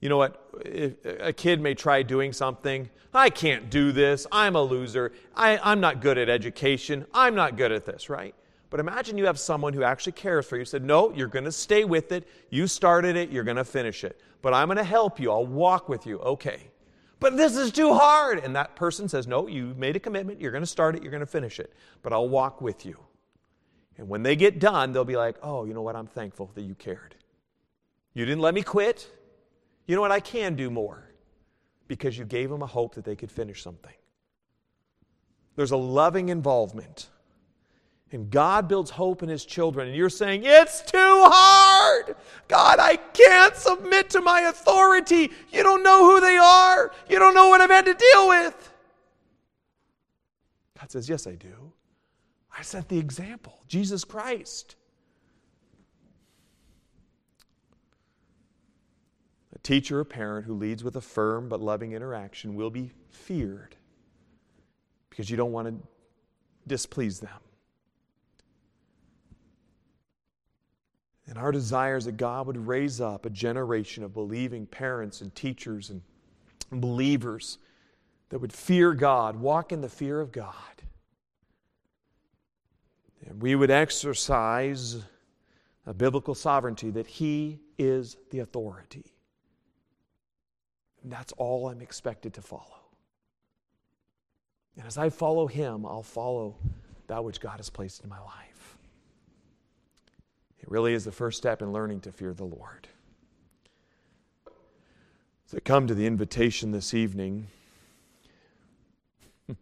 You 0.01 0.09
know 0.09 0.17
what? 0.17 0.43
If 0.65 0.95
a 1.05 1.33
kid 1.33 1.61
may 1.61 1.75
try 1.75 2.03
doing 2.03 2.33
something. 2.33 2.89
I 3.13 3.29
can't 3.29 3.69
do 3.71 3.93
this. 3.93 4.27
I'm 4.33 4.57
a 4.57 4.63
loser. 4.63 5.13
I, 5.35 5.59
I'm 5.63 5.81
not 5.81 6.01
good 6.01 6.17
at 6.17 6.29
education. 6.29 7.07
I'm 7.13 7.35
not 7.35 7.57
good 7.57 7.73
at 7.73 7.85
this, 7.85 8.09
right? 8.09 8.35
But 8.71 8.81
imagine 8.81 9.19
you 9.19 9.27
have 9.27 9.39
someone 9.39 9.73
who 9.73 9.83
actually 9.83 10.13
cares 10.13 10.47
for 10.47 10.57
you. 10.57 10.65
Said, 10.65 10.85
No, 10.85 11.13
you're 11.13 11.29
going 11.29 11.45
to 11.45 11.53
stay 11.53 11.85
with 11.85 12.13
it. 12.13 12.27
You 12.51 12.67
started 12.67 13.17
it. 13.17 13.31
You're 13.31 13.45
going 13.45 13.57
to 13.57 13.65
finish 13.65 14.05
it. 14.05 14.21
But 14.43 14.55
I'm 14.55 14.69
going 14.69 14.79
to 14.79 14.85
help 14.85 15.21
you. 15.21 15.31
I'll 15.31 15.47
walk 15.47 15.89
with 15.89 16.07
you. 16.07 16.19
Okay. 16.21 16.70
But 17.21 17.37
this 17.37 17.55
is 17.57 17.71
too 17.71 17.93
hard. 17.93 18.39
And 18.39 18.57
that 18.57 18.75
person 18.75 19.09
says, 19.09 19.27
No, 19.27 19.47
you 19.47 19.75
made 19.77 19.95
a 19.95 20.01
commitment. 20.01 20.41
You're 20.41 20.51
going 20.51 20.63
to 20.63 20.67
start 20.67 20.97
it. 20.97 21.03
You're 21.03 21.13
going 21.13 21.21
to 21.21 21.27
finish 21.27 21.61
it. 21.61 21.73
But 22.03 22.13
I'll 22.13 22.29
walk 22.29 22.61
with 22.61 22.85
you. 22.85 22.99
And 23.99 24.09
when 24.09 24.23
they 24.23 24.35
get 24.35 24.59
done, 24.59 24.93
they'll 24.93 25.05
be 25.05 25.17
like, 25.17 25.37
Oh, 25.43 25.65
you 25.67 25.75
know 25.75 25.83
what? 25.83 25.95
I'm 25.95 26.07
thankful 26.07 26.51
that 26.55 26.63
you 26.63 26.75
cared. 26.75 27.15
You 28.15 28.25
didn't 28.25 28.41
let 28.41 28.55
me 28.55 28.63
quit. 28.63 29.09
You 29.87 29.95
know 29.95 30.01
what? 30.01 30.11
I 30.11 30.21
can 30.21 30.57
do 30.57 30.71
more 30.71 31.05
because 31.87 32.17
you 32.17 32.25
gave 32.25 32.49
them 32.49 32.63
a 32.63 32.67
hope 32.67 32.95
that 32.95 33.05
they 33.05 33.17
could 33.17 33.31
finish 33.31 33.63
something. 33.63 33.93
There's 35.57 35.73
a 35.73 35.77
loving 35.77 36.31
involvement. 36.31 37.11
And 38.13 38.31
God 38.31 38.67
builds 38.67 38.91
hope 38.91 39.23
in 39.23 39.29
His 39.29 39.45
children. 39.45 39.89
And 39.89 39.97
you're 39.97 40.09
saying, 40.09 40.43
It's 40.45 40.81
too 40.83 40.99
hard. 40.99 41.70
God, 42.49 42.79
I 42.79 42.97
can't 42.97 43.55
submit 43.57 44.11
to 44.11 44.21
my 44.21 44.43
authority. 44.43 45.31
You 45.51 45.63
don't 45.63 45.83
know 45.83 46.05
who 46.05 46.21
they 46.21 46.37
are. 46.37 46.93
You 47.09 47.19
don't 47.19 47.35
know 47.35 47.49
what 47.49 47.61
I've 47.61 47.71
had 47.71 47.87
to 47.87 47.95
deal 47.95 48.29
with. 48.29 48.73
God 50.79 50.91
says, 50.91 51.09
Yes, 51.09 51.27
I 51.27 51.35
do. 51.35 51.73
I 52.57 52.63
set 52.63 52.89
the 52.89 52.99
example 52.99 53.63
Jesus 53.69 54.05
Christ. 54.05 54.77
A 59.55 59.59
teacher 59.59 60.01
or 60.01 60.05
parent 60.05 60.47
who 60.47 60.55
leads 60.55 60.83
with 60.83 60.97
a 60.97 61.01
firm 61.01 61.49
but 61.49 61.61
loving 61.61 61.93
interaction 61.93 62.55
will 62.55 62.71
be 62.71 62.93
feared 63.11 63.77
because 65.11 65.29
you 65.29 65.37
don't 65.37 65.53
want 65.53 65.69
to 65.69 65.89
displease 66.67 67.21
them. 67.21 67.39
And 71.31 71.39
our 71.39 71.53
desire 71.53 71.97
is 71.97 72.07
that 72.07 72.17
God 72.17 72.49
would 72.49 72.67
raise 72.67 73.01
up 73.01 73.25
a 73.25 73.31
generation 73.31 74.03
of 74.03 74.13
believing 74.13 74.67
parents 74.67 75.21
and 75.21 75.33
teachers 75.33 75.89
and 75.89 76.03
believers 76.73 77.59
that 78.31 78.41
would 78.41 78.53
fear 78.53 78.95
God, 78.95 79.37
walk 79.37 79.71
in 79.71 79.81
the 79.81 79.89
fear 79.89 80.21
of 80.21 80.33
God. 80.33 80.55
And 83.27 83.41
we 83.41 83.55
would 83.55 83.71
exercise 83.71 84.97
a 85.87 85.95
biblical 85.95 86.35
sovereignty 86.35 86.91
that 86.91 87.07
He 87.07 87.61
is 87.79 88.17
the 88.31 88.41
authority. 88.41 89.05
And 91.05 91.13
that's 91.13 91.33
all 91.35 91.69
I'm 91.69 91.81
expected 91.81 92.35
to 92.35 92.43
follow. 92.43 92.81
And 94.77 94.85
as 94.85 94.99
I 94.99 95.11
follow 95.11 95.47
Him, 95.47 95.87
I'll 95.87 96.03
follow 96.03 96.57
that 97.07 97.23
which 97.23 97.41
God 97.41 97.59
has 97.59 97.71
placed 97.71 98.03
in 98.03 98.11
my 98.11 98.19
life. 98.19 98.50
Really 100.71 100.95
is 100.95 101.05
the 101.05 101.13
first 101.13 101.37
step 101.37 101.61
in 101.63 101.73
learning 101.73 102.01
to 102.03 102.13
fear 102.13 102.33
the 102.33 102.45
Lord. 102.45 102.87
So 105.47 105.59
come 105.65 105.89
to 105.89 105.95
the 105.95 106.07
invitation 106.07 106.71
this 106.71 106.95
evening, 106.95 107.49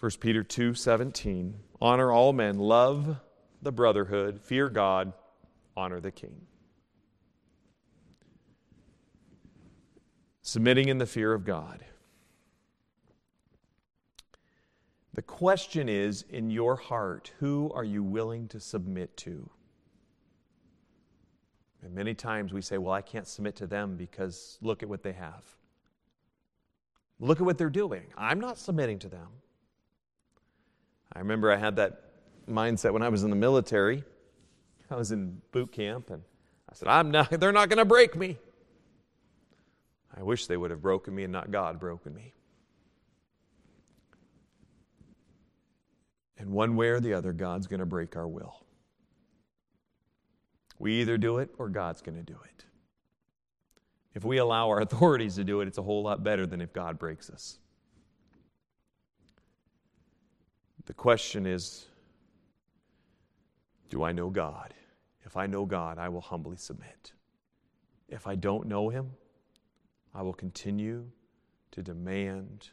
1 0.00 0.10
Peter 0.18 0.42
2 0.42 0.74
17. 0.74 1.60
Honor 1.80 2.10
all 2.10 2.32
men, 2.32 2.58
love 2.58 3.20
the 3.62 3.70
brotherhood, 3.70 4.40
fear 4.40 4.68
God, 4.68 5.12
honor 5.76 6.00
the 6.00 6.10
king. 6.10 6.34
Submitting 10.42 10.88
in 10.88 10.98
the 10.98 11.06
fear 11.06 11.32
of 11.32 11.44
God. 11.44 11.84
The 15.14 15.22
question 15.22 15.88
is 15.88 16.24
in 16.28 16.50
your 16.50 16.76
heart, 16.76 17.32
who 17.40 17.70
are 17.74 17.84
you 17.84 18.02
willing 18.02 18.48
to 18.48 18.60
submit 18.60 19.16
to? 19.18 19.48
And 21.82 21.94
many 21.94 22.14
times 22.14 22.52
we 22.52 22.60
say, 22.60 22.78
well, 22.78 22.92
I 22.92 23.02
can't 23.02 23.26
submit 23.26 23.56
to 23.56 23.66
them 23.66 23.96
because 23.96 24.58
look 24.60 24.82
at 24.82 24.88
what 24.88 25.02
they 25.02 25.12
have. 25.12 25.44
Look 27.18 27.40
at 27.40 27.44
what 27.44 27.58
they're 27.58 27.70
doing. 27.70 28.04
I'm 28.16 28.40
not 28.40 28.58
submitting 28.58 28.98
to 29.00 29.08
them. 29.08 29.28
I 31.12 31.18
remember 31.18 31.50
I 31.50 31.56
had 31.56 31.76
that 31.76 32.02
mindset 32.48 32.92
when 32.92 33.02
I 33.02 33.08
was 33.08 33.24
in 33.24 33.30
the 33.30 33.36
military. 33.36 34.04
I 34.90 34.96
was 34.96 35.12
in 35.12 35.40
boot 35.52 35.72
camp 35.72 36.10
and 36.10 36.22
I 36.68 36.74
said, 36.74 36.88
I'm 36.88 37.10
not, 37.10 37.30
they're 37.40 37.52
not 37.52 37.68
going 37.68 37.78
to 37.78 37.84
break 37.84 38.16
me. 38.16 38.38
I 40.16 40.22
wish 40.22 40.46
they 40.46 40.56
would 40.56 40.70
have 40.70 40.82
broken 40.82 41.14
me 41.14 41.24
and 41.24 41.32
not 41.32 41.50
God 41.50 41.80
broken 41.80 42.14
me. 42.14 42.34
And 46.40 46.50
one 46.50 46.74
way 46.74 46.88
or 46.88 47.00
the 47.00 47.12
other, 47.12 47.34
God's 47.34 47.66
going 47.66 47.80
to 47.80 47.86
break 47.86 48.16
our 48.16 48.26
will. 48.26 48.64
We 50.78 50.94
either 51.02 51.18
do 51.18 51.36
it 51.36 51.50
or 51.58 51.68
God's 51.68 52.00
going 52.00 52.16
to 52.16 52.22
do 52.22 52.38
it. 52.46 52.64
If 54.14 54.24
we 54.24 54.38
allow 54.38 54.70
our 54.70 54.80
authorities 54.86 55.36
to 55.36 55.44
do 55.44 55.60
it, 55.60 55.68
it's 55.68 55.76
a 55.76 55.82
whole 55.82 56.02
lot 56.02 56.24
better 56.24 56.46
than 56.46 56.62
if 56.62 56.72
God 56.72 56.98
breaks 56.98 57.28
us. 57.28 57.58
The 60.86 60.94
question 60.94 61.46
is 61.46 61.86
do 63.90 64.02
I 64.02 64.12
know 64.12 64.30
God? 64.30 64.72
If 65.26 65.36
I 65.36 65.46
know 65.46 65.66
God, 65.66 65.98
I 65.98 66.08
will 66.08 66.20
humbly 66.22 66.56
submit. 66.56 67.12
If 68.08 68.26
I 68.26 68.34
don't 68.34 68.66
know 68.66 68.88
Him, 68.88 69.10
I 70.14 70.22
will 70.22 70.32
continue 70.32 71.04
to 71.72 71.82
demand 71.82 72.70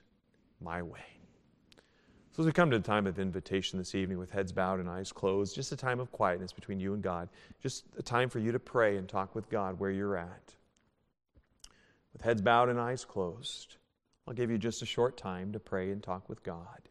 my 0.61 0.81
way. 0.81 1.16
So, 2.37 2.43
as 2.43 2.45
we 2.45 2.53
come 2.53 2.69
to 2.69 2.77
the 2.77 2.85
time 2.85 3.07
of 3.07 3.17
invitation 3.17 3.79
this 3.79 3.95
evening 3.95 4.19
with 4.19 4.29
heads 4.29 4.51
bowed 4.51 4.79
and 4.79 4.87
eyes 4.87 5.11
closed, 5.11 5.55
just 5.55 5.71
a 5.71 5.75
time 5.75 5.99
of 5.99 6.11
quietness 6.11 6.53
between 6.53 6.79
you 6.79 6.93
and 6.93 7.01
God, 7.01 7.29
just 7.63 7.85
a 7.97 8.03
time 8.03 8.29
for 8.29 8.37
you 8.37 8.51
to 8.51 8.59
pray 8.59 8.97
and 8.97 9.09
talk 9.09 9.33
with 9.33 9.49
God 9.49 9.79
where 9.79 9.89
you're 9.89 10.15
at. 10.15 10.53
With 12.13 12.21
heads 12.21 12.43
bowed 12.43 12.69
and 12.69 12.79
eyes 12.79 13.03
closed, 13.03 13.77
I'll 14.27 14.35
give 14.35 14.51
you 14.51 14.59
just 14.59 14.83
a 14.83 14.85
short 14.85 15.17
time 15.17 15.51
to 15.51 15.59
pray 15.59 15.89
and 15.89 16.03
talk 16.03 16.29
with 16.29 16.43
God. 16.43 16.89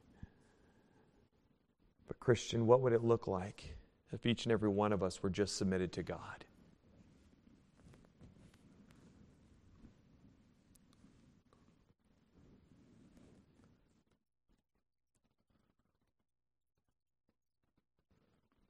But, 2.09 2.19
Christian, 2.19 2.67
what 2.67 2.81
would 2.81 2.93
it 2.93 3.05
look 3.05 3.29
like 3.29 3.77
if 4.13 4.27
each 4.27 4.47
and 4.47 4.53
every 4.53 4.71
one 4.71 4.93
of 4.93 5.05
us 5.05 5.23
were 5.23 5.31
just 5.31 5.57
submitted 5.57 5.93
to 5.93 6.03
God? 6.03 6.45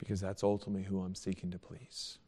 Because 0.07 0.21
that's 0.21 0.45
ultimately 0.45 0.85
who 0.85 1.01
I'm 1.01 1.17
seeking 1.17 1.51
to 1.51 1.59
please. 1.59 2.19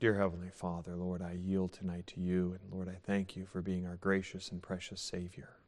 Dear 0.00 0.16
Heavenly 0.16 0.48
Father, 0.48 0.96
Lord, 0.96 1.20
I 1.20 1.32
yield 1.32 1.74
tonight 1.74 2.06
to 2.06 2.20
you, 2.20 2.56
and 2.58 2.72
Lord, 2.72 2.88
I 2.88 2.96
thank 3.04 3.36
you 3.36 3.44
for 3.44 3.60
being 3.60 3.86
our 3.86 3.96
gracious 3.96 4.50
and 4.50 4.62
precious 4.62 5.02
Savior. 5.02 5.58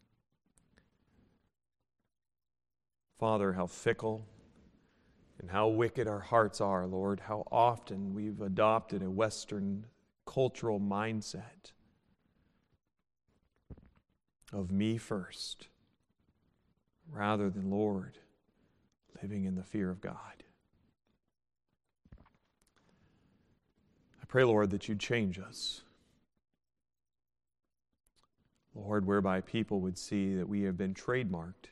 Father, 3.18 3.52
how 3.52 3.66
fickle 3.66 4.26
and 5.38 5.50
how 5.50 5.68
wicked 5.68 6.08
our 6.08 6.20
hearts 6.20 6.62
are, 6.62 6.86
Lord, 6.86 7.20
how 7.20 7.46
often 7.52 8.14
we've 8.14 8.40
adopted 8.40 9.02
a 9.02 9.10
Western 9.10 9.84
cultural 10.24 10.80
mindset 10.80 11.72
of 14.50 14.70
me 14.70 14.96
first, 14.96 15.68
rather 17.10 17.50
than, 17.50 17.70
Lord, 17.70 18.16
living 19.20 19.44
in 19.44 19.56
the 19.56 19.62
fear 19.62 19.90
of 19.90 20.00
God. 20.00 20.42
Pray, 24.32 24.44
Lord, 24.44 24.70
that 24.70 24.88
you'd 24.88 24.98
change 24.98 25.38
us. 25.38 25.82
Lord, 28.74 29.06
whereby 29.06 29.42
people 29.42 29.80
would 29.80 29.98
see 29.98 30.34
that 30.36 30.48
we 30.48 30.62
have 30.62 30.78
been 30.78 30.94
trademarked 30.94 31.68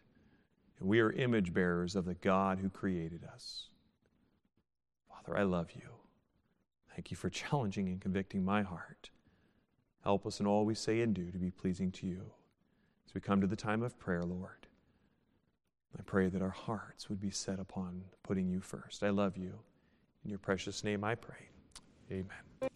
and 0.79 0.87
we 0.87 1.01
are 1.01 1.11
image 1.13 1.55
bearers 1.55 1.97
of 1.97 2.05
the 2.05 2.17
God 2.17 2.59
who 2.59 2.69
created 2.69 3.25
us. 3.33 3.69
Father, 5.09 5.39
I 5.39 5.45
love 5.45 5.71
you. 5.75 5.89
Thank 6.95 7.11
you 7.11 7.17
for 7.17 7.31
challenging 7.31 7.89
and 7.89 7.99
convicting 7.99 8.45
my 8.45 8.61
heart. 8.61 9.09
Help 10.05 10.27
us 10.27 10.39
in 10.39 10.47
all 10.47 10.67
we 10.67 10.75
say 10.75 11.01
and 11.01 11.15
do 11.15 11.31
to 11.31 11.39
be 11.39 11.51
pleasing 11.51 11.91
to 11.93 12.07
you. 12.07 12.31
As 13.07 13.15
we 13.15 13.23
come 13.23 13.41
to 13.41 13.47
the 13.47 13.57
time 13.57 13.83
of 13.83 13.99
prayer, 13.99 14.23
Lord, 14.23 14.67
I 15.99 16.03
pray 16.03 16.29
that 16.29 16.43
our 16.43 16.51
hearts 16.51 17.09
would 17.09 17.23
be 17.23 17.31
set 17.31 17.59
upon 17.59 18.03
putting 18.23 18.51
you 18.51 18.61
first. 18.61 19.03
I 19.03 19.09
love 19.09 19.39
you. 19.39 19.61
In 20.25 20.29
your 20.29 20.39
precious 20.39 20.85
name 20.85 21.05
I 21.05 21.15
pray. 21.15 21.50
Amen. 22.11 22.70